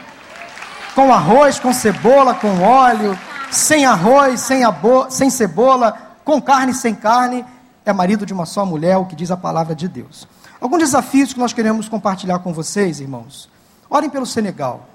Com 0.94 1.12
arroz, 1.12 1.58
com 1.58 1.72
cebola, 1.72 2.34
com 2.34 2.60
óleo, 2.60 3.18
sem 3.50 3.84
arroz, 3.84 4.40
sem, 4.40 4.64
abo, 4.64 5.10
sem 5.10 5.30
cebola, 5.30 5.96
com 6.24 6.40
carne, 6.40 6.74
sem 6.74 6.94
carne, 6.94 7.44
é 7.84 7.92
marido 7.92 8.26
de 8.26 8.32
uma 8.32 8.44
só 8.44 8.66
mulher, 8.66 8.96
o 8.98 9.06
que 9.06 9.16
diz 9.16 9.30
a 9.30 9.36
palavra 9.36 9.74
de 9.74 9.88
Deus. 9.88 10.28
Alguns 10.60 10.80
desafios 10.80 11.32
que 11.32 11.38
nós 11.38 11.52
queremos 11.52 11.88
compartilhar 11.88 12.40
com 12.40 12.52
vocês, 12.52 13.00
irmãos. 13.00 13.48
Orem 13.88 14.10
pelo 14.10 14.26
Senegal. 14.26 14.86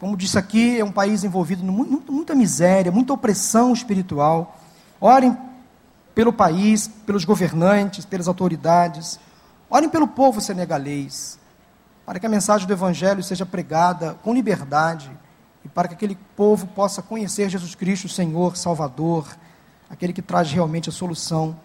Como 0.00 0.16
disse 0.16 0.36
aqui, 0.36 0.78
é 0.80 0.84
um 0.84 0.90
país 0.90 1.22
envolvido 1.22 1.62
em 1.62 1.70
muita 2.10 2.34
miséria, 2.34 2.90
muita 2.90 3.12
opressão 3.12 3.72
espiritual. 3.72 4.58
Orem 5.00 5.36
pelo 6.14 6.32
país, 6.32 6.88
pelos 6.88 7.24
governantes, 7.24 8.04
pelas 8.04 8.26
autoridades. 8.26 9.20
Orem 9.70 9.88
pelo 9.88 10.08
povo 10.08 10.40
senegalês, 10.40 11.38
para 12.04 12.18
que 12.18 12.26
a 12.26 12.28
mensagem 12.28 12.66
do 12.66 12.72
Evangelho 12.72 13.22
seja 13.22 13.46
pregada 13.46 14.16
com 14.22 14.34
liberdade, 14.34 15.10
para 15.74 15.88
que 15.88 15.94
aquele 15.94 16.16
povo 16.36 16.68
possa 16.68 17.02
conhecer 17.02 17.50
Jesus 17.50 17.74
Cristo, 17.74 18.08
Senhor, 18.08 18.56
Salvador, 18.56 19.26
aquele 19.90 20.12
que 20.12 20.22
traz 20.22 20.50
realmente 20.50 20.88
a 20.88 20.92
solução. 20.92 21.58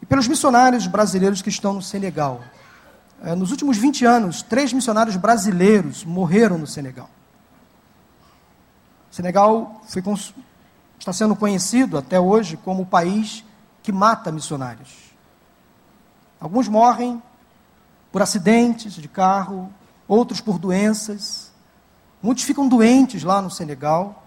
E 0.00 0.06
pelos 0.06 0.28
missionários 0.28 0.86
brasileiros 0.86 1.42
que 1.42 1.48
estão 1.48 1.72
no 1.72 1.82
Senegal. 1.82 2.40
É, 3.22 3.34
nos 3.34 3.50
últimos 3.50 3.76
20 3.76 4.04
anos, 4.04 4.42
três 4.42 4.72
missionários 4.72 5.16
brasileiros 5.16 6.04
morreram 6.04 6.58
no 6.58 6.66
Senegal. 6.66 7.10
O 9.10 9.14
Senegal 9.14 9.82
foi, 9.88 10.02
está 10.98 11.12
sendo 11.12 11.34
conhecido 11.34 11.98
até 11.98 12.20
hoje 12.20 12.56
como 12.56 12.82
o 12.82 12.86
país 12.86 13.44
que 13.82 13.90
mata 13.90 14.30
missionários. 14.30 15.06
Alguns 16.38 16.68
morrem 16.68 17.20
por 18.12 18.22
acidentes 18.22 18.92
de 18.94 19.08
carro, 19.08 19.72
outros 20.06 20.40
por 20.40 20.58
doenças, 20.58 21.45
Muitos 22.22 22.44
ficam 22.44 22.68
doentes 22.68 23.22
lá 23.22 23.40
no 23.40 23.50
Senegal. 23.50 24.24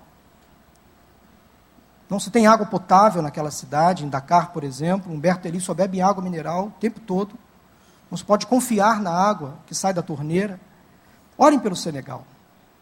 Não 2.09 2.19
se 2.19 2.31
tem 2.31 2.47
água 2.47 2.65
potável 2.65 3.21
naquela 3.21 3.51
cidade, 3.51 4.05
em 4.05 4.09
Dakar, 4.09 4.51
por 4.51 4.63
exemplo. 4.63 5.13
Humberto 5.13 5.47
Eli 5.47 5.59
só 5.59 5.73
bebe 5.73 6.01
água 6.01 6.23
mineral 6.23 6.67
o 6.67 6.79
tempo 6.79 6.99
todo. 6.99 7.35
Não 8.09 8.17
se 8.17 8.23
pode 8.23 8.47
confiar 8.47 9.01
na 9.01 9.11
água 9.11 9.55
que 9.65 9.75
sai 9.75 9.93
da 9.93 10.01
torneira. 10.01 10.59
Orem 11.37 11.59
pelo 11.59 11.75
Senegal. 11.75 12.25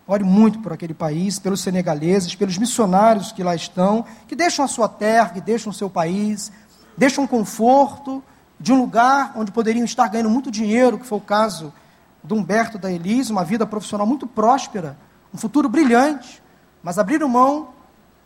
Ore 0.08 0.24
muito 0.24 0.60
por 0.60 0.72
aquele 0.72 0.94
país, 0.94 1.38
pelos 1.38 1.60
senegaleses, 1.60 2.34
pelos 2.34 2.58
missionários 2.58 3.34
que 3.34 3.44
lá 3.44 3.54
estão, 3.54 4.06
que 4.26 4.38
deixam 4.38 4.64
a 4.64 4.68
sua 4.68 4.88
terra, 4.88 5.30
que 5.30 5.42
deixam 5.42 5.70
o 5.70 5.74
seu 5.74 5.90
país, 5.90 6.50
deixam 6.98 7.28
conforto 7.28 8.24
de 8.58 8.72
um 8.72 8.78
lugar 8.78 9.34
onde 9.36 9.52
poderiam 9.52 9.84
estar 9.84 10.08
ganhando 10.08 10.30
muito 10.30 10.50
dinheiro, 10.50 10.98
que 10.98 11.06
foi 11.06 11.18
o 11.18 11.22
caso 11.22 11.74
do 12.24 12.36
Humberto 12.36 12.78
da 12.78 12.92
Elise, 12.92 13.32
uma 13.32 13.44
vida 13.44 13.66
profissional 13.66 14.06
muito 14.06 14.28
próspera, 14.28 14.98
um 15.34 15.38
futuro 15.38 15.70
brilhante, 15.70 16.42
mas 16.84 16.98
abriram 16.98 17.28
mão 17.28 17.74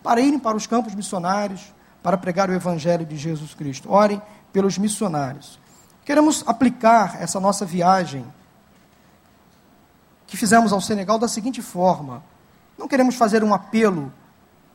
para 0.03 0.21
irem 0.21 0.39
para 0.39 0.57
os 0.57 0.65
campos 0.65 0.95
missionários, 0.95 1.73
para 2.01 2.17
pregar 2.17 2.49
o 2.49 2.53
Evangelho 2.53 3.05
de 3.05 3.15
Jesus 3.15 3.53
Cristo. 3.53 3.91
Orem 3.91 4.21
pelos 4.51 4.77
missionários. 4.77 5.59
Queremos 6.03 6.43
aplicar 6.47 7.21
essa 7.21 7.39
nossa 7.39 7.65
viagem 7.65 8.25
que 10.25 10.35
fizemos 10.35 10.73
ao 10.73 10.81
Senegal 10.81 11.19
da 11.19 11.27
seguinte 11.27 11.61
forma: 11.61 12.23
não 12.77 12.87
queremos 12.87 13.15
fazer 13.15 13.43
um 13.43 13.53
apelo 13.53 14.11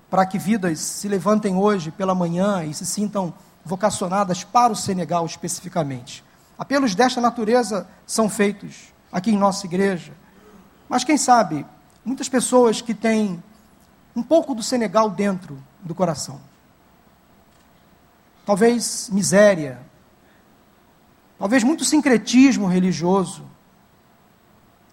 para 0.09 0.25
que 0.25 0.39
vidas 0.39 0.79
se 0.79 1.09
levantem 1.09 1.57
hoje 1.57 1.91
pela 1.91 2.15
manhã 2.15 2.65
e 2.65 2.73
se 2.73 2.87
sintam 2.87 3.35
vocacionadas 3.65 4.45
para 4.45 4.73
o 4.73 4.77
Senegal 4.77 5.27
especificamente. 5.27 6.25
Apelos 6.57 6.95
desta 6.95 7.21
natureza 7.21 7.89
são 8.07 8.31
feitos 8.31 8.95
aqui 9.11 9.31
em 9.31 9.37
nossa 9.37 9.67
igreja. 9.67 10.13
Mas 10.89 11.05
quem 11.05 11.17
sabe, 11.17 11.67
muitas 12.05 12.29
pessoas 12.29 12.81
que 12.81 12.95
têm 12.95 13.43
um 14.15 14.23
pouco 14.23 14.55
do 14.55 14.63
Senegal 14.63 15.11
dentro 15.11 15.63
do 15.81 15.95
coração. 15.95 16.41
Talvez 18.45 19.11
miséria, 19.11 19.81
talvez 21.39 21.65
muito 21.65 21.85
sincretismo 21.85 22.67
religioso, 22.67 23.45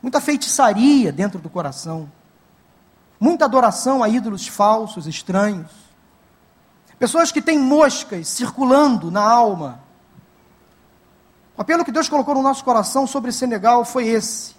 muita 0.02 0.19
feitiçaria 0.19 1.12
dentro 1.12 1.39
do 1.39 1.49
coração, 1.49 2.12
muita 3.19 3.45
adoração 3.45 4.04
a 4.04 4.10
ídolos 4.10 4.47
falsos, 4.47 5.08
estranhos, 5.08 5.71
pessoas 6.97 7.32
que 7.32 7.41
têm 7.41 7.60
moscas 7.60 8.28
circulando 8.28 9.12
na 9.12 9.21
alma. 9.21 9.83
O 11.56 11.62
apelo 11.62 11.86
que 11.86 11.92
Deus 11.92 12.10
colocou 12.10 12.34
no 12.36 12.42
nosso 12.42 12.63
coração 12.63 13.06
sobre 13.06 13.32
Senegal 13.32 13.86
foi 13.86 14.08
esse. 14.08 14.56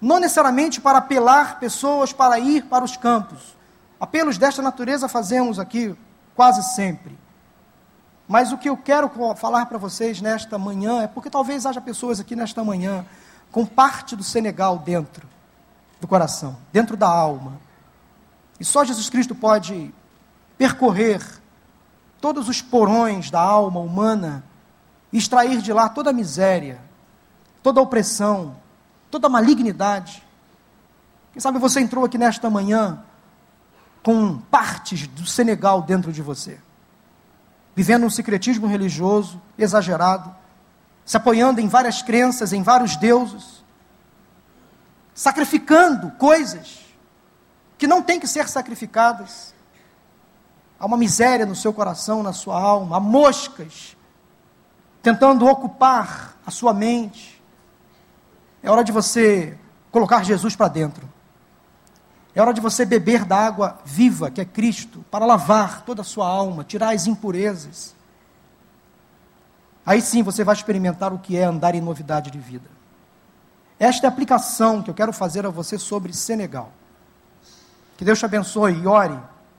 Não 0.00 0.20
necessariamente 0.20 0.80
para 0.80 0.98
apelar 0.98 1.58
pessoas 1.58 2.12
para 2.12 2.38
ir 2.38 2.64
para 2.66 2.84
os 2.84 2.96
campos. 2.96 3.56
Apelos 3.98 4.38
desta 4.38 4.62
natureza 4.62 5.08
fazemos 5.08 5.58
aqui 5.58 5.96
quase 6.34 6.62
sempre. 6.74 7.18
Mas 8.26 8.52
o 8.52 8.58
que 8.58 8.68
eu 8.68 8.76
quero 8.76 9.10
falar 9.34 9.66
para 9.66 9.76
vocês 9.76 10.20
nesta 10.20 10.56
manhã 10.56 11.02
é 11.02 11.08
porque 11.08 11.28
talvez 11.28 11.66
haja 11.66 11.80
pessoas 11.80 12.20
aqui 12.20 12.36
nesta 12.36 12.62
manhã 12.62 13.04
com 13.50 13.66
parte 13.66 14.14
do 14.14 14.22
Senegal 14.22 14.78
dentro 14.78 15.28
do 16.00 16.06
coração, 16.06 16.56
dentro 16.72 16.96
da 16.96 17.08
alma. 17.08 17.60
E 18.60 18.64
só 18.64 18.84
Jesus 18.84 19.10
Cristo 19.10 19.34
pode 19.34 19.92
percorrer 20.56 21.20
todos 22.20 22.48
os 22.48 22.62
porões 22.62 23.30
da 23.30 23.40
alma 23.40 23.80
humana 23.80 24.44
extrair 25.18 25.60
de 25.60 25.72
lá 25.72 25.88
toda 25.88 26.10
a 26.10 26.12
miséria, 26.12 26.80
toda 27.62 27.80
a 27.80 27.82
opressão, 27.82 28.56
toda 29.10 29.26
a 29.26 29.30
malignidade. 29.30 30.22
Quem 31.32 31.40
sabe 31.40 31.58
você 31.58 31.80
entrou 31.80 32.04
aqui 32.04 32.18
nesta 32.18 32.48
manhã 32.48 33.02
com 34.02 34.38
partes 34.38 35.06
do 35.06 35.26
Senegal 35.26 35.82
dentro 35.82 36.12
de 36.12 36.22
você 36.22 36.58
vivendo 37.74 38.04
um 38.04 38.10
secretismo 38.10 38.66
religioso 38.66 39.40
exagerado, 39.56 40.34
se 41.04 41.16
apoiando 41.16 41.60
em 41.60 41.68
várias 41.68 42.02
crenças, 42.02 42.52
em 42.52 42.62
vários 42.62 42.96
deuses, 42.96 43.64
sacrificando 45.14 46.10
coisas 46.12 46.80
que 47.78 47.86
não 47.86 48.02
têm 48.02 48.20
que 48.20 48.26
ser 48.26 48.48
sacrificadas. 48.48 49.54
Há 50.78 50.86
uma 50.86 50.96
miséria 50.96 51.46
no 51.46 51.54
seu 51.54 51.72
coração, 51.72 52.22
na 52.22 52.32
sua 52.32 52.60
alma, 52.60 52.98
há 52.98 53.00
moscas 53.00 53.96
tentando 55.02 55.46
ocupar 55.46 56.36
a 56.44 56.50
sua 56.50 56.72
mente. 56.74 57.40
É 58.62 58.70
hora 58.70 58.84
de 58.84 58.92
você 58.92 59.56
colocar 59.90 60.24
Jesus 60.24 60.54
para 60.54 60.68
dentro. 60.68 61.08
É 62.34 62.40
hora 62.40 62.54
de 62.54 62.60
você 62.60 62.84
beber 62.84 63.24
da 63.24 63.36
água 63.36 63.78
viva, 63.84 64.30
que 64.30 64.40
é 64.40 64.44
Cristo, 64.44 65.04
para 65.10 65.26
lavar 65.26 65.82
toda 65.82 66.02
a 66.02 66.04
sua 66.04 66.28
alma, 66.28 66.62
tirar 66.62 66.94
as 66.94 67.06
impurezas. 67.06 67.94
Aí 69.84 70.00
sim 70.00 70.22
você 70.22 70.44
vai 70.44 70.54
experimentar 70.54 71.12
o 71.12 71.18
que 71.18 71.36
é 71.36 71.44
andar 71.44 71.74
em 71.74 71.80
novidade 71.80 72.30
de 72.30 72.38
vida. 72.38 72.70
Esta 73.78 74.06
é 74.06 74.08
a 74.08 74.12
aplicação 74.12 74.82
que 74.82 74.90
eu 74.90 74.94
quero 74.94 75.12
fazer 75.12 75.44
a 75.46 75.50
você 75.50 75.78
sobre 75.78 76.12
Senegal. 76.12 76.70
Que 77.96 78.04
Deus 78.04 78.18
te 78.18 78.24
abençoe 78.24 78.74
e 78.74 78.86
ore 78.86 79.18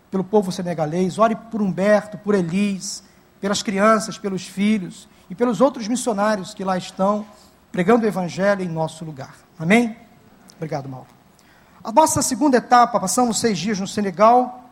pelo 0.10 0.24
povo 0.24 0.52
senegalês, 0.52 1.18
ore 1.18 1.36
por 1.36 1.62
Humberto, 1.62 2.18
por 2.18 2.36
Elis, 2.36 3.04
pelas 3.42 3.64
crianças, 3.64 4.20
pelos 4.20 4.46
filhos 4.48 5.10
e 5.30 5.36
pelos 5.36 5.60
outros 5.60 5.88
missionários 5.88 6.54
que 6.54 6.64
lá 6.64 6.78
estão 6.78 7.26
pregando 7.72 8.06
o 8.06 8.08
Evangelho 8.08 8.64
em 8.64 8.70
nosso 8.70 9.04
lugar. 9.04 9.34
Amém? 9.58 9.98
Obrigado, 10.56 10.88
Mauro. 10.88 11.08
A 11.84 11.92
nossa 11.92 12.22
segunda 12.22 12.58
etapa, 12.58 13.00
passamos 13.00 13.40
seis 13.40 13.58
dias 13.58 13.80
no 13.80 13.88
Senegal 13.88 14.70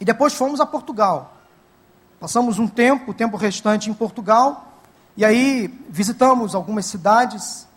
e 0.00 0.04
depois 0.04 0.32
fomos 0.32 0.58
a 0.58 0.64
Portugal. 0.64 1.36
Passamos 2.18 2.58
um 2.58 2.66
tempo, 2.66 3.10
o 3.10 3.14
tempo 3.14 3.36
restante 3.36 3.90
em 3.90 3.94
Portugal, 3.94 4.74
e 5.16 5.24
aí 5.24 5.68
visitamos 5.88 6.54
algumas 6.54 6.86
cidades. 6.86 7.68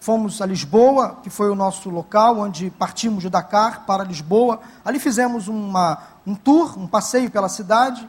Fomos 0.00 0.42
a 0.42 0.46
Lisboa, 0.46 1.18
que 1.22 1.30
foi 1.30 1.50
o 1.50 1.54
nosso 1.54 1.88
local, 1.88 2.38
onde 2.38 2.70
partimos 2.70 3.22
de 3.22 3.30
Dakar 3.30 3.86
para 3.86 4.04
Lisboa. 4.04 4.60
Ali 4.84 4.98
fizemos 4.98 5.48
uma, 5.48 5.98
um 6.26 6.34
tour, 6.34 6.78
um 6.78 6.86
passeio 6.86 7.30
pela 7.30 7.48
cidade. 7.48 8.08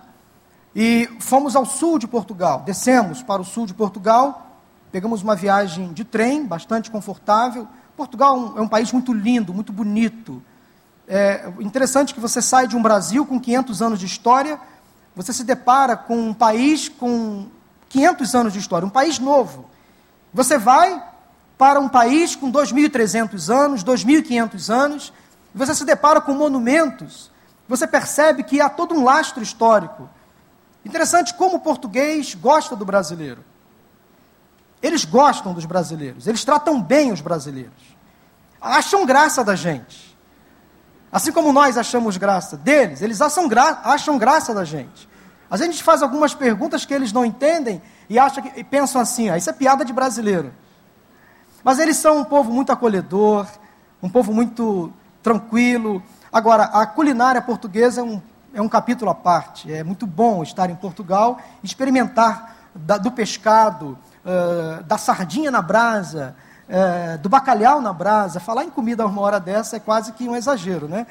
E 0.76 1.10
fomos 1.20 1.56
ao 1.56 1.66
sul 1.66 1.98
de 2.00 2.08
Portugal. 2.08 2.62
Descemos 2.66 3.24
para 3.24 3.42
o 3.42 3.46
sul 3.46 3.66
de 3.66 3.74
Portugal, 3.74 4.58
pegamos 4.92 5.22
uma 5.24 5.36
viagem 5.36 5.94
de 5.94 6.04
trem, 6.04 6.46
bastante 6.46 6.92
confortável 6.92 7.68
Portugal 8.00 8.54
é 8.56 8.62
um 8.62 8.68
país 8.68 8.94
muito 8.94 9.12
lindo, 9.12 9.54
muito 9.54 9.74
bonito. 9.74 10.42
É 11.06 11.52
interessante 11.60 12.14
que 12.14 12.20
você 12.22 12.42
sai 12.42 12.66
de 12.66 12.78
um 12.78 12.82
Brasil 12.82 13.26
com 13.26 13.38
500 13.38 13.82
anos 13.82 14.00
de 14.00 14.06
história, 14.06 14.58
você 15.14 15.34
se 15.34 15.44
depara 15.44 15.98
com 15.98 16.16
um 16.16 16.34
país 16.34 16.88
com 16.88 17.48
500 17.90 18.36
anos 18.36 18.54
de 18.54 18.60
história, 18.60 18.86
um 18.86 18.90
país 18.90 19.20
novo. 19.20 19.70
Você 20.34 20.58
vai 20.58 21.04
para 21.58 21.78
um 21.78 21.90
país 21.90 22.38
com 22.38 22.50
2.300 22.50 23.54
anos, 23.54 23.84
2.500 23.84 24.74
anos, 24.74 25.12
você 25.54 25.76
se 25.76 25.84
depara 25.84 26.22
com 26.22 26.34
monumentos, 26.34 27.30
você 27.68 27.86
percebe 27.86 28.44
que 28.44 28.62
há 28.62 28.70
todo 28.70 28.96
um 28.96 29.04
lastro 29.04 29.44
histórico. 29.44 30.10
Interessante 30.90 31.34
como 31.34 31.58
o 31.58 31.60
português 31.60 32.36
gosta 32.36 32.76
do 32.76 32.86
brasileiro. 32.86 33.44
Eles 34.82 35.06
gostam 35.06 35.54
dos 35.54 35.66
brasileiros, 35.66 36.28
eles 36.28 36.44
tratam 36.44 36.82
bem 36.82 37.12
os 37.12 37.22
brasileiros 37.22 38.00
acham 38.62 39.06
graça 39.06 39.44
da 39.44 39.56
gente. 39.56 40.18
Assim 41.12 41.32
como 41.32 41.52
nós 41.52 41.78
achamos 41.78 42.18
graça 42.18 42.56
deles, 42.56 43.02
eles 43.02 43.22
acham, 43.22 43.48
gra 43.48 43.82
acham 43.84 44.18
graça 44.18 44.54
da 44.54 44.64
gente. 44.64 45.10
Às 45.50 45.60
vezes 45.60 45.70
a 45.70 45.72
gente 45.74 45.84
faz 45.84 46.04
algumas 46.04 46.36
perguntas 46.36 46.86
que 46.86 46.94
eles 46.94 47.12
não 47.12 47.26
entendem 47.26 47.82
e, 48.08 48.20
acham 48.20 48.44
que, 48.44 48.60
e 48.60 48.64
pensam 48.64 49.02
assim: 49.02 49.30
ah, 49.30 49.38
isso 49.38 49.50
é 49.50 49.54
piada 49.54 49.84
de 49.84 49.92
brasileiro. 49.92 50.54
Mas 51.64 51.80
eles 51.80 51.98
são 51.98 52.20
um 52.20 52.24
povo 52.24 52.52
muito 52.52 52.72
acolhedor, 52.72 53.48
um 54.04 54.10
povo 54.10 54.32
muito 54.32 54.94
tranquilo. 55.24 56.04
Agora, 56.32 56.66
a 56.66 56.86
culinária 56.86 57.42
portuguesa 57.42 58.02
é 58.02 58.04
um, 58.04 58.22
é 58.54 58.62
um 58.62 58.70
capítulo 58.70 59.12
à 59.12 59.16
parte. 59.16 59.72
É 59.72 59.84
muito 59.84 60.08
bom 60.08 60.44
estar 60.44 60.70
em 60.70 60.76
Portugal 60.76 61.40
experimentar 61.64 62.56
da, 62.74 62.98
do 62.98 63.12
pescado, 63.12 63.98
uh, 64.26 64.84
da 64.84 64.98
sardinha 64.98 65.52
na 65.52 65.62
brasa, 65.62 66.36
é, 66.68 67.18
do 67.18 67.28
bacalhau 67.28 67.82
na 67.82 67.92
brasa, 67.92 68.40
falar 68.40 68.64
em 68.64 68.70
comida 68.70 69.06
uma 69.06 69.22
hora 69.22 69.40
dessa 69.40 69.78
é 69.78 69.80
quase 69.80 70.14
que 70.14 70.30
um 70.30 70.36
exagero, 70.36 70.88
né? 70.88 71.08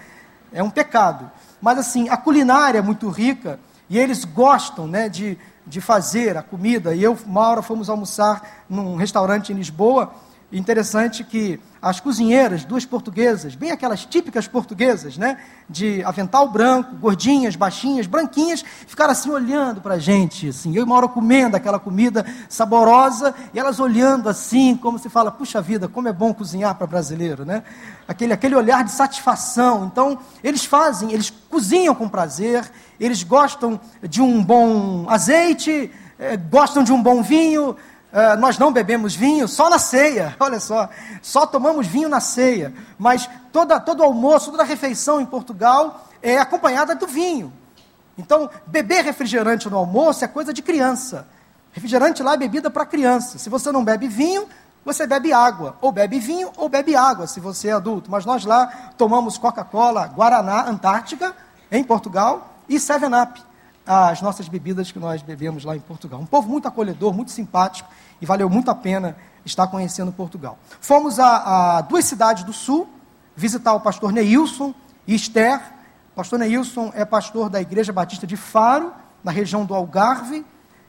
É 0.53 0.63
um 0.63 0.71
pecado. 0.71 1.29
Mas 1.61 1.79
assim, 1.79 2.09
a 2.09 2.17
culinária 2.17 2.79
é 2.79 2.83
muito 2.83 3.09
rica 3.11 3.59
e 3.91 3.99
eles 3.99 4.25
gostam 4.25 4.87
né, 4.87 5.09
de, 5.09 5.37
de 5.67 5.81
fazer 5.81 6.37
a 6.37 6.43
comida. 6.43 6.95
E 6.95 7.03
eu, 7.03 7.19
uma 7.27 7.61
fomos 7.61 7.91
almoçar 7.91 8.65
num 8.69 8.95
restaurante 8.95 9.53
em 9.53 9.57
Lisboa 9.57 10.13
Interessante 10.51 11.23
que 11.23 11.61
as 11.81 12.01
cozinheiras, 12.01 12.65
duas 12.65 12.87
portuguesas, 12.87 13.55
bem 13.55 13.71
aquelas 13.71 14.07
típicas 14.07 14.49
portuguesas, 14.49 15.19
né? 15.19 15.37
De 15.69 16.03
avental 16.05 16.49
branco, 16.49 16.97
gordinhas, 16.97 17.55
baixinhas, 17.55 18.07
branquinhas, 18.07 18.65
ficaram 18.87 19.13
assim 19.13 19.29
olhando 19.29 19.83
para 19.83 19.97
a 19.97 19.99
gente, 19.99 20.49
assim. 20.49 20.75
Eu 20.75 20.85
e 20.85 20.87
Mauro 20.87 21.11
comendo 21.11 21.55
aquela 21.55 21.79
comida 21.79 22.25
saborosa 22.49 23.35
e 23.53 23.59
elas 23.59 23.79
olhando 23.79 24.27
assim, 24.27 24.75
como 24.75 24.99
se 24.99 25.11
fala, 25.11 25.31
puxa 25.31 25.61
vida, 25.61 25.87
como 25.87 26.09
é 26.09 26.15
bom 26.15 26.33
cozinhar 26.33 26.75
para 26.77 26.87
brasileiro, 26.87 27.45
né? 27.45 27.63
Aquele, 28.09 28.33
aquele 28.33 28.55
olhar 28.55 28.83
de 28.85 28.91
satisfação. 28.91 29.85
Então, 29.85 30.19
eles 30.43 30.65
fazem, 30.65 31.13
eles 31.13 31.29
cozinham 31.29 31.95
com 31.95 32.09
prazer, 32.09 32.65
eles 32.99 33.23
gostam 33.23 33.79
de 34.03 34.23
um 34.23 34.43
bom 34.43 35.05
azeite, 35.11 35.93
eh, 36.19 36.39
gostam 36.39 36.83
de 36.83 36.91
um 36.91 37.03
bom 37.03 37.23
vinho, 37.23 37.77
Uh, 38.13 38.39
nós 38.39 38.59
não 38.59 38.73
bebemos 38.73 39.15
vinho 39.15 39.47
só 39.47 39.69
na 39.69 39.79
ceia, 39.79 40.35
olha 40.41 40.59
só, 40.59 40.89
só 41.21 41.47
tomamos 41.47 41.87
vinho 41.87 42.09
na 42.09 42.21
ceia, 42.21 42.73
mas 42.99 43.29
toda, 43.53 43.79
todo 43.79 44.03
almoço, 44.03 44.51
toda 44.51 44.65
refeição 44.65 45.21
em 45.21 45.27
Portugal 45.27 46.07
é 46.23 46.39
acompanhada 46.39 46.95
do 46.95 47.07
vinho. 47.07 47.53
Então, 48.17 48.51
beber 48.67 49.05
refrigerante 49.05 49.69
no 49.69 49.77
almoço 49.77 50.25
é 50.25 50.29
coisa 50.29 50.53
de 50.53 50.63
criança. 50.63 51.27
Refrigerante 51.73 52.23
lá 52.23 52.35
é 52.35 52.37
bebida 52.37 52.71
para 52.71 52.85
criança. 52.85 53.39
Se 53.39 53.49
você 53.49 53.71
não 53.71 53.85
bebe 53.85 54.09
vinho, 54.09 54.49
você 54.85 55.07
bebe 55.07 55.33
água. 55.33 55.77
Ou 55.81 55.93
bebe 55.93 56.19
vinho 56.19 56.51
ou 56.57 56.69
bebe 56.69 56.97
água, 56.97 57.27
se 57.27 57.39
você 57.39 57.69
é 57.69 57.73
adulto. 57.73 58.11
Mas 58.11 58.25
nós 58.25 58.45
lá 58.45 58.67
tomamos 58.97 59.39
Coca-Cola, 59.39 60.07
Guaraná, 60.09 60.69
Antártica 60.69 61.37
em 61.71 61.85
Portugal, 61.85 62.55
e 62.69 62.81
Seven 62.81 63.11
Up, 63.15 63.41
as 63.89 64.21
nossas 64.21 64.49
bebidas 64.49 64.93
que 64.93 64.99
nós 64.99 65.23
bebemos 65.23 65.65
lá 65.65 65.75
em 65.75 65.81
Portugal. 65.81 66.21
Um 66.21 66.27
povo 66.27 66.47
muito 66.47 66.69
acolhedor, 66.69 67.15
muito 67.15 67.31
simpático, 67.31 67.89
e 68.21 68.27
valeu 68.27 68.51
muito 68.51 68.71
a 68.71 68.75
pena 68.75 69.17
estar 69.47 69.67
conhecendo 69.69 70.13
Portugal. 70.13 70.59
Fomos 70.79 71.19
a, 71.19 71.79
a 71.79 71.81
duas 71.81 72.05
cidades 72.05 72.45
do 72.45 72.53
sul, 72.53 72.87
visitar 73.35 73.73
o 73.73 73.81
pastor 73.81 74.13
Neilson 74.13 74.75
e 75.07 75.15
Esther. 75.15 75.59
O 76.13 76.17
pastor 76.17 76.39
Neilson 76.39 76.93
é 76.95 77.03
pastor 77.07 77.49
da 77.49 77.63
Igreja 77.63 77.91
Batista 77.91 78.27
de 78.27 78.37
Faro, 78.37 78.93
na 79.25 79.33
região 79.33 79.65
do 79.65 79.75
Algarve. 79.75 80.45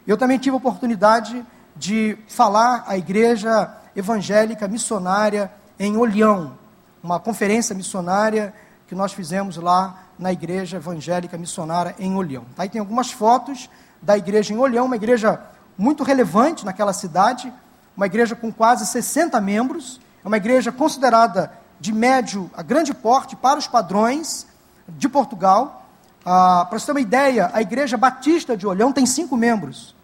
Eu 0.05 0.17
também 0.17 0.37
tive 0.37 0.55
a 0.55 0.57
oportunidade 0.57 1.45
de 1.77 2.17
falar 2.27 2.83
à 2.85 2.97
igreja 2.97 3.73
evangélica 3.95 4.67
missionária 4.67 5.49
em 5.79 5.95
Olhão, 5.95 6.57
uma 7.01 7.17
conferência 7.17 7.73
missionária 7.73 8.53
que 8.87 8.93
nós 8.93 9.13
fizemos 9.13 9.55
lá 9.55 10.08
na 10.19 10.33
igreja 10.33 10.77
evangélica 10.77 11.37
missionária 11.37 11.95
em 11.97 12.13
Olhão. 12.15 12.45
Tá? 12.55 12.63
Aí 12.63 12.69
tem 12.69 12.79
algumas 12.79 13.09
fotos 13.09 13.69
da 14.01 14.17
igreja 14.17 14.53
em 14.53 14.57
Olhão, 14.57 14.85
uma 14.85 14.97
igreja 14.97 15.41
muito 15.77 16.03
relevante 16.03 16.65
naquela 16.65 16.91
cidade, 16.91 17.51
uma 17.95 18.05
igreja 18.05 18.35
com 18.35 18.51
quase 18.51 18.85
60 18.85 19.39
membros, 19.39 19.99
é 20.23 20.27
uma 20.27 20.37
igreja 20.37 20.71
considerada 20.71 21.51
de 21.79 21.93
médio 21.93 22.51
a 22.53 22.61
grande 22.61 22.93
porte 22.93 23.35
para 23.35 23.57
os 23.57 23.67
padrões 23.67 24.45
de 24.87 25.07
Portugal. 25.07 25.85
Ah, 26.25 26.65
para 26.69 26.77
você 26.77 26.87
ter 26.87 26.91
uma 26.91 27.01
ideia, 27.01 27.49
a 27.53 27.61
igreja 27.61 27.95
batista 27.95 28.57
de 28.57 28.67
Olhão 28.67 28.91
tem 28.91 29.05
cinco 29.05 29.37
membros. 29.37 29.95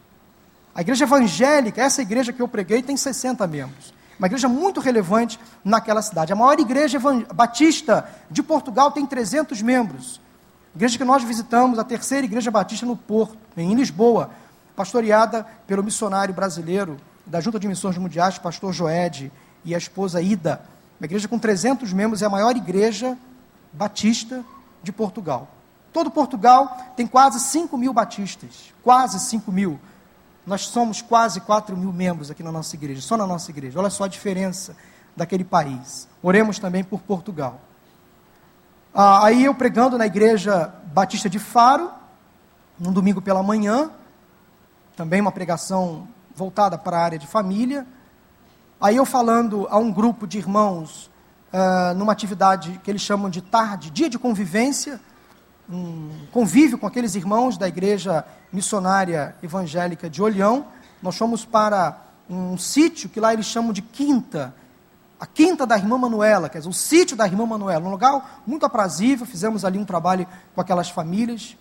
A 0.74 0.82
igreja 0.82 1.04
evangélica, 1.04 1.82
essa 1.82 2.02
igreja 2.02 2.32
que 2.32 2.42
eu 2.42 2.48
preguei, 2.48 2.82
tem 2.82 2.96
60 2.96 3.46
membros. 3.48 3.94
Uma 4.18 4.28
igreja 4.28 4.48
muito 4.48 4.80
relevante 4.80 5.40
naquela 5.64 6.02
cidade. 6.02 6.32
A 6.32 6.36
maior 6.36 6.60
igreja 6.60 7.00
batista 7.34 8.10
de 8.32 8.42
Portugal 8.42 8.92
tem 8.92 9.06
300 9.06 9.62
membros. 9.62 10.22
Igreja 10.76 10.98
que 10.98 11.04
nós 11.04 11.24
visitamos, 11.24 11.80
a 11.80 11.84
terceira 11.84 12.26
igreja 12.26 12.52
batista 12.52 12.86
no 12.86 12.96
Porto, 12.96 13.38
em 13.58 13.74
Lisboa, 13.74 14.30
pastoreada 14.76 15.46
pelo 15.66 15.84
missionário 15.84 16.34
brasileiro 16.34 16.98
da 17.26 17.40
Junta 17.40 17.60
de 17.60 17.68
Missões 17.68 17.98
Mundiais, 17.98 18.38
pastor 18.38 18.74
Joed, 18.74 19.32
e 19.64 19.74
a 19.74 19.78
esposa 19.78 20.22
Ida. 20.22 20.62
Uma 21.00 21.06
igreja 21.06 21.28
com 21.28 21.40
300 21.40 21.92
membros, 21.92 22.22
é 22.22 22.26
a 22.26 22.30
maior 22.30 22.56
igreja 22.56 23.18
batista 23.74 24.44
de 24.84 24.92
Portugal. 24.92 25.50
Todo 25.92 26.12
Portugal 26.12 26.78
tem 26.96 27.08
quase 27.08 27.40
5 27.40 27.78
mil 27.78 27.94
batistas, 27.94 28.74
quase 28.84 29.20
5 29.20 29.52
mil. 29.52 29.80
Nós 30.46 30.62
somos 30.68 31.02
quase 31.02 31.42
4 31.42 31.76
mil 31.76 31.92
membros 31.92 32.30
aqui 32.30 32.44
na 32.44 32.52
nossa 32.52 32.76
igreja, 32.76 33.02
só 33.02 33.18
na 33.18 33.26
nossa 33.26 33.50
igreja. 33.50 33.80
Olha 33.80 33.90
só 33.90 34.04
a 34.04 34.08
diferença 34.08 34.76
daquele 35.16 35.44
país. 35.44 36.08
Oremos 36.22 36.60
também 36.60 36.84
por 36.84 37.02
Portugal. 37.02 37.60
Ah, 38.94 39.26
aí 39.26 39.46
eu 39.46 39.56
pregando 39.56 39.98
na 39.98 40.06
igreja 40.06 40.74
Batista 40.94 41.30
de 41.30 41.40
Faro, 41.40 41.92
num 42.80 42.94
domingo 42.94 43.22
pela 43.22 43.42
manhã, 43.42 43.90
também 44.96 45.20
uma 45.20 45.32
pregação 45.32 46.08
voltada 46.36 46.78
para 46.78 46.98
a 46.98 47.04
área 47.04 47.20
de 47.20 47.26
família. 47.26 47.86
Aí 48.80 48.98
eu 48.98 49.06
falando 49.06 49.68
a 49.70 49.78
um 49.78 49.92
grupo 49.92 50.28
de 50.28 50.38
irmãos 50.38 51.10
uh, 51.52 51.96
numa 51.96 52.12
atividade 52.12 52.80
que 52.84 52.92
eles 52.92 53.02
chamam 53.02 53.30
de 53.30 53.42
tarde, 53.42 53.90
dia 53.90 54.10
de 54.10 54.20
convivência, 54.20 55.00
um 55.70 56.10
convívio 56.32 56.78
com 56.78 56.88
aqueles 56.88 57.16
irmãos 57.16 57.58
da 57.58 57.68
igreja 57.68 58.26
missionária 58.52 59.36
evangélica 59.42 60.10
de 60.10 60.22
Olhão. 60.22 60.68
Nós 61.02 61.18
fomos 61.18 61.46
para 61.46 62.02
um 62.30 62.58
sítio 62.58 63.10
que 63.10 63.20
lá 63.20 63.34
eles 63.34 63.46
chamam 63.46 63.74
de 63.74 63.82
Quinta, 63.82 64.54
a 65.20 65.26
Quinta 65.26 65.66
da 65.66 65.78
Irmã 65.78 65.98
Manuela, 65.98 66.50
quer 66.50 66.60
dizer, 66.60 66.70
o 66.70 66.74
sítio 66.74 67.16
da 67.16 67.26
Irmã 67.26 67.46
Manuela, 67.46 67.86
um 67.86 67.92
lugar 67.92 68.42
muito 68.46 68.66
aprazível, 68.66 69.26
fizemos 69.26 69.64
ali 69.64 69.78
um 69.78 69.86
trabalho 69.86 70.28
com 70.54 70.62
aquelas 70.62 70.90
famílias. 70.90 71.56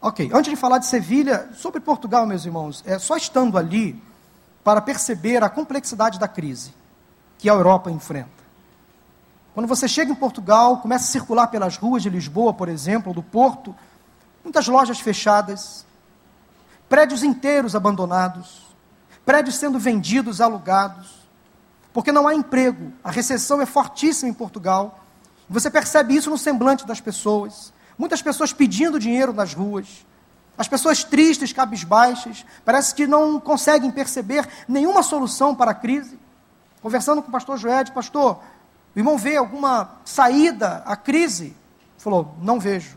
Ok, 0.00 0.30
antes 0.32 0.50
de 0.50 0.56
falar 0.56 0.78
de 0.78 0.86
Sevilha, 0.86 1.48
sobre 1.54 1.80
Portugal, 1.80 2.26
meus 2.26 2.44
irmãos, 2.44 2.82
é 2.86 2.98
só 2.98 3.16
estando 3.16 3.56
ali 3.56 4.00
para 4.62 4.80
perceber 4.80 5.42
a 5.42 5.48
complexidade 5.48 6.18
da 6.18 6.28
crise 6.28 6.74
que 7.38 7.48
a 7.48 7.52
Europa 7.52 7.90
enfrenta. 7.90 8.35
Quando 9.56 9.68
você 9.68 9.88
chega 9.88 10.12
em 10.12 10.14
Portugal, 10.14 10.82
começa 10.82 11.04
a 11.04 11.08
circular 11.08 11.46
pelas 11.46 11.78
ruas 11.78 12.02
de 12.02 12.10
Lisboa, 12.10 12.52
por 12.52 12.68
exemplo, 12.68 13.14
do 13.14 13.22
Porto, 13.22 13.74
muitas 14.44 14.68
lojas 14.68 15.00
fechadas, 15.00 15.86
prédios 16.90 17.22
inteiros 17.22 17.74
abandonados, 17.74 18.66
prédios 19.24 19.56
sendo 19.56 19.78
vendidos, 19.78 20.42
alugados, 20.42 21.26
porque 21.90 22.12
não 22.12 22.28
há 22.28 22.34
emprego. 22.34 22.92
A 23.02 23.10
recessão 23.10 23.58
é 23.62 23.64
fortíssima 23.64 24.28
em 24.28 24.34
Portugal. 24.34 25.00
Você 25.48 25.70
percebe 25.70 26.14
isso 26.14 26.28
no 26.28 26.36
semblante 26.36 26.86
das 26.86 27.00
pessoas. 27.00 27.72
Muitas 27.96 28.20
pessoas 28.20 28.52
pedindo 28.52 28.98
dinheiro 28.98 29.32
nas 29.32 29.54
ruas. 29.54 30.04
As 30.58 30.68
pessoas 30.68 31.02
tristes, 31.02 31.54
cabisbaixas, 31.54 32.44
parece 32.62 32.94
que 32.94 33.06
não 33.06 33.40
conseguem 33.40 33.90
perceber 33.90 34.46
nenhuma 34.68 35.02
solução 35.02 35.54
para 35.54 35.70
a 35.70 35.74
crise. 35.74 36.18
Conversando 36.82 37.22
com 37.22 37.30
o 37.30 37.32
pastor 37.32 37.56
Joed, 37.56 37.90
pastor, 37.92 38.38
o 38.96 38.98
irmão 38.98 39.18
vê 39.18 39.36
alguma 39.36 39.90
saída 40.06 40.82
à 40.86 40.96
crise? 40.96 41.54
Falou, 41.98 42.34
não 42.40 42.58
vejo. 42.58 42.96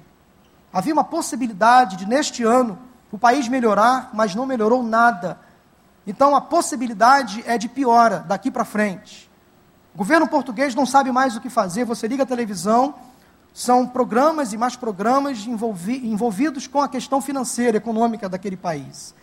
Havia 0.71 0.93
uma 0.93 1.03
possibilidade 1.03 1.97
de, 1.97 2.07
neste 2.07 2.41
ano, 2.41 2.79
o 3.11 3.17
país 3.17 3.49
melhorar, 3.49 4.11
mas 4.13 4.33
não 4.33 4.45
melhorou 4.45 4.81
nada. 4.81 5.37
Então, 6.07 6.33
a 6.37 6.39
possibilidade 6.39 7.43
é 7.45 7.57
de 7.57 7.67
piora 7.67 8.19
daqui 8.19 8.49
para 8.49 8.63
frente. 8.63 9.29
O 9.93 9.97
governo 9.97 10.25
português 10.25 10.73
não 10.73 10.85
sabe 10.85 11.11
mais 11.11 11.35
o 11.35 11.41
que 11.41 11.49
fazer. 11.49 11.83
Você 11.83 12.07
liga 12.07 12.23
a 12.23 12.25
televisão, 12.25 12.95
são 13.53 13.85
programas 13.85 14.53
e 14.53 14.57
mais 14.57 14.77
programas 14.77 15.45
envolvi 15.45 16.07
envolvidos 16.07 16.65
com 16.65 16.81
a 16.81 16.87
questão 16.87 17.19
financeira, 17.19 17.75
econômica 17.75 18.29
daquele 18.29 18.55
país. 18.55 19.13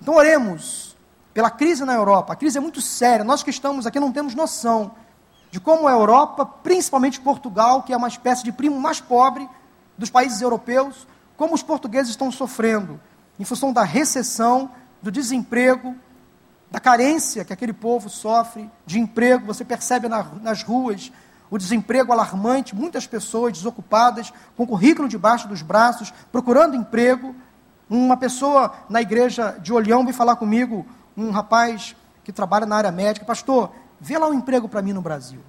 Então, 0.00 0.14
oremos 0.14 0.96
pela 1.34 1.50
crise 1.50 1.84
na 1.84 1.92
Europa. 1.92 2.32
A 2.32 2.36
crise 2.36 2.56
é 2.56 2.60
muito 2.60 2.80
séria. 2.80 3.22
Nós 3.22 3.42
que 3.42 3.50
estamos 3.50 3.86
aqui 3.86 4.00
não 4.00 4.10
temos 4.10 4.34
noção 4.34 4.92
de 5.52 5.60
como 5.60 5.86
a 5.86 5.92
Europa, 5.92 6.46
principalmente 6.46 7.20
Portugal, 7.20 7.82
que 7.82 7.92
é 7.92 7.96
uma 7.96 8.08
espécie 8.08 8.42
de 8.42 8.50
primo 8.50 8.80
mais 8.80 9.02
pobre 9.02 9.46
dos 9.98 10.08
países 10.08 10.40
europeus, 10.40 11.06
como 11.36 11.54
os 11.54 11.62
portugueses 11.62 12.08
estão 12.08 12.32
sofrendo 12.32 12.98
em 13.38 13.44
função 13.44 13.70
da 13.70 13.82
recessão, 13.82 14.70
do 15.02 15.12
desemprego, 15.12 15.94
da 16.70 16.80
carência 16.80 17.44
que 17.44 17.52
aquele 17.52 17.74
povo 17.74 18.08
sofre 18.08 18.70
de 18.86 18.98
emprego. 18.98 19.44
Você 19.44 19.62
percebe 19.62 20.08
na, 20.08 20.24
nas 20.40 20.62
ruas 20.62 21.12
o 21.50 21.58
desemprego 21.58 22.12
alarmante, 22.12 22.74
muitas 22.74 23.06
pessoas 23.06 23.52
desocupadas, 23.52 24.32
com 24.56 24.66
currículo 24.66 25.06
debaixo 25.06 25.46
dos 25.48 25.60
braços, 25.60 26.14
procurando 26.32 26.76
emprego. 26.76 27.36
Uma 27.90 28.16
pessoa 28.16 28.72
na 28.88 29.02
igreja 29.02 29.58
de 29.60 29.70
Olhão 29.70 30.02
veio 30.02 30.16
falar 30.16 30.36
comigo, 30.36 30.86
um 31.14 31.30
rapaz 31.30 31.94
que 32.24 32.32
trabalha 32.32 32.64
na 32.64 32.76
área 32.76 32.90
médica, 32.90 33.26
pastor, 33.26 33.70
vê 34.02 34.18
lá 34.18 34.26
um 34.26 34.34
emprego 34.34 34.68
para 34.68 34.82
mim 34.82 34.92
no 34.92 35.00
Brasil. 35.00 35.40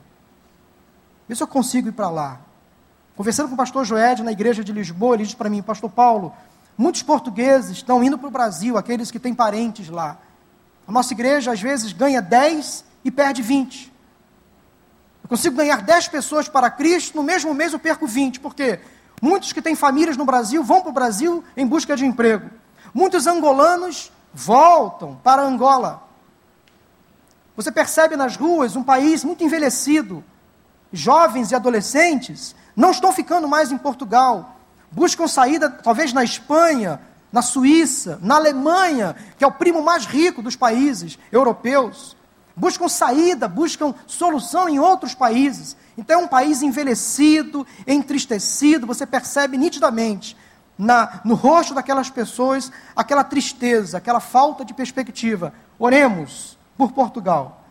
Vê 1.28 1.36
se 1.36 1.42
eu 1.42 1.48
consigo 1.48 1.90
ir 1.90 1.92
para 1.92 2.10
lá. 2.10 2.40
Conversando 3.16 3.48
com 3.48 3.56
o 3.56 3.58
pastor 3.58 3.84
Joed 3.84 4.22
na 4.22 4.32
igreja 4.32 4.64
de 4.64 4.72
Lisboa, 4.72 5.16
ele 5.16 5.24
disse 5.24 5.36
para 5.36 5.50
mim, 5.50 5.64
pastor 5.64 5.90
Paulo, 5.90 6.32
muitos 6.78 7.02
portugueses 7.02 7.72
estão 7.72 8.04
indo 8.04 8.18
para 8.18 8.28
o 8.28 8.32
Brasil, 8.32 8.78
aqueles 8.78 9.10
que 9.10 9.20
têm 9.20 9.34
parentes 9.34 9.90
lá. 9.90 10.20
A 10.88 10.92
nossa 10.92 11.14
igreja 11.14 11.52
às 11.52 11.60
vezes 11.60 11.94
ganha 11.94 12.22
10 12.22 12.86
e 13.04 13.10
perde 13.10 13.42
20. 13.42 13.92
Eu 15.24 15.30
consigo 15.30 15.56
ganhar 15.56 15.82
10 15.82 16.10
pessoas 16.10 16.48
para 16.48 16.70
Cristo, 16.70 17.16
no 17.16 17.24
mesmo 17.24 17.54
mês 17.56 17.74
eu 17.74 17.80
perco 17.80 18.06
20. 18.06 18.40
Por 18.40 18.54
quê? 18.54 18.80
Muitos 19.20 19.52
que 19.52 19.62
têm 19.64 19.76
famílias 19.76 20.16
no 20.16 20.26
Brasil 20.26 20.64
vão 20.64 20.82
para 20.82 20.90
o 20.90 20.94
Brasil 20.94 21.44
em 21.58 21.66
busca 21.66 21.96
de 21.96 22.06
emprego. 22.06 22.52
Muitos 22.94 23.26
angolanos 23.26 24.12
voltam 24.32 25.20
para 25.24 25.42
Angola. 25.42 26.04
Você 27.56 27.72
percebe 27.72 28.16
nas 28.16 28.36
ruas 28.36 28.76
um 28.76 28.84
país 28.84 29.24
muito 29.24 29.44
envelhecido. 29.44 30.24
Jovens 30.92 31.52
e 31.52 31.56
adolescentes 31.56 32.56
não 32.76 32.92
estão 32.92 33.12
ficando 33.12 33.48
mais 33.48 33.72
em 33.72 33.78
Portugal. 33.78 34.58
Buscam 34.92 35.28
saída, 35.28 35.70
talvez 35.70 36.14
na 36.14 36.24
Espanha, 36.24 37.00
na 37.32 37.42
Suíça, 37.42 38.20
na 38.22 38.36
Alemanha, 38.36 39.16
que 39.38 39.44
é 39.44 39.48
o 39.48 39.52
primo 39.52 39.82
mais 39.82 40.06
rico 40.06 40.42
dos 40.42 40.56
países 40.56 41.18
europeus 41.32 42.16
buscam 42.56 42.88
saída, 42.88 43.48
buscam 43.48 43.94
solução 44.06 44.70
em 44.70 44.80
outros 44.80 45.14
países. 45.14 45.76
Então 45.98 46.22
é 46.22 46.24
um 46.24 46.28
país 46.28 46.62
envelhecido, 46.62 47.66
entristecido, 47.86 48.88
você 48.88 49.06
percebe 49.06 49.58
nitidamente 49.58 50.38
na, 50.78 51.22
no 51.24 51.36
rosto 51.36 51.74
daquelas 51.74 52.10
pessoas 52.10 52.72
aquela 52.96 53.24
tristeza, 53.24 53.98
aquela 53.98 54.20
falta 54.20 54.64
de 54.64 54.74
perspectiva. 54.74 55.54
Oremos 55.78 56.58
por 56.78 56.92
Portugal, 56.92 57.64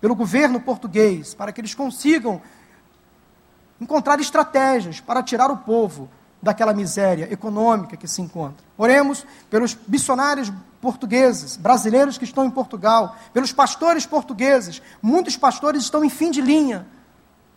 pelo 0.00 0.14
governo 0.14 0.60
português, 0.60 1.34
para 1.34 1.52
que 1.52 1.60
eles 1.60 1.74
consigam 1.74 2.40
encontrar 3.80 4.20
estratégias 4.20 5.00
para 5.00 5.22
tirar 5.22 5.50
o 5.50 5.58
povo 5.58 6.08
daquela 6.42 6.72
miséria 6.72 7.28
econômica 7.30 7.96
que 7.96 8.08
se 8.08 8.22
encontra. 8.22 8.64
Oremos 8.76 9.26
pelos 9.50 9.76
missionários 9.86 10.52
portugueses, 10.80 11.56
brasileiros 11.56 12.16
que 12.16 12.24
estão 12.24 12.44
em 12.44 12.50
Portugal, 12.50 13.16
pelos 13.32 13.52
pastores 13.52 14.06
portugueses. 14.06 14.80
Muitos 15.02 15.36
pastores 15.36 15.82
estão 15.82 16.02
em 16.02 16.08
fim 16.08 16.30
de 16.30 16.40
linha. 16.40 16.86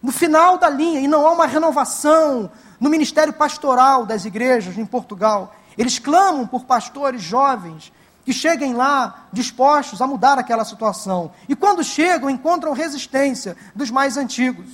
no 0.04 0.12
final 0.12 0.58
da 0.58 0.70
linha, 0.70 1.00
e 1.00 1.08
não 1.08 1.26
há 1.26 1.32
uma 1.32 1.46
renovação 1.46 2.52
no 2.78 2.90
ministério 2.90 3.32
pastoral 3.32 4.06
das 4.06 4.26
igrejas 4.26 4.78
em 4.78 4.86
Portugal. 4.86 5.56
Eles 5.78 5.98
clamam 5.98 6.46
por 6.46 6.66
pastores 6.66 7.22
jovens 7.22 7.90
que 8.24 8.34
cheguem 8.34 8.74
lá 8.74 9.28
dispostos 9.32 10.02
a 10.02 10.08
mudar 10.08 10.40
aquela 10.40 10.64
situação. 10.64 11.32
E 11.48 11.56
quando 11.56 11.84
chegam, 11.84 12.30
encontram 12.30 12.74
resistência 12.74 13.58
dos 13.76 13.92
mais 13.92 14.18
antigos. 14.18 14.70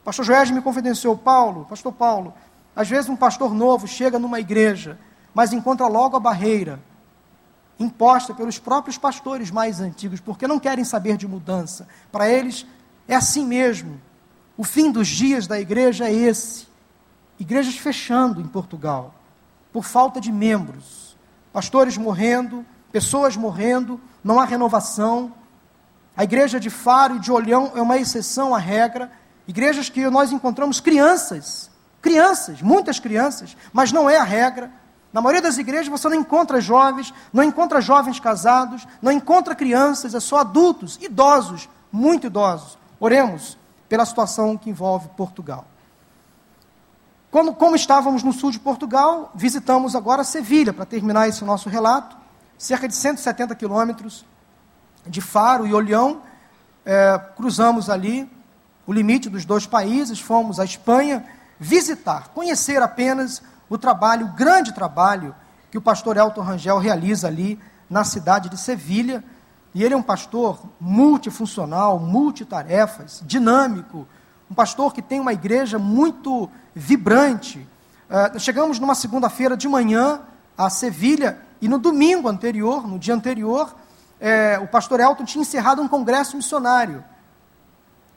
O 0.00 0.04
pastor 0.04 0.24
Joés 0.24 0.50
me 0.50 0.60
confidenciou, 0.60 1.16
Paulo, 1.16 1.66
pastor 1.68 1.92
Paulo, 1.92 2.34
às 2.74 2.88
vezes 2.88 3.08
um 3.08 3.16
pastor 3.16 3.54
novo 3.54 3.86
chega 3.86 4.18
numa 4.18 4.40
igreja, 4.40 4.98
mas 5.34 5.52
encontra 5.52 5.86
logo 5.86 6.16
a 6.16 6.20
barreira 6.20 6.80
imposta 7.78 8.34
pelos 8.34 8.58
próprios 8.58 8.98
pastores 8.98 9.50
mais 9.50 9.80
antigos, 9.80 10.20
porque 10.20 10.48
não 10.48 10.58
querem 10.58 10.84
saber 10.84 11.16
de 11.16 11.28
mudança. 11.28 11.86
Para 12.10 12.28
eles 12.28 12.66
é 13.06 13.14
assim 13.14 13.46
mesmo. 13.46 14.00
O 14.56 14.64
fim 14.64 14.90
dos 14.90 15.06
dias 15.06 15.46
da 15.46 15.60
igreja 15.60 16.06
é 16.08 16.12
esse. 16.12 16.66
Igrejas 17.38 17.76
fechando 17.76 18.40
em 18.40 18.46
Portugal 18.46 19.14
por 19.72 19.84
falta 19.84 20.20
de 20.20 20.32
membros, 20.32 21.07
pastores 21.52 21.96
morrendo, 21.96 22.64
pessoas 22.92 23.36
morrendo, 23.36 24.00
não 24.22 24.40
há 24.40 24.44
renovação. 24.44 25.32
A 26.16 26.24
igreja 26.24 26.58
de 26.58 26.70
Faro 26.70 27.16
e 27.16 27.20
de 27.20 27.30
Olhão 27.30 27.72
é 27.74 27.82
uma 27.82 27.96
exceção 27.96 28.54
à 28.54 28.58
regra. 28.58 29.10
Igrejas 29.46 29.88
que 29.88 30.08
nós 30.10 30.32
encontramos 30.32 30.80
crianças, 30.80 31.70
crianças, 32.02 32.60
muitas 32.60 32.98
crianças, 32.98 33.56
mas 33.72 33.92
não 33.92 34.08
é 34.08 34.16
a 34.16 34.24
regra. 34.24 34.70
Na 35.12 35.22
maioria 35.22 35.40
das 35.40 35.56
igrejas 35.56 35.88
você 35.88 36.08
não 36.08 36.16
encontra 36.16 36.60
jovens, 36.60 37.14
não 37.32 37.42
encontra 37.42 37.80
jovens 37.80 38.20
casados, 38.20 38.86
não 39.00 39.10
encontra 39.10 39.54
crianças, 39.54 40.14
é 40.14 40.20
só 40.20 40.38
adultos, 40.38 40.98
idosos, 41.00 41.68
muito 41.90 42.26
idosos. 42.26 42.76
Oremos 43.00 43.56
pela 43.88 44.04
situação 44.04 44.56
que 44.56 44.68
envolve 44.68 45.08
Portugal. 45.16 45.66
Quando, 47.30 47.52
como 47.52 47.76
estávamos 47.76 48.22
no 48.22 48.32
sul 48.32 48.50
de 48.50 48.58
Portugal, 48.58 49.30
visitamos 49.34 49.94
agora 49.94 50.24
Sevilha, 50.24 50.72
para 50.72 50.86
terminar 50.86 51.28
esse 51.28 51.44
nosso 51.44 51.68
relato, 51.68 52.16
cerca 52.56 52.88
de 52.88 52.94
170 52.94 53.54
quilômetros 53.54 54.24
de 55.06 55.20
Faro 55.20 55.66
e 55.66 55.74
Olhão, 55.74 56.22
é, 56.86 57.18
cruzamos 57.36 57.90
ali 57.90 58.30
o 58.86 58.92
limite 58.92 59.28
dos 59.28 59.44
dois 59.44 59.66
países, 59.66 60.18
fomos 60.18 60.58
à 60.58 60.64
Espanha 60.64 61.26
visitar, 61.60 62.28
conhecer 62.28 62.80
apenas 62.80 63.42
o 63.68 63.76
trabalho, 63.76 64.26
o 64.26 64.32
grande 64.32 64.72
trabalho 64.72 65.34
que 65.70 65.76
o 65.76 65.82
pastor 65.82 66.16
Elton 66.16 66.40
Rangel 66.40 66.78
realiza 66.78 67.26
ali 67.26 67.60
na 67.90 68.04
cidade 68.04 68.48
de 68.48 68.56
Sevilha. 68.56 69.22
E 69.74 69.84
ele 69.84 69.92
é 69.92 69.96
um 69.96 70.02
pastor 70.02 70.58
multifuncional, 70.80 71.98
multitarefas, 71.98 73.22
dinâmico, 73.26 74.08
um 74.50 74.54
pastor 74.54 74.92
que 74.92 75.02
tem 75.02 75.20
uma 75.20 75.32
igreja 75.32 75.78
muito 75.78 76.48
vibrante. 76.74 77.66
Uh, 78.08 78.38
chegamos 78.38 78.78
numa 78.78 78.94
segunda-feira 78.94 79.56
de 79.56 79.68
manhã 79.68 80.22
a 80.56 80.70
Sevilha 80.70 81.38
e 81.60 81.68
no 81.68 81.78
domingo 81.78 82.28
anterior, 82.28 82.86
no 82.86 82.98
dia 82.98 83.14
anterior, 83.14 83.74
é, 84.20 84.58
o 84.58 84.66
pastor 84.66 85.00
Elton 85.00 85.24
tinha 85.24 85.42
encerrado 85.42 85.82
um 85.82 85.88
congresso 85.88 86.36
missionário. 86.36 87.04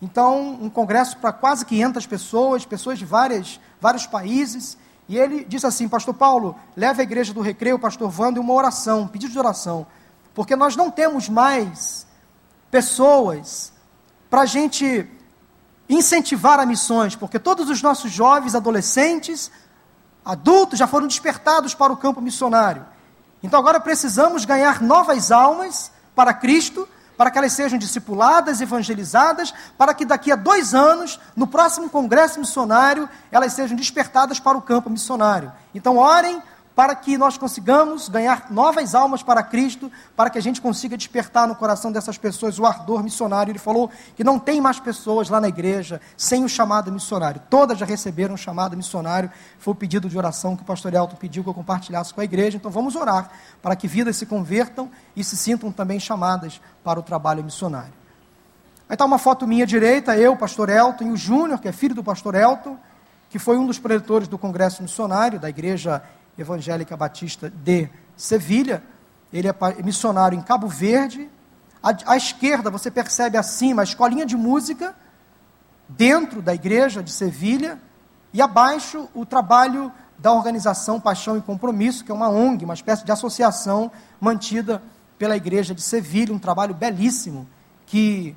Então, 0.01 0.57
um 0.59 0.69
congresso 0.69 1.17
para 1.17 1.31
quase 1.31 1.65
500 1.65 2.07
pessoas, 2.07 2.65
pessoas 2.65 2.97
de 2.97 3.05
várias, 3.05 3.59
vários 3.79 4.07
países. 4.07 4.77
E 5.07 5.17
ele 5.17 5.43
disse 5.43 5.65
assim: 5.65 5.87
Pastor 5.87 6.13
Paulo, 6.13 6.55
leve 6.75 7.01
a 7.01 7.03
igreja 7.03 7.33
do 7.33 7.41
recreio, 7.41 7.77
pastor 7.77 8.11
Wando, 8.17 8.41
uma 8.41 8.53
oração, 8.53 9.01
um 9.01 9.07
pedido 9.07 9.31
de 9.31 9.39
oração. 9.39 9.85
Porque 10.33 10.55
nós 10.55 10.75
não 10.75 10.89
temos 10.89 11.29
mais 11.29 12.07
pessoas 12.71 13.71
para 14.29 14.41
a 14.41 14.45
gente 14.45 15.07
incentivar 15.93 16.59
a 16.59 16.65
missões, 16.65 17.15
porque 17.15 17.37
todos 17.37 17.69
os 17.69 17.81
nossos 17.81 18.11
jovens, 18.11 18.55
adolescentes, 18.55 19.51
adultos 20.23 20.79
já 20.79 20.87
foram 20.87 21.07
despertados 21.07 21.73
para 21.73 21.91
o 21.91 21.97
campo 21.97 22.21
missionário. 22.21 22.85
Então 23.43 23.59
agora 23.59 23.79
precisamos 23.79 24.45
ganhar 24.45 24.81
novas 24.81 25.31
almas 25.31 25.91
para 26.15 26.33
Cristo, 26.33 26.87
para 27.17 27.29
que 27.29 27.37
elas 27.37 27.53
sejam 27.53 27.77
discipuladas, 27.77 28.61
evangelizadas, 28.61 29.53
para 29.77 29.93
que 29.93 30.05
daqui 30.05 30.31
a 30.31 30.35
dois 30.35 30.73
anos, 30.73 31.19
no 31.35 31.45
próximo 31.45 31.89
congresso 31.89 32.39
missionário, 32.39 33.07
elas 33.31 33.53
sejam 33.53 33.75
despertadas 33.75 34.39
para 34.39 34.57
o 34.57 34.61
campo 34.61 34.89
missionário. 34.89 35.51
Então 35.73 35.97
orem 35.97 36.41
para 36.75 36.95
que 36.95 37.17
nós 37.17 37.37
consigamos 37.37 38.07
ganhar 38.07 38.47
novas 38.49 38.95
almas 38.95 39.21
para 39.21 39.43
Cristo, 39.43 39.91
para 40.15 40.29
que 40.29 40.37
a 40.37 40.41
gente 40.41 40.61
consiga 40.61 40.95
despertar 40.95 41.47
no 41.47 41.55
coração 41.55 41.91
dessas 41.91 42.17
pessoas 42.17 42.57
o 42.57 42.65
ardor 42.65 43.03
missionário. 43.03 43.51
Ele 43.51 43.59
falou 43.59 43.89
que 44.15 44.23
não 44.23 44.39
tem 44.39 44.61
mais 44.61 44.79
pessoas 44.79 45.29
lá 45.29 45.41
na 45.41 45.49
igreja 45.49 45.99
sem 46.15 46.43
o 46.43 46.49
chamado 46.49 46.91
missionário. 46.91 47.41
Todas 47.49 47.77
já 47.77 47.85
receberam 47.85 48.35
o 48.35 48.37
chamado 48.37 48.77
missionário. 48.77 49.29
Foi 49.59 49.73
o 49.73 49.75
pedido 49.75 50.07
de 50.07 50.17
oração 50.17 50.55
que 50.55 50.63
o 50.63 50.65
pastor 50.65 50.93
Elton 50.93 51.15
pediu 51.17 51.43
que 51.43 51.49
eu 51.49 51.53
compartilhasse 51.53 52.13
com 52.13 52.21
a 52.21 52.23
igreja. 52.23 52.57
Então 52.57 52.71
vamos 52.71 52.95
orar 52.95 53.29
para 53.61 53.75
que 53.75 53.87
vidas 53.87 54.15
se 54.15 54.25
convertam 54.25 54.89
e 55.15 55.23
se 55.23 55.35
sintam 55.35 55.71
também 55.71 55.99
chamadas 55.99 56.61
para 56.83 56.99
o 56.99 57.03
trabalho 57.03 57.43
missionário. 57.43 58.01
Aí 58.87 58.95
está 58.95 59.05
uma 59.05 59.17
foto 59.17 59.47
minha 59.47 59.65
direita, 59.65 60.17
eu, 60.17 60.35
pastor 60.35 60.67
Elton, 60.69 61.05
e 61.05 61.11
o 61.11 61.17
Júnior, 61.17 61.59
que 61.59 61.67
é 61.67 61.71
filho 61.71 61.95
do 61.95 62.03
pastor 62.03 62.35
Elton, 62.35 62.77
que 63.29 63.39
foi 63.39 63.57
um 63.57 63.65
dos 63.65 63.79
preletores 63.79 64.27
do 64.27 64.37
Congresso 64.37 64.83
Missionário 64.83 65.39
da 65.39 65.47
Igreja 65.49 66.03
Evangélica 66.37 66.95
Batista 66.95 67.49
de 67.49 67.89
Sevilha. 68.15 68.83
Ele 69.31 69.47
é 69.47 69.83
missionário 69.83 70.37
em 70.37 70.41
Cabo 70.41 70.67
Verde. 70.67 71.29
À, 71.81 72.13
à 72.13 72.17
esquerda, 72.17 72.69
você 72.69 72.91
percebe 72.91 73.37
acima 73.37 73.81
a 73.81 73.83
escolinha 73.83 74.25
de 74.25 74.35
música, 74.35 74.95
dentro 75.87 76.41
da 76.41 76.53
igreja 76.53 77.01
de 77.01 77.11
Sevilha. 77.11 77.79
E 78.33 78.41
abaixo, 78.41 79.09
o 79.13 79.25
trabalho 79.25 79.91
da 80.17 80.31
organização 80.31 80.99
Paixão 80.99 81.37
e 81.37 81.41
Compromisso, 81.41 82.05
que 82.05 82.11
é 82.11 82.13
uma 82.13 82.29
ONG, 82.29 82.63
uma 82.63 82.73
espécie 82.73 83.03
de 83.03 83.11
associação 83.11 83.91
mantida 84.19 84.81
pela 85.17 85.35
igreja 85.35 85.73
de 85.73 85.81
Sevilha, 85.81 86.33
um 86.33 86.39
trabalho 86.39 86.73
belíssimo 86.73 87.47
que 87.85 88.35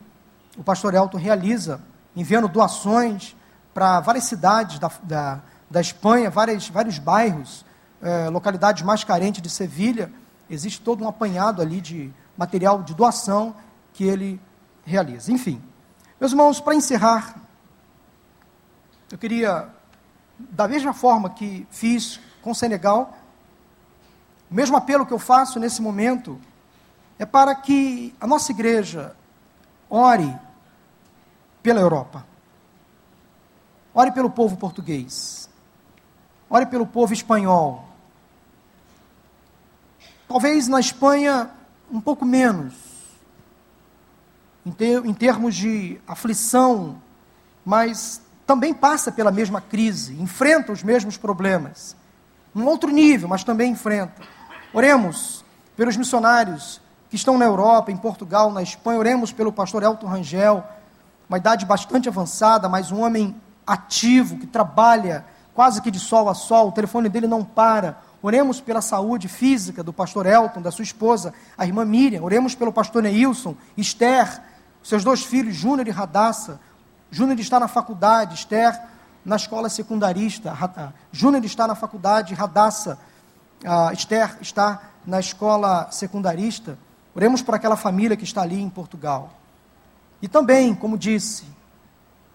o 0.57 0.65
pastor 0.65 0.95
Elton 0.95 1.19
realiza, 1.19 1.81
enviando 2.17 2.49
doações 2.49 3.37
para 3.73 4.01
várias 4.01 4.25
cidades 4.25 4.79
da, 4.79 4.91
da, 5.03 5.41
da 5.71 5.81
Espanha, 5.81 6.31
várias, 6.31 6.69
vários 6.69 6.99
bairros 6.99 7.65
é, 8.05 8.29
localidades 8.29 8.83
mais 8.83 9.03
carentes 9.03 9.41
de 9.41 9.49
Sevilha, 9.49 10.13
existe 10.49 10.81
todo 10.83 11.03
um 11.03 11.09
apanhado 11.09 11.63
ali 11.63 11.81
de 11.81 12.13
material 12.37 12.83
de 12.83 12.95
doação 12.95 13.57
que 13.95 14.05
ele 14.05 14.39
realiza. 14.85 15.33
Enfim, 15.33 15.61
meus 16.21 16.33
irmãos, 16.33 16.61
para 16.61 16.75
encerrar, 16.75 17.35
eu 19.11 19.17
queria, 19.17 19.71
da 20.39 20.69
mesma 20.69 20.93
forma 20.93 21.31
que 21.31 21.67
fiz 21.71 22.21
com 22.43 22.51
o 22.51 22.55
Senegal, 22.55 23.17
o 24.51 24.55
mesmo 24.55 24.77
apelo 24.77 25.07
que 25.07 25.13
eu 25.13 25.19
faço 25.19 25.59
nesse 25.59 25.81
momento 25.81 26.39
é 27.19 27.25
para 27.25 27.55
que 27.55 28.15
a 28.21 28.27
nossa 28.27 28.53
igreja 28.53 29.17
ore 29.89 30.39
pela 31.63 31.81
Europa, 31.81 32.27
ore 33.95 34.13
pelo 34.13 34.29
povo 34.29 34.59
português, 34.59 35.49
ore 36.51 36.67
pelo 36.67 36.87
povo 36.87 37.15
espanhol, 37.15 37.94
Talvez 40.29 40.69
na 40.69 40.81
Espanha 40.81 41.51
um 41.91 42.01
pouco 42.01 42.25
menos, 42.25 42.73
em, 44.65 44.73
ter, 44.73 45.05
em 45.05 45.13
termos 45.13 45.55
de 45.55 46.01
aflição, 46.07 46.97
mas 47.65 48.21
também 48.47 48.75
passa 48.75 49.13
pela 49.13 49.31
mesma 49.31 49.61
crise, 49.61 50.15
enfrenta 50.21 50.73
os 50.73 50.83
mesmos 50.83 51.17
problemas. 51.17 51.97
Num 52.55 52.67
outro 52.67 52.91
nível, 52.91 53.29
mas 53.29 53.45
também 53.45 53.73
enfrenta. 53.73 54.23
Oremos 54.73 55.45
pelos 55.77 55.97
missionários 55.97 56.81
que 57.11 57.17
estão 57.17 57.39
na 57.39 57.45
Europa, 57.45 57.91
em 57.91 57.97
Portugal, 57.97 58.51
na 58.51 58.63
Espanha. 58.63 58.99
Oremos 58.99 59.33
pelo 59.33 59.53
pastor 59.53 59.83
Elton 59.83 60.07
Rangel, 60.07 60.65
uma 61.29 61.39
idade 61.39 61.65
bastante 61.65 62.09
avançada, 62.09 62.69
mas 62.69 62.91
um 62.91 63.01
homem 63.01 63.35
ativo, 63.67 64.39
que 64.39 64.47
trabalha 64.47 65.25
quase 65.55 65.81
que 65.81 65.91
de 65.91 65.99
sol 65.99 66.29
a 66.29 66.35
sol, 66.35 66.69
o 66.69 66.73
telefone 66.73 67.09
dele 67.09 67.27
não 67.27 67.45
para. 67.45 67.99
Oremos 68.25 68.59
pela 68.59 68.81
saúde 68.81 69.29
física 69.29 69.83
do 69.83 69.93
pastor 69.93 70.25
Elton, 70.25 70.63
da 70.63 70.71
sua 70.71 70.83
esposa, 70.83 71.35
a 71.59 71.67
irmã 71.67 71.85
Miriam. 71.85 72.23
Oremos 72.23 72.55
pelo 72.55 72.73
pastor 72.73 73.03
Neilson, 73.03 73.55
Esther, 73.77 74.41
seus 74.83 75.05
dois 75.05 75.23
filhos, 75.23 75.55
Júnior 75.55 75.87
e 75.87 75.91
Radassa. 75.91 76.59
Júnior 77.11 77.39
está 77.39 77.61
na 77.61 77.69
faculdade, 77.69 78.35
Esther 78.35 78.81
na 79.23 79.37
escola 79.37 79.69
secundarista. 79.69 80.57
Júnior 81.13 81.45
está 81.45 81.67
na 81.67 81.75
faculdade, 81.75 82.33
Radassa, 82.33 82.99
Esther 83.93 84.39
está 84.41 84.81
na 85.05 85.21
escola 85.21 85.89
secundarista. 85.91 86.79
Oremos 87.15 87.43
por 87.43 87.55
aquela 87.55 87.77
família 87.77 88.17
que 88.17 88.25
está 88.25 88.41
ali 88.41 88.59
em 88.59 88.71
Portugal. 88.71 89.35
E 90.23 90.29
também, 90.29 90.75
como 90.75 90.97
disse, 90.97 91.45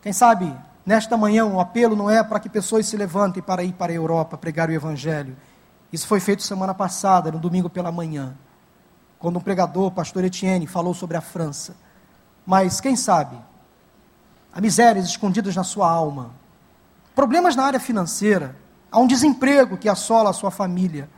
quem 0.03 0.13
sabe 0.13 0.55
nesta 0.85 1.17
manhã 1.17 1.47
o 1.47 1.59
apelo 1.59 1.95
não 1.95 2.11
é 2.11 2.23
para 2.23 2.39
que 2.39 2.47
pessoas 2.47 2.85
se 2.85 2.95
levantem 2.95 3.41
para 3.41 3.63
ir 3.63 3.73
para 3.73 3.91
a 3.91 3.95
Europa 3.95 4.37
pregar 4.37 4.69
o 4.69 4.71
Evangelho 4.71 5.35
isso 5.91 6.07
foi 6.07 6.19
feito 6.19 6.43
semana 6.43 6.73
passada, 6.73 7.31
no 7.31 7.39
domingo 7.39 7.69
pela 7.69 7.91
manhã, 7.91 8.35
quando 9.17 9.37
um 9.37 9.41
pregador, 9.41 9.91
pastor 9.91 10.23
Etienne, 10.23 10.67
falou 10.67 10.93
sobre 10.93 11.17
a 11.17 11.21
França. 11.21 11.75
Mas 12.45 12.79
quem 12.79 12.95
sabe, 12.95 13.37
há 14.53 14.61
misérias 14.61 15.05
escondidas 15.05 15.55
na 15.55 15.63
sua 15.63 15.89
alma, 15.89 16.31
problemas 17.15 17.55
na 17.55 17.63
área 17.63 17.79
financeira, 17.79 18.55
há 18.91 18.99
um 18.99 19.07
desemprego 19.07 19.77
que 19.77 19.89
assola 19.89 20.29
a 20.29 20.33
sua 20.33 20.51
família. 20.51 21.09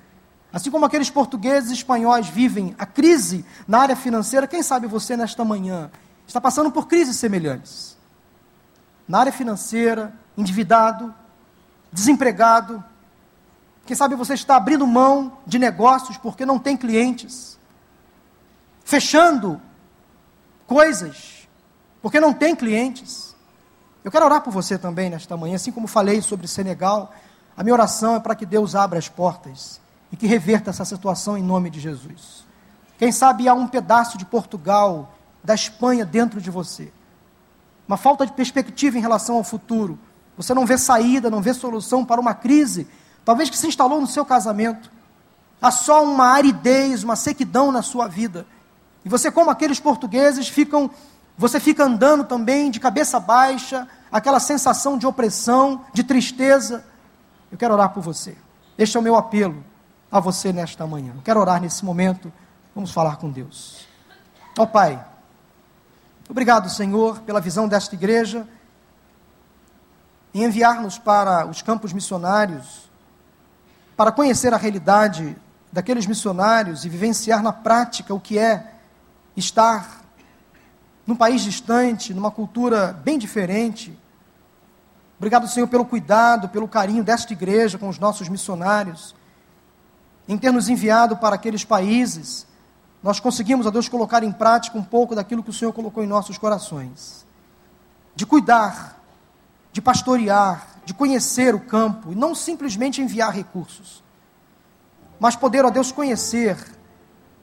Assim 0.52 0.72
como 0.72 0.86
aqueles 0.86 1.10
portugueses 1.10 1.70
e 1.70 1.74
espanhóis 1.74 2.28
vivem 2.28 2.76
a 2.78 2.86
crise 2.86 3.46
na 3.68 3.80
área 3.80 3.96
financeira, 3.96 4.48
quem 4.48 4.64
sabe 4.64 4.88
você 4.88 5.16
nesta 5.16 5.46
manhã 5.46 5.90
está 6.28 6.42
passando 6.42 6.72
por 6.72 6.88
crises 6.88 7.18
semelhantes. 7.18 7.98
Na 9.08 9.20
área 9.20 9.32
financeira, 9.32 10.14
endividado, 10.38 11.14
desempregado. 11.92 12.84
Quem 13.86 13.96
sabe 13.96 14.16
você 14.16 14.34
está 14.34 14.56
abrindo 14.56 14.86
mão 14.86 15.38
de 15.46 15.58
negócios 15.58 16.18
porque 16.18 16.46
não 16.46 16.60
tem 16.60 16.78
clientes. 16.78 17.60
Fechando 18.84 19.62
coisas 20.68 21.48
porque 22.02 22.20
não 22.20 22.34
tem 22.34 22.56
clientes. 22.56 23.36
Eu 24.04 24.12
quero 24.12 24.26
orar 24.26 24.42
por 24.42 24.52
você 24.52 24.78
também 24.78 25.10
nesta 25.10 25.38
manhã, 25.38 25.56
assim 25.56 25.72
como 25.72 25.88
falei 25.88 26.22
sobre 26.22 26.48
Senegal. 26.48 27.14
A 27.56 27.64
minha 27.64 27.74
oração 27.74 28.16
é 28.16 28.20
para 28.20 28.36
que 28.36 28.46
Deus 28.46 28.76
abra 28.76 28.98
as 28.98 29.08
portas 29.08 29.80
e 30.12 30.16
que 30.18 30.26
reverta 30.26 30.70
essa 30.72 30.84
situação 30.84 31.38
em 31.38 31.44
nome 31.44 31.70
de 31.70 31.80
Jesus. 31.80 32.46
Quem 32.98 33.12
sabe 33.12 33.48
há 33.48 33.54
um 33.54 33.68
pedaço 33.68 34.18
de 34.18 34.26
Portugal, 34.26 35.14
da 35.44 35.54
Espanha 35.54 36.06
dentro 36.06 36.42
de 36.42 36.50
você. 36.50 36.92
Uma 37.88 37.98
falta 37.98 38.26
de 38.26 38.32
perspectiva 38.32 38.98
em 38.98 39.02
relação 39.02 39.36
ao 39.36 39.44
futuro. 39.44 39.98
Você 40.38 40.54
não 40.54 40.66
vê 40.66 40.78
saída, 40.78 41.30
não 41.30 41.42
vê 41.42 41.54
solução 41.54 42.06
para 42.06 42.22
uma 42.22 42.34
crise, 42.34 42.88
talvez 43.26 43.50
que 43.50 43.58
se 43.58 43.68
instalou 43.68 44.02
no 44.02 44.08
seu 44.08 44.26
casamento. 44.26 44.92
Há 45.62 45.72
só 45.72 46.04
uma 46.04 46.26
aridez, 46.28 47.04
uma 47.04 47.16
sequidão 47.16 47.72
na 47.72 47.82
sua 47.82 48.08
vida. 48.08 48.46
E 49.06 49.10
você, 49.10 49.32
como 49.32 49.50
aqueles 49.50 49.80
portugueses, 49.80 50.48
ficam, 50.48 50.90
você 51.38 51.60
fica 51.60 51.84
andando 51.84 52.24
também 52.24 52.72
de 52.72 52.80
cabeça 52.80 53.20
baixa, 53.20 53.88
aquela 54.12 54.40
sensação 54.40 54.98
de 54.98 55.06
opressão, 55.06 55.86
de 55.94 56.04
tristeza. 56.04 56.84
Eu 57.52 57.58
quero 57.58 57.74
orar 57.74 57.90
por 57.90 58.02
você. 58.02 58.36
Este 58.78 58.98
é 58.98 59.00
o 59.00 59.04
meu 59.04 59.16
apelo 59.16 59.64
a 60.12 60.20
você 60.20 60.52
nesta 60.52 60.86
manhã. 60.88 61.14
Eu 61.16 61.22
quero 61.22 61.40
orar 61.40 61.62
nesse 61.62 61.86
momento. 61.86 62.32
Vamos 62.74 62.92
falar 62.92 63.18
com 63.18 63.30
Deus. 63.30 63.86
Ó 64.58 64.64
oh, 64.64 64.68
Pai, 64.68 65.04
obrigado, 66.30 66.70
Senhor, 66.70 67.20
pela 67.22 67.40
visão 67.40 67.68
desta 67.68 67.96
igreja 67.96 68.48
em 70.34 70.44
enviar-nos 70.44 70.98
para 70.98 71.46
os 71.46 71.62
campos 71.62 71.92
missionários, 71.94 72.90
para 73.96 74.12
conhecer 74.12 74.54
a 74.54 74.58
realidade 74.58 75.36
daqueles 75.72 76.06
missionários 76.06 76.86
e 76.86 76.90
vivenciar 76.90 77.42
na 77.42 77.54
prática 77.54 78.14
o 78.14 78.20
que 78.20 78.38
é 78.38 78.74
estar 79.36 80.02
num 81.06 81.16
país 81.16 81.42
distante, 81.42 82.14
numa 82.14 82.32
cultura 82.32 82.94
bem 83.04 83.18
diferente. 83.18 83.98
Obrigado, 85.18 85.48
Senhor, 85.48 85.68
pelo 85.68 85.86
cuidado, 85.86 86.50
pelo 86.50 86.68
carinho 86.68 87.04
desta 87.04 87.34
igreja 87.34 87.78
com 87.78 87.90
os 87.90 88.00
nossos 88.00 88.28
missionários 88.28 89.16
em 90.28 90.38
ter 90.38 90.52
nos 90.52 90.70
enviado 90.70 91.18
para 91.18 91.36
aqueles 91.36 91.66
países, 91.66 92.48
nós 93.04 93.20
conseguimos, 93.20 93.66
a 93.66 93.70
Deus, 93.70 93.90
colocar 93.90 94.24
em 94.24 94.32
prática 94.32 94.78
um 94.78 94.84
pouco 94.84 95.16
daquilo 95.16 95.44
que 95.44 95.50
o 95.50 95.54
Senhor 95.54 95.74
colocou 95.74 96.04
em 96.04 96.08
nossos 96.08 96.38
corações. 96.38 97.26
De 98.16 98.26
cuidar, 98.26 98.98
de 99.74 99.82
pastorear, 99.82 100.68
de 100.92 100.94
conhecer 100.94 101.56
o 101.56 101.60
campo, 101.62 102.12
e 102.12 102.16
não 102.16 102.36
simplesmente 102.36 103.02
enviar 103.02 103.34
recursos, 103.34 104.04
mas 105.18 105.38
poder, 105.38 105.64
ó 105.64 105.70
Deus, 105.70 105.90
conhecer 105.90 106.58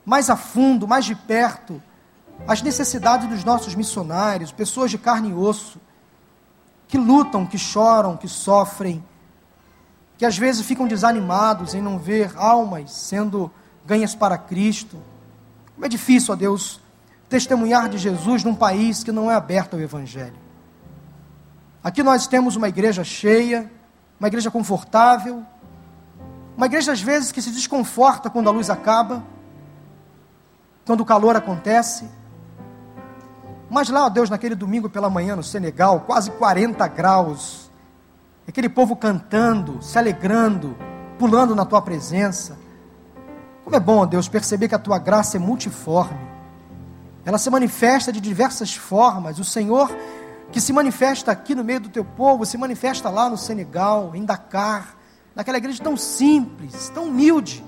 mais 0.05 0.29
a 0.29 0.35
fundo, 0.35 0.87
mais 0.87 1.03
de 1.03 1.15
perto, 1.15 1.81
as 2.47 2.61
necessidades 2.61 3.27
dos 3.27 3.43
nossos 3.43 3.73
missionários, 3.73 4.51
pessoas 4.51 4.91
de 4.91 4.99
carne 4.99 5.31
e 5.31 5.33
osso, 5.33 5.81
que 6.87 6.95
lutam, 6.95 7.43
que 7.43 7.57
choram, 7.57 8.15
que 8.15 8.27
sofrem, 8.27 9.03
que 10.15 10.25
às 10.25 10.37
vezes 10.37 10.63
ficam 10.63 10.87
desanimados 10.87 11.73
em 11.73 11.81
não 11.81 11.97
ver 11.97 12.31
almas 12.37 12.91
sendo 12.91 13.51
ganhas 13.83 14.13
para 14.13 14.37
Cristo. 14.37 15.01
Como 15.73 15.87
é 15.87 15.89
difícil, 15.89 16.33
ó 16.33 16.37
Deus, 16.37 16.79
testemunhar 17.27 17.89
de 17.89 17.97
Jesus 17.97 18.43
num 18.43 18.53
país 18.53 19.03
que 19.03 19.11
não 19.11 19.31
é 19.31 19.33
aberto 19.33 19.73
ao 19.73 19.79
Evangelho. 19.79 20.48
Aqui 21.83 22.03
nós 22.03 22.27
temos 22.27 22.55
uma 22.55 22.67
igreja 22.67 23.03
cheia, 23.03 23.71
uma 24.19 24.27
igreja 24.27 24.51
confortável, 24.51 25.43
uma 26.57 26.65
igreja 26.65 26.91
às 26.91 27.01
vezes 27.01 27.31
que 27.31 27.41
se 27.41 27.51
desconforta 27.51 28.29
quando 28.29 28.49
a 28.49 28.51
luz 28.51 28.69
acaba, 28.69 29.23
quando 30.85 31.01
o 31.01 31.05
calor 31.05 31.37
acontece. 31.37 32.05
Mas 33.69 33.89
lá, 33.89 34.05
ó 34.05 34.09
Deus, 34.09 34.29
naquele 34.29 34.55
domingo 34.55 34.89
pela 34.89 35.09
manhã 35.09 35.35
no 35.35 35.43
Senegal, 35.43 36.01
quase 36.01 36.31
40 36.31 36.85
graus, 36.87 37.71
aquele 38.45 38.67
povo 38.67 38.95
cantando, 38.95 39.81
se 39.81 39.97
alegrando, 39.97 40.75
pulando 41.17 41.55
na 41.55 41.63
tua 41.63 41.81
presença. 41.81 42.57
Como 43.63 43.75
é 43.75 43.79
bom, 43.79 44.05
Deus, 44.05 44.27
perceber 44.27 44.67
que 44.67 44.75
a 44.75 44.79
tua 44.79 44.97
graça 44.97 45.37
é 45.37 45.39
multiforme. 45.39 46.27
Ela 47.23 47.37
se 47.37 47.49
manifesta 47.49 48.11
de 48.11 48.19
diversas 48.19 48.75
formas. 48.75 49.37
O 49.37 49.43
Senhor 49.43 49.95
que 50.51 50.59
se 50.59 50.73
manifesta 50.73 51.31
aqui 51.31 51.53
no 51.53 51.63
meio 51.63 51.79
do 51.79 51.89
teu 51.89 52.03
povo, 52.03 52.45
se 52.45 52.57
manifesta 52.57 53.09
lá 53.09 53.29
no 53.29 53.37
Senegal, 53.37 54.15
em 54.15 54.25
Dakar, 54.25 54.95
naquela 55.35 55.57
igreja 55.57 55.83
tão 55.83 55.95
simples, 55.95 56.89
tão 56.89 57.05
humilde, 57.05 57.63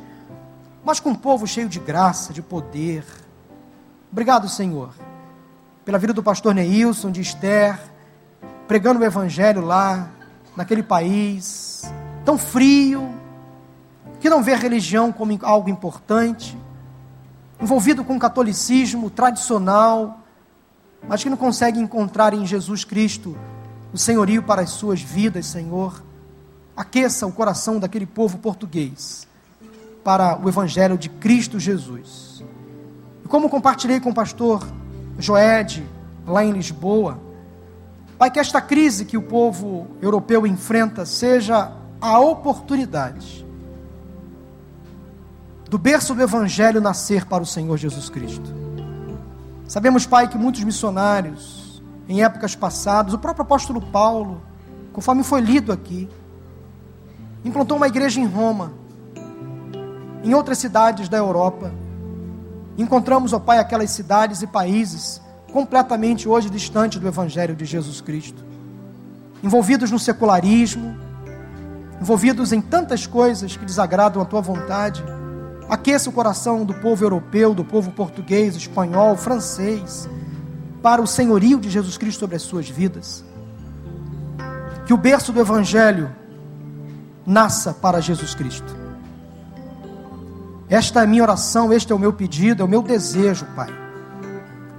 mas 0.83 0.99
com 0.99 1.09
um 1.11 1.15
povo 1.15 1.45
cheio 1.45 1.69
de 1.69 1.79
graça, 1.79 2.33
de 2.33 2.41
poder. 2.41 3.05
Obrigado, 4.11 4.49
Senhor, 4.49 4.93
pela 5.85 5.99
vida 5.99 6.13
do 6.13 6.23
pastor 6.23 6.55
Neilson, 6.55 7.11
de 7.11 7.21
Esther, 7.21 7.79
pregando 8.67 8.99
o 8.99 9.03
evangelho 9.03 9.61
lá, 9.61 10.09
naquele 10.55 10.83
país 10.83 11.83
tão 12.25 12.37
frio, 12.37 13.09
que 14.19 14.29
não 14.29 14.43
vê 14.43 14.53
a 14.53 14.57
religião 14.57 15.11
como 15.11 15.37
algo 15.41 15.69
importante, 15.69 16.57
envolvido 17.59 18.03
com 18.03 18.15
o 18.15 18.19
catolicismo 18.19 19.09
tradicional, 19.09 20.20
mas 21.07 21.23
que 21.23 21.29
não 21.29 21.37
consegue 21.37 21.79
encontrar 21.79 22.33
em 22.33 22.45
Jesus 22.45 22.83
Cristo 22.83 23.37
o 23.93 23.97
senhorio 23.97 24.43
para 24.43 24.61
as 24.61 24.71
suas 24.71 25.01
vidas, 25.01 25.45
Senhor. 25.47 26.01
Aqueça 26.75 27.27
o 27.27 27.31
coração 27.31 27.79
daquele 27.79 28.05
povo 28.05 28.37
português 28.37 29.27
para 30.03 30.39
o 30.39 30.47
evangelho 30.47 30.97
de 30.97 31.09
Cristo 31.09 31.59
Jesus. 31.59 32.43
E 33.23 33.27
como 33.27 33.49
compartilhei 33.49 33.99
com 33.99 34.09
o 34.09 34.13
pastor 34.13 34.65
Joed 35.19 35.85
lá 36.25 36.43
em 36.43 36.51
Lisboa, 36.51 37.19
Pai, 38.17 38.29
que 38.29 38.39
esta 38.39 38.61
crise 38.61 39.03
que 39.03 39.17
o 39.17 39.21
povo 39.23 39.87
europeu 39.99 40.45
enfrenta 40.45 41.07
seja 41.07 41.71
a 41.99 42.19
oportunidade 42.19 43.43
do 45.67 45.77
berço 45.77 46.13
do 46.13 46.21
Evangelho 46.21 46.79
nascer 46.79 47.25
para 47.25 47.41
o 47.41 47.45
Senhor 47.47 47.77
Jesus 47.77 48.09
Cristo. 48.09 48.60
Sabemos, 49.71 50.05
Pai, 50.05 50.27
que 50.27 50.37
muitos 50.37 50.61
missionários, 50.65 51.81
em 52.05 52.21
épocas 52.21 52.53
passadas, 52.53 53.13
o 53.13 53.17
próprio 53.17 53.43
apóstolo 53.43 53.79
Paulo, 53.79 54.41
conforme 54.91 55.23
foi 55.23 55.39
lido 55.39 55.71
aqui, 55.71 56.09
implantou 57.45 57.77
uma 57.77 57.87
igreja 57.87 58.19
em 58.19 58.25
Roma, 58.25 58.73
em 60.25 60.33
outras 60.33 60.57
cidades 60.57 61.07
da 61.07 61.15
Europa. 61.15 61.71
Encontramos, 62.77 63.31
ó 63.31 63.39
Pai, 63.39 63.59
aquelas 63.59 63.91
cidades 63.91 64.41
e 64.41 64.47
países 64.47 65.21
completamente 65.53 66.27
hoje 66.27 66.49
distante 66.49 66.99
do 66.99 67.07
Evangelho 67.07 67.55
de 67.55 67.63
Jesus 67.63 68.01
Cristo, 68.01 68.43
envolvidos 69.41 69.89
no 69.89 69.97
secularismo, 69.97 70.97
envolvidos 72.01 72.51
em 72.51 72.59
tantas 72.59 73.07
coisas 73.07 73.55
que 73.55 73.63
desagradam 73.63 74.21
a 74.21 74.25
tua 74.25 74.41
vontade. 74.41 75.01
Aqueça 75.71 76.09
o 76.09 76.13
coração 76.13 76.63
do 76.63 76.73
povo 76.75 77.03
europeu, 77.03 77.55
do 77.55 77.65
povo 77.65 77.89
português, 77.91 78.55
espanhol, 78.55 79.17
francês, 79.17 80.07
para 80.83 81.01
o 81.01 81.07
senhorio 81.07 81.59
de 81.59 81.69
Jesus 81.69 81.97
Cristo 81.97 82.19
sobre 82.19 82.35
as 82.35 82.43
suas 82.43 82.69
vidas. 82.69 83.23
Que 84.85 84.93
o 84.93 84.97
berço 84.97 85.31
do 85.31 85.39
Evangelho 85.39 86.13
nasça 87.25 87.73
para 87.73 88.01
Jesus 88.01 88.35
Cristo. 88.35 88.75
Esta 90.69 90.99
é 90.99 91.03
a 91.03 91.07
minha 91.07 91.23
oração, 91.23 91.71
este 91.73 91.91
é 91.91 91.95
o 91.95 91.99
meu 91.99 92.13
pedido, 92.13 92.61
é 92.61 92.65
o 92.65 92.69
meu 92.69 92.83
desejo, 92.83 93.47
Pai 93.55 93.81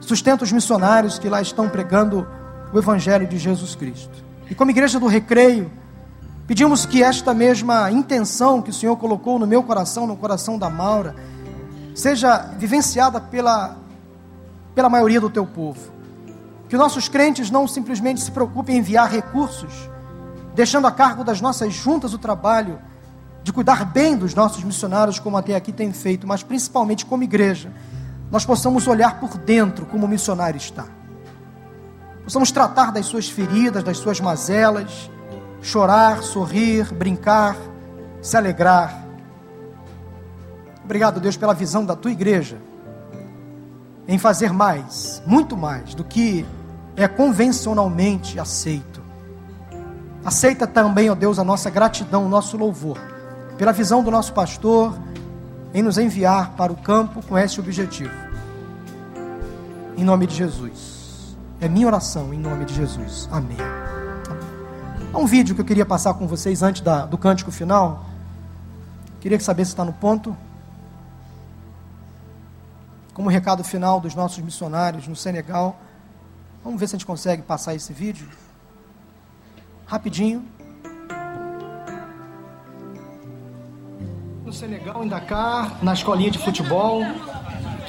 sustenta 0.03 0.45
os 0.45 0.53
missionários 0.53 1.19
que 1.19 1.29
lá 1.29 1.41
estão 1.41 1.69
pregando 1.69 2.27
o 2.73 2.79
Evangelho 2.79 3.27
de 3.27 3.39
Jesus 3.39 3.75
Cristo. 3.75 4.23
E 4.51 4.55
como 4.55 4.71
igreja 4.71 4.99
do 4.99 5.07
recreio, 5.07 5.71
pedimos 6.53 6.85
que 6.85 7.03
esta 7.03 7.33
mesma 7.33 7.91
intenção 7.91 8.61
que 8.61 8.69
o 8.69 8.75
Senhor 8.75 8.95
colocou 8.99 9.39
no 9.39 9.47
meu 9.47 9.63
coração, 9.63 10.07
no 10.07 10.15
coração 10.15 10.59
da 10.59 10.69
Maura, 10.69 11.17
seja 11.95 12.53
vivenciada 12.59 13.19
pela, 13.23 13.79
pela 14.75 14.91
maioria 14.91 15.19
do 15.19 15.31
teu 15.31 15.47
povo. 15.47 15.81
Que 16.69 16.77
nossos 16.77 17.09
crentes 17.09 17.51
não 17.51 17.67
simplesmente 17.67 18.21
se 18.21 18.31
preocupem 18.31 18.77
em 18.77 18.79
enviar 18.81 19.11
recursos, 19.11 19.89
deixando 20.55 20.87
a 20.87 20.93
cargo 20.93 21.25
das 21.25 21.41
nossas 21.41 21.73
juntas 21.73 22.13
o 22.13 22.19
trabalho 22.19 22.79
de 23.43 23.51
cuidar 23.51 23.87
bem 23.87 24.15
dos 24.15 24.35
nossos 24.35 24.63
missionários, 24.63 25.19
como 25.19 25.39
até 25.39 25.57
aqui 25.57 25.73
tem 25.73 25.91
feito, 25.91 26.27
mas 26.27 26.43
principalmente 26.43 27.07
como 27.07 27.23
igreja 27.23 27.73
nós 28.31 28.45
possamos 28.45 28.87
olhar 28.87 29.19
por 29.19 29.39
dentro 29.39 29.87
como 29.87 30.05
o 30.05 30.09
missionário 30.09 30.59
está. 30.59 30.85
possamos 32.23 32.51
tratar 32.51 32.93
das 32.93 33.07
suas 33.07 33.27
feridas, 33.27 33.83
das 33.83 33.97
suas 33.97 34.21
mazelas, 34.21 35.11
chorar, 35.63 36.23
sorrir, 36.23 36.93
brincar, 36.93 37.57
se 38.21 38.37
alegrar. 38.37 39.07
Obrigado, 40.85 41.21
Deus, 41.21 41.37
pela 41.37 41.55
visão 41.55 41.85
da 41.87 41.97
tua 41.97 42.11
igreja 42.11 42.59
em 44.07 44.19
fazer 44.19 44.53
mais, 44.53 45.23
muito 45.25 45.57
mais 45.57 45.95
do 45.95 46.05
que 46.05 46.45
é 46.97 47.07
convencionalmente 47.07 48.39
aceito. 48.39 49.01
Aceita 50.25 50.67
também, 50.67 51.09
ó 51.09 51.15
Deus, 51.15 51.39
a 51.39 51.45
nossa 51.45 51.71
gratidão, 51.71 52.27
o 52.27 52.29
nosso 52.29 52.57
louvor, 52.57 52.99
pela 53.57 53.73
visão 53.73 54.03
do 54.03 54.11
nosso 54.11 54.33
pastor 54.33 54.95
em 55.73 55.83
nos 55.83 55.99
enviar 55.99 56.51
para 56.51 56.73
o 56.73 56.77
campo 56.77 57.25
com 57.27 57.39
esse 57.39 57.59
objetivo. 57.59 58.13
Em 59.97 60.05
nome 60.05 60.27
de 60.27 60.35
Jesus. 60.35 61.37
É 61.61 61.69
minha 61.69 61.87
oração, 61.87 62.35
em 62.35 62.39
nome 62.39 62.65
de 62.65 62.75
Jesus. 62.75 63.29
Amém. 63.31 63.92
Há 65.15 65.19
um 65.19 65.27
vídeo 65.27 65.55
que 65.55 65.61
eu 65.61 65.65
queria 65.65 65.85
passar 65.85 66.15
com 66.15 66.27
vocês 66.27 66.63
antes 66.63 66.81
da, 66.81 67.05
do 67.05 67.19
cântico 67.19 67.53
final. 67.53 68.07
Queria 69.21 69.39
saber 69.39 69.67
se 69.67 69.73
está 69.73 69.85
no 69.85 69.93
ponto. 69.93 70.35
Como 73.13 73.29
recado 73.29 73.63
final 73.63 74.01
dos 74.01 74.15
nossos 74.15 74.39
missionários 74.43 75.07
no 75.07 75.15
Senegal. 75.15 75.79
Vamos 76.65 76.81
ver 76.81 76.89
se 76.89 76.97
a 76.97 76.99
gente 76.99 77.05
consegue 77.05 77.43
passar 77.43 77.75
esse 77.75 77.93
vídeo. 77.93 78.27
Rapidinho. 79.85 80.47
No 84.47 84.53
Senegal, 84.53 85.05
em 85.05 85.09
Dakar, 85.09 85.77
na 85.85 85.93
escolinha 85.93 86.31
de 86.31 86.39
futebol, 86.39 87.03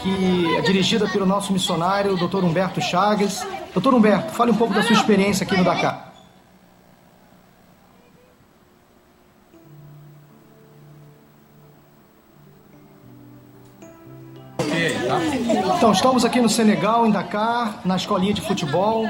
que 0.01 0.57
é 0.57 0.61
dirigida 0.61 1.07
pelo 1.07 1.25
nosso 1.25 1.53
missionário, 1.53 2.17
Dr. 2.17 2.43
Humberto 2.43 2.81
Chagas. 2.81 3.47
Dr. 3.73 3.93
Humberto, 3.93 4.33
fale 4.33 4.51
um 4.51 4.57
pouco 4.57 4.73
da 4.73 4.83
sua 4.83 4.93
experiência 4.93 5.45
aqui 5.45 5.55
no 5.55 5.63
Dakar. 5.63 6.12
Então, 15.83 15.91
estamos 15.91 16.23
aqui 16.23 16.39
no 16.39 16.47
Senegal, 16.47 17.05
em 17.05 17.11
Dakar, 17.11 17.81
na 17.83 17.97
escolinha 17.97 18.33
de 18.33 18.39
futebol, 18.39 19.05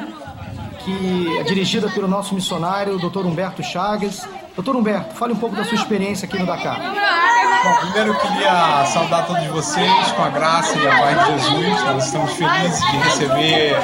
que 0.84 1.38
é 1.38 1.44
dirigida 1.44 1.88
pelo 1.88 2.08
nosso 2.08 2.34
missionário, 2.34 2.98
Dr. 2.98 3.28
Humberto 3.28 3.62
Chagas. 3.62 4.28
Doutor 4.56 4.76
Humberto, 4.76 5.14
fale 5.14 5.34
um 5.34 5.36
pouco 5.36 5.56
da 5.56 5.64
sua 5.64 5.76
experiência 5.76 6.26
aqui 6.26 6.40
no 6.40 6.48
Dakar. 6.48 6.82
Bom, 7.64 7.76
primeiro 7.80 8.14
queria 8.20 8.86
saudar 8.88 9.26
todos 9.26 9.46
vocês 9.48 10.12
com 10.12 10.24
a 10.24 10.30
graça 10.30 10.78
e 10.78 10.86
a 10.86 10.92
paz 10.92 11.26
de 11.26 11.32
Jesus. 11.32 11.84
Nós 11.86 12.06
estamos 12.06 12.34
felizes 12.34 12.92
de 12.92 12.98
receber 12.98 13.78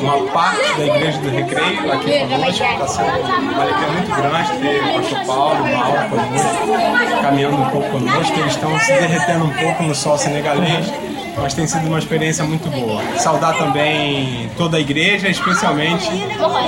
uma 0.00 0.32
parte 0.32 0.74
da 0.78 0.86
Igreja 0.86 1.18
do 1.18 1.28
Recreio 1.28 1.92
aqui 1.92 2.20
conosco. 2.20 2.64
Está 2.64 2.88
sendo 2.88 3.10
uma 3.10 3.64
muito 3.92 4.14
grande 4.14 4.58
ter 4.58 4.82
o 4.82 4.94
pastor 4.94 5.26
Paulo 5.26 5.64
o 5.64 5.76
Mauro 5.76 7.22
caminhando 7.22 7.56
um 7.56 7.70
pouco 7.70 7.90
conosco. 7.90 8.40
Eles 8.40 8.52
estão 8.52 8.80
se 8.80 8.92
derretendo 8.92 9.44
um 9.44 9.52
pouco 9.52 9.82
no 9.82 9.94
sol 9.94 10.16
senegalês 10.16 10.90
mas 11.36 11.54
tem 11.54 11.66
sido 11.68 11.86
uma 11.86 11.98
experiência 11.98 12.42
muito 12.42 12.68
boa. 12.70 13.00
Saudar 13.18 13.56
também 13.56 14.50
toda 14.56 14.76
a 14.76 14.80
igreja, 14.80 15.28
especialmente 15.28 16.08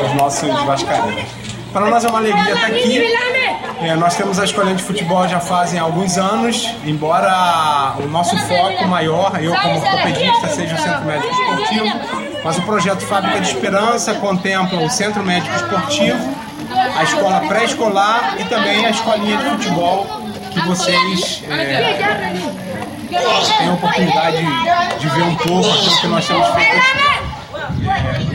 os 0.04 0.14
nossos 0.14 0.48
vascaínos. 0.64 1.24
Para 1.72 1.88
nós 1.88 2.04
é 2.04 2.08
uma 2.08 2.18
alegria 2.18 2.54
estar 2.54 2.66
aqui. 2.66 3.39
É, 3.82 3.96
nós 3.96 4.14
temos 4.14 4.38
a 4.38 4.44
escolinha 4.44 4.74
de 4.74 4.82
futebol 4.82 5.26
já 5.26 5.40
fazem 5.40 5.80
alguns 5.80 6.18
anos, 6.18 6.68
embora 6.84 7.94
o 7.98 8.06
nosso 8.08 8.36
foco 8.36 8.86
maior, 8.86 9.42
eu 9.42 9.54
como 9.54 9.78
ortopedista, 9.78 10.48
seja 10.48 10.74
o 10.74 10.78
Centro 10.78 11.04
Médico 11.06 11.32
Esportivo, 11.32 12.00
mas 12.44 12.58
o 12.58 12.62
projeto 12.62 13.00
Fábrica 13.06 13.40
de 13.40 13.48
Esperança 13.48 14.14
contempla 14.14 14.80
o 14.80 14.90
Centro 14.90 15.22
Médico 15.22 15.54
Esportivo, 15.56 16.34
a 16.94 17.02
escola 17.04 17.40
pré-escolar 17.48 18.36
e 18.38 18.44
também 18.44 18.84
a 18.84 18.90
escolinha 18.90 19.38
de 19.38 19.44
futebol 19.44 20.06
que 20.50 20.60
vocês 20.66 21.42
é, 21.48 21.96
têm 23.08 23.68
a 23.68 23.72
oportunidade 23.72 24.44
de 24.98 25.08
ver 25.08 25.22
um 25.22 25.34
pouco 25.36 25.70
aquilo 25.70 26.00
que 26.00 26.06
nós 26.06 26.26
temos 26.26 26.48
feito. 26.48 26.76
É, 27.88 28.29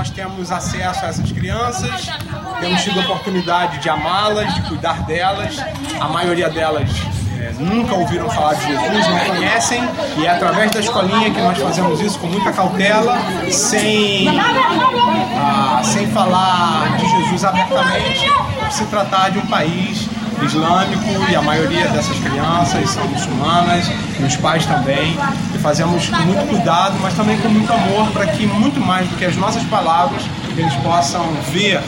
nós 0.00 0.08
temos 0.08 0.50
acesso 0.50 1.04
a 1.04 1.08
essas 1.08 1.30
crianças, 1.30 2.10
temos 2.58 2.82
tido 2.82 3.00
a 3.00 3.02
oportunidade 3.02 3.80
de 3.80 3.88
amá-las, 3.90 4.54
de 4.54 4.62
cuidar 4.62 5.02
delas. 5.02 5.62
A 6.00 6.08
maioria 6.08 6.48
delas 6.48 6.88
é, 7.38 7.52
nunca 7.58 7.94
ouviram 7.96 8.26
falar 8.30 8.54
de 8.54 8.66
Jesus, 8.66 9.06
não 9.08 9.18
conhecem, 9.26 9.82
e 10.16 10.24
é 10.24 10.30
através 10.30 10.70
da 10.70 10.80
escolinha 10.80 11.30
que 11.30 11.38
nós 11.42 11.58
fazemos 11.58 12.00
isso 12.00 12.18
com 12.18 12.28
muita 12.28 12.50
cautela, 12.50 13.18
sem, 13.50 14.26
ah, 15.36 15.82
sem 15.84 16.10
falar 16.12 16.96
de 16.96 17.06
Jesus 17.06 17.44
abertamente, 17.44 18.24
se 18.70 18.86
tratar 18.86 19.28
de 19.28 19.38
um 19.38 19.46
país 19.48 20.08
islâmico 20.44 21.04
e 21.30 21.34
a 21.34 21.42
maioria 21.42 21.88
dessas 21.88 22.18
crianças 22.18 22.90
são 22.90 23.06
muçulmanas 23.08 23.86
e 24.18 24.22
os 24.22 24.36
pais 24.36 24.66
também. 24.66 25.16
E 25.54 25.58
fazemos 25.58 26.08
com 26.08 26.22
muito 26.22 26.48
cuidado, 26.48 26.96
mas 27.00 27.14
também 27.14 27.38
com 27.38 27.48
muito 27.48 27.72
amor 27.72 28.10
para 28.12 28.26
que 28.26 28.46
muito 28.46 28.80
mais 28.80 29.08
do 29.08 29.16
que 29.16 29.24
as 29.24 29.36
nossas 29.36 29.62
palavras 29.64 30.22
eles 30.56 30.74
possam 30.76 31.24
ver 31.52 31.80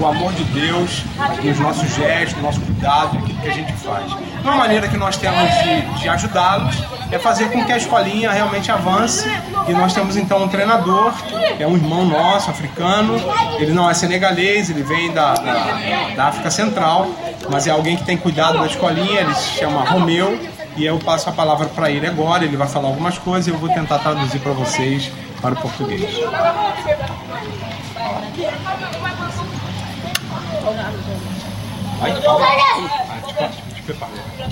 o 0.00 0.06
amor 0.06 0.32
de 0.32 0.44
Deus 0.44 1.04
nos 1.42 1.58
nossos 1.58 1.94
gestos, 1.94 2.36
no 2.36 2.42
nosso 2.42 2.60
cuidado, 2.60 3.14
naquilo 3.14 3.38
que 3.38 3.48
a 3.48 3.52
gente 3.52 3.72
faz. 3.74 4.10
Uma 4.42 4.56
maneira 4.56 4.88
que 4.88 4.96
nós 4.96 5.16
temos 5.18 5.50
de, 5.62 6.00
de 6.00 6.08
ajudá-los 6.08 6.74
é 7.10 7.18
fazer 7.18 7.50
com 7.50 7.62
que 7.64 7.72
a 7.72 7.76
escolinha 7.76 8.30
realmente 8.30 8.72
avance. 8.72 9.28
E 9.68 9.72
nós 9.72 9.92
temos 9.92 10.16
então 10.16 10.42
um 10.42 10.48
treinador, 10.48 11.12
que 11.56 11.62
é 11.62 11.66
um 11.66 11.76
irmão 11.76 12.06
nosso, 12.06 12.50
africano. 12.50 13.16
Ele 13.58 13.72
não 13.72 13.90
é 13.90 13.94
senegalês, 13.94 14.70
ele 14.70 14.82
vem 14.82 15.12
da, 15.12 15.34
da, 15.34 16.14
da 16.16 16.24
África 16.26 16.50
Central, 16.50 17.08
mas 17.50 17.66
é 17.66 17.70
alguém 17.70 17.96
que 17.96 18.04
tem 18.04 18.16
cuidado 18.16 18.58
da 18.58 18.66
escolinha, 18.66 19.20
ele 19.20 19.34
se 19.34 19.58
chama 19.58 19.84
Romeu. 19.84 20.38
E 20.76 20.86
eu 20.86 20.98
passo 20.98 21.28
a 21.28 21.32
palavra 21.32 21.66
para 21.66 21.90
ele 21.90 22.06
agora, 22.06 22.44
ele 22.44 22.56
vai 22.56 22.66
falar 22.66 22.88
algumas 22.88 23.18
coisas 23.18 23.48
e 23.48 23.50
eu 23.50 23.58
vou 23.58 23.68
tentar 23.68 23.98
traduzir 23.98 24.38
para 24.38 24.52
vocês 24.52 25.10
para 25.42 25.54
o 25.54 25.56
português. 25.56 26.08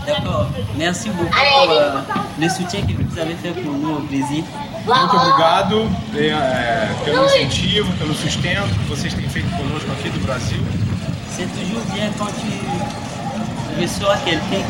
D'accord. 0.06 0.48
Merci 0.76 1.10
beaucoup 1.10 1.30
pour 1.30 1.70
euh, 1.70 2.00
le 2.40 2.48
soutien 2.48 2.80
que 2.82 2.92
vous 2.92 3.18
avez 3.18 3.34
fait 3.34 3.50
pour 3.50 3.72
nous 3.72 3.96
au 3.96 4.00
Brésil. 4.00 4.44
Muito 4.86 5.16
obrigado 5.16 5.86
pelo 7.04 7.24
incentivo, 7.24 7.92
pelo 7.98 8.14
sustento 8.14 8.68
que 8.68 8.88
vocês 8.88 9.12
têm 9.12 9.28
feito 9.28 9.50
conosco 9.56 9.90
aqui 9.92 10.08
do 10.10 10.20
Brasil. 10.20 10.60
C'est 11.30 11.46
toujours 11.52 11.82
bien 11.92 12.10
quand 12.18 12.32
tu 12.40 13.80
reçois 13.80 14.16
quelqu'un 14.24 14.62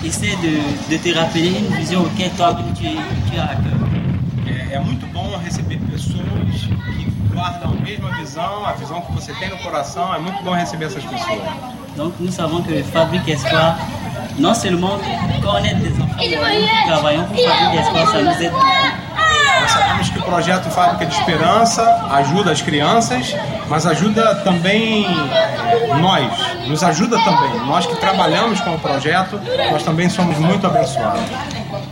qui 0.00 0.06
essaie 0.06 0.36
de, 0.36 0.90
de, 0.90 0.96
te 0.96 1.18
rappeler 1.18 1.58
une 1.58 1.74
vision 1.76 2.02
auquel 2.02 2.30
toi 2.30 2.56
tu, 2.74 2.84
tu 2.84 3.38
as 3.38 3.44
à 3.44 3.56
cœur. 3.56 3.82
É, 4.46 4.74
é 4.74 4.80
muito 4.80 5.06
bom 5.12 5.28
receber 5.44 5.78
pessoas 5.90 6.68
que 6.96 7.11
guardam 7.32 7.72
a 7.72 7.82
mesma 7.82 8.10
visão, 8.12 8.64
a 8.64 8.72
visão 8.72 9.00
que 9.00 9.12
você 9.12 9.32
tem 9.34 9.50
no 9.50 9.58
coração. 9.58 10.14
É 10.14 10.18
muito 10.18 10.42
bom 10.42 10.52
receber 10.52 10.86
essas 10.86 11.04
pessoas. 11.04 11.40
Donc 11.96 12.14
nous 12.20 12.32
savons 12.32 12.62
que 12.62 12.82
Fabrique 12.84 13.32
Espoir, 13.32 13.76
non 14.38 14.54
seulement 14.54 14.98
quand 15.42 15.60
on 15.60 15.64
est 15.64 15.74
des 15.74 15.92
enfants, 16.00 16.16
nous 16.16 16.86
travaillons 16.86 17.24
pour 17.24 17.36
Fabrique 17.36 17.80
Espoir, 17.80 18.10
ça 18.10 18.22
nous 18.22 18.42
aide 18.42 18.52
Nós 19.62 19.70
sabemos 19.70 20.10
que 20.10 20.18
o 20.18 20.22
projeto 20.22 20.70
Fábrica 20.70 21.06
de 21.06 21.14
Esperança 21.14 21.82
ajuda 22.10 22.50
as 22.50 22.60
crianças, 22.60 23.36
mas 23.68 23.86
ajuda 23.86 24.34
também 24.36 25.06
nós, 26.00 26.32
nos 26.66 26.82
ajuda 26.82 27.16
também. 27.22 27.60
Nós 27.66 27.86
que 27.86 27.94
trabalhamos 27.96 28.60
com 28.60 28.74
o 28.74 28.78
projeto, 28.80 29.40
nós 29.70 29.84
também 29.84 30.08
somos 30.08 30.36
muito 30.38 30.66
abençoados. 30.66 31.22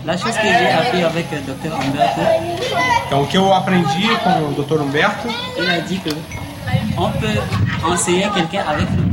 La 0.05 0.17
chose 0.17 0.35
que 0.37 0.43
j'ai 0.47 0.71
appris 0.71 1.03
avec 1.05 1.27
le 1.31 1.41
Dr. 1.41 1.75
Humberto, 1.75 2.21
Então, 3.07 3.23
o 3.23 3.27
que 3.27 3.37
eu 3.37 3.53
aprendi 3.53 4.09
com 4.23 4.31
o 4.49 4.53
Dr. 4.63 4.81
Humberto, 4.83 5.29
il 5.59 5.69
a 5.71 5.81
dit 5.81 5.99
que 5.99 6.11
on 6.97 7.11
peut 7.13 7.41
enseigner 7.93 8.29
quelqu'un 8.31 8.63
avec 8.69 8.87
le 8.91 9.11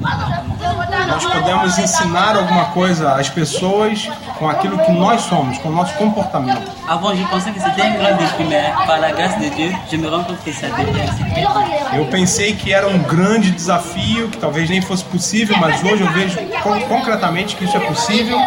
nós 1.08 1.26
podemos 1.26 1.78
ensinar 1.80 2.36
alguma 2.36 2.66
coisa 2.66 3.14
às 3.14 3.30
pessoas 3.30 4.08
com 4.38 4.48
aquilo 4.50 4.78
que 4.80 4.92
nós 4.92 5.22
somos, 5.22 5.58
com 5.60 5.70
o 5.70 5.72
nosso 5.72 5.94
comportamento. 5.96 6.62
Avant, 6.88 7.16
je 7.16 7.24
pensais 7.26 7.52
que 7.52 7.60
c'était 7.62 7.82
un 7.82 7.96
grand 7.98 8.16
défi, 8.18 8.44
mais 8.44 8.72
par 8.86 9.00
la 9.00 9.12
grâce 9.12 9.38
de 9.40 9.50
Dieu, 9.50 9.72
je 9.92 9.98
me 9.98 10.08
rends 10.10 10.24
compte 10.24 10.44
que 10.44 10.52
ça 10.54 10.68
devient 10.68 11.10
c'est 11.18 11.98
Eu 11.98 12.06
pensei 12.08 12.54
que 12.56 12.72
era 12.74 12.88
um 12.88 13.00
grande 13.00 13.52
desafio, 13.52 14.28
que 14.30 14.38
talvez 14.38 14.70
nem 14.70 14.82
fosse 14.82 15.04
possível, 15.06 15.56
mas 15.60 15.82
hoje 15.84 16.04
eu 16.04 16.12
vejo 16.12 16.38
con- 16.64 16.80
concretamente 16.82 17.56
que 17.56 17.66
isso 17.66 17.78
é 17.78 17.80
possível 17.80 18.38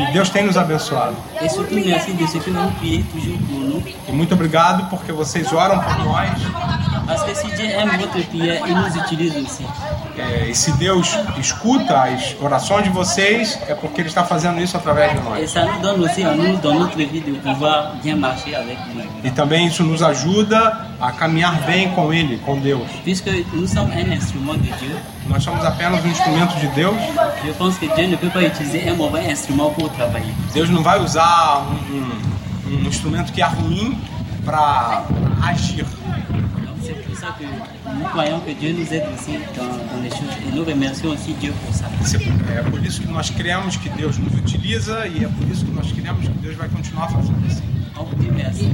e 0.00 0.12
Deus 0.12 0.28
tem 0.30 0.44
nos 0.44 0.56
abençoado. 0.56 1.16
Nous. 3.50 3.84
E 4.08 4.12
muito 4.12 4.34
obrigado 4.34 4.88
porque 4.88 5.12
vocês 5.12 5.52
oram 5.52 5.78
por 5.80 5.98
nós. 6.04 6.30
É, 10.20 10.46
e 10.50 10.54
se 10.54 10.72
Deus 10.72 11.16
escuta 11.38 12.02
as 12.02 12.36
orações 12.40 12.84
de 12.84 12.90
vocês, 12.90 13.58
é 13.68 13.74
porque 13.74 14.00
Ele 14.00 14.08
está 14.08 14.24
fazendo 14.24 14.60
isso 14.60 14.76
através 14.76 15.12
de 15.12 15.20
nós. 15.20 15.42
E 19.24 19.30
também 19.30 19.66
isso 19.66 19.82
nos 19.82 20.02
ajuda 20.02 20.86
a 21.00 21.12
caminhar 21.12 21.54
bem 21.62 21.90
com 21.90 22.12
Ele, 22.12 22.38
com 22.44 22.58
Deus. 22.58 22.86
Nós 25.28 25.42
somos 25.44 25.64
apenas 25.64 26.04
um 26.04 26.08
instrumento 26.08 26.54
de 26.58 26.66
Deus. 26.68 26.96
Deus 30.52 30.68
não 30.68 30.82
vai 30.82 31.00
usar 31.00 31.66
um, 31.90 31.96
um- 31.96 32.80
um 32.84 32.86
instrumento 32.88 33.32
que 33.32 33.40
é 33.42 33.46
ruim 33.46 33.98
para 34.44 35.02
agir. 35.46 35.86
Ça 37.20 37.36
que 37.38 37.44
nous 37.44 38.04
croyons 38.06 38.40
que 38.40 38.52
Dieu 38.52 38.72
nous 38.72 38.94
aide 38.94 39.04
aussi 39.14 39.32
dans, 39.54 39.64
dans 39.64 40.02
les 40.02 40.08
choses. 40.08 40.34
Et 40.48 40.56
nous 40.56 40.64
remercions 40.64 41.10
aussi 41.10 41.34
Dieu 41.34 41.52
pour 41.62 41.74
ça. 41.74 41.84
É 42.56 42.62
por 42.62 42.82
isso 42.82 43.02
que 43.02 43.08
nós 43.08 43.28
cremos 43.28 43.76
que 43.76 43.90
Deus 43.90 44.16
nos 44.16 44.34
utiliza 44.34 45.06
e 45.06 45.24
é 45.24 45.28
por 45.28 45.46
isso 45.52 45.66
que 45.66 45.72
nós 45.72 45.92
cremos 45.92 46.26
que 46.26 46.38
Deus 46.38 46.56
vai 46.56 46.68
continuar 46.70 47.10
fazendo 47.10 47.46
assim. 47.46 47.62
On 47.98 48.04
vous 48.04 48.16
dit 48.16 48.30
merci. 48.30 48.70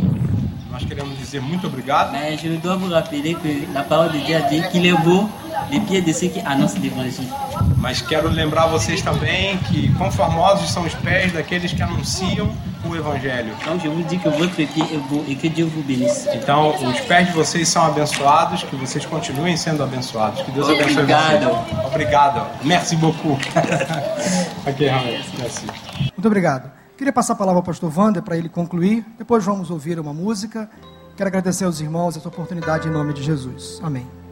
Nós 0.71 0.85
queremos 0.85 1.19
dizer 1.19 1.41
muito 1.41 1.67
obrigado. 1.67 2.13
Mais 2.13 2.41
je 2.41 2.49
dois 2.59 2.77
vous 2.77 2.89
rappeler 2.89 3.35
que 3.35 3.67
la 3.75 3.83
parole 3.83 4.13
de 4.13 4.19
Dieu 4.25 4.37
a 4.37 4.43
dit 4.43 4.63
qu'il 4.71 4.87
est 4.87 5.03
beau 5.03 5.29
de 5.71 6.13
ceux 6.13 6.29
qui 6.29 6.41
annoncent 6.41 6.79
l'évangile. 6.81 7.29
Mas 7.79 8.01
quero 8.01 8.29
lembrar 8.29 8.67
vocês 8.67 9.03
também 9.03 9.59
que 9.59 9.93
conformosos 9.95 10.71
são 10.71 10.85
os 10.85 10.95
pés 10.95 11.33
daqueles 11.33 11.73
que 11.73 11.83
anunciam 11.83 12.51
o 12.85 12.97
Evangelho. 12.97 13.55
Que 13.57 14.67
que. 14.67 14.81
Então, 16.35 16.71
os 16.71 17.01
pés 17.01 17.27
de 17.27 17.33
vocês 17.33 17.69
são 17.69 17.85
abençoados, 17.85 18.63
que 18.63 18.77
vocês 18.77 19.05
continuem 19.05 19.57
sendo 19.57 19.83
abençoados. 19.83 20.43
Que 20.43 20.51
Deus 20.51 20.69
abençoe 20.69 20.95
vocês. 20.95 20.99
Obrigado. 20.99 21.87
Obrigado. 21.87 22.47
Merci 22.65 22.97
beaucoup. 22.97 23.39
ok. 24.67 24.91
Merci. 25.39 25.67
Muito 26.01 26.27
obrigado. 26.27 26.71
Queria 26.97 27.13
passar 27.13 27.35
a 27.35 27.37
palavra 27.37 27.59
ao 27.59 27.65
pastor 27.65 27.93
Wander 27.95 28.23
para 28.23 28.37
ele 28.37 28.49
concluir. 28.49 29.05
Depois 29.19 29.45
vamos 29.45 29.71
ouvir 29.71 29.99
uma 30.01 30.15
música. 30.15 30.69
Quero 31.17 31.29
agradecer 31.29 31.65
aos 31.65 31.81
irmãos 31.81 32.17
essa 32.17 32.29
oportunidade 32.29 32.89
em 32.89 32.91
nome 32.91 33.13
de 33.13 33.23
Jesus. 33.23 33.81
Amém. 33.83 34.26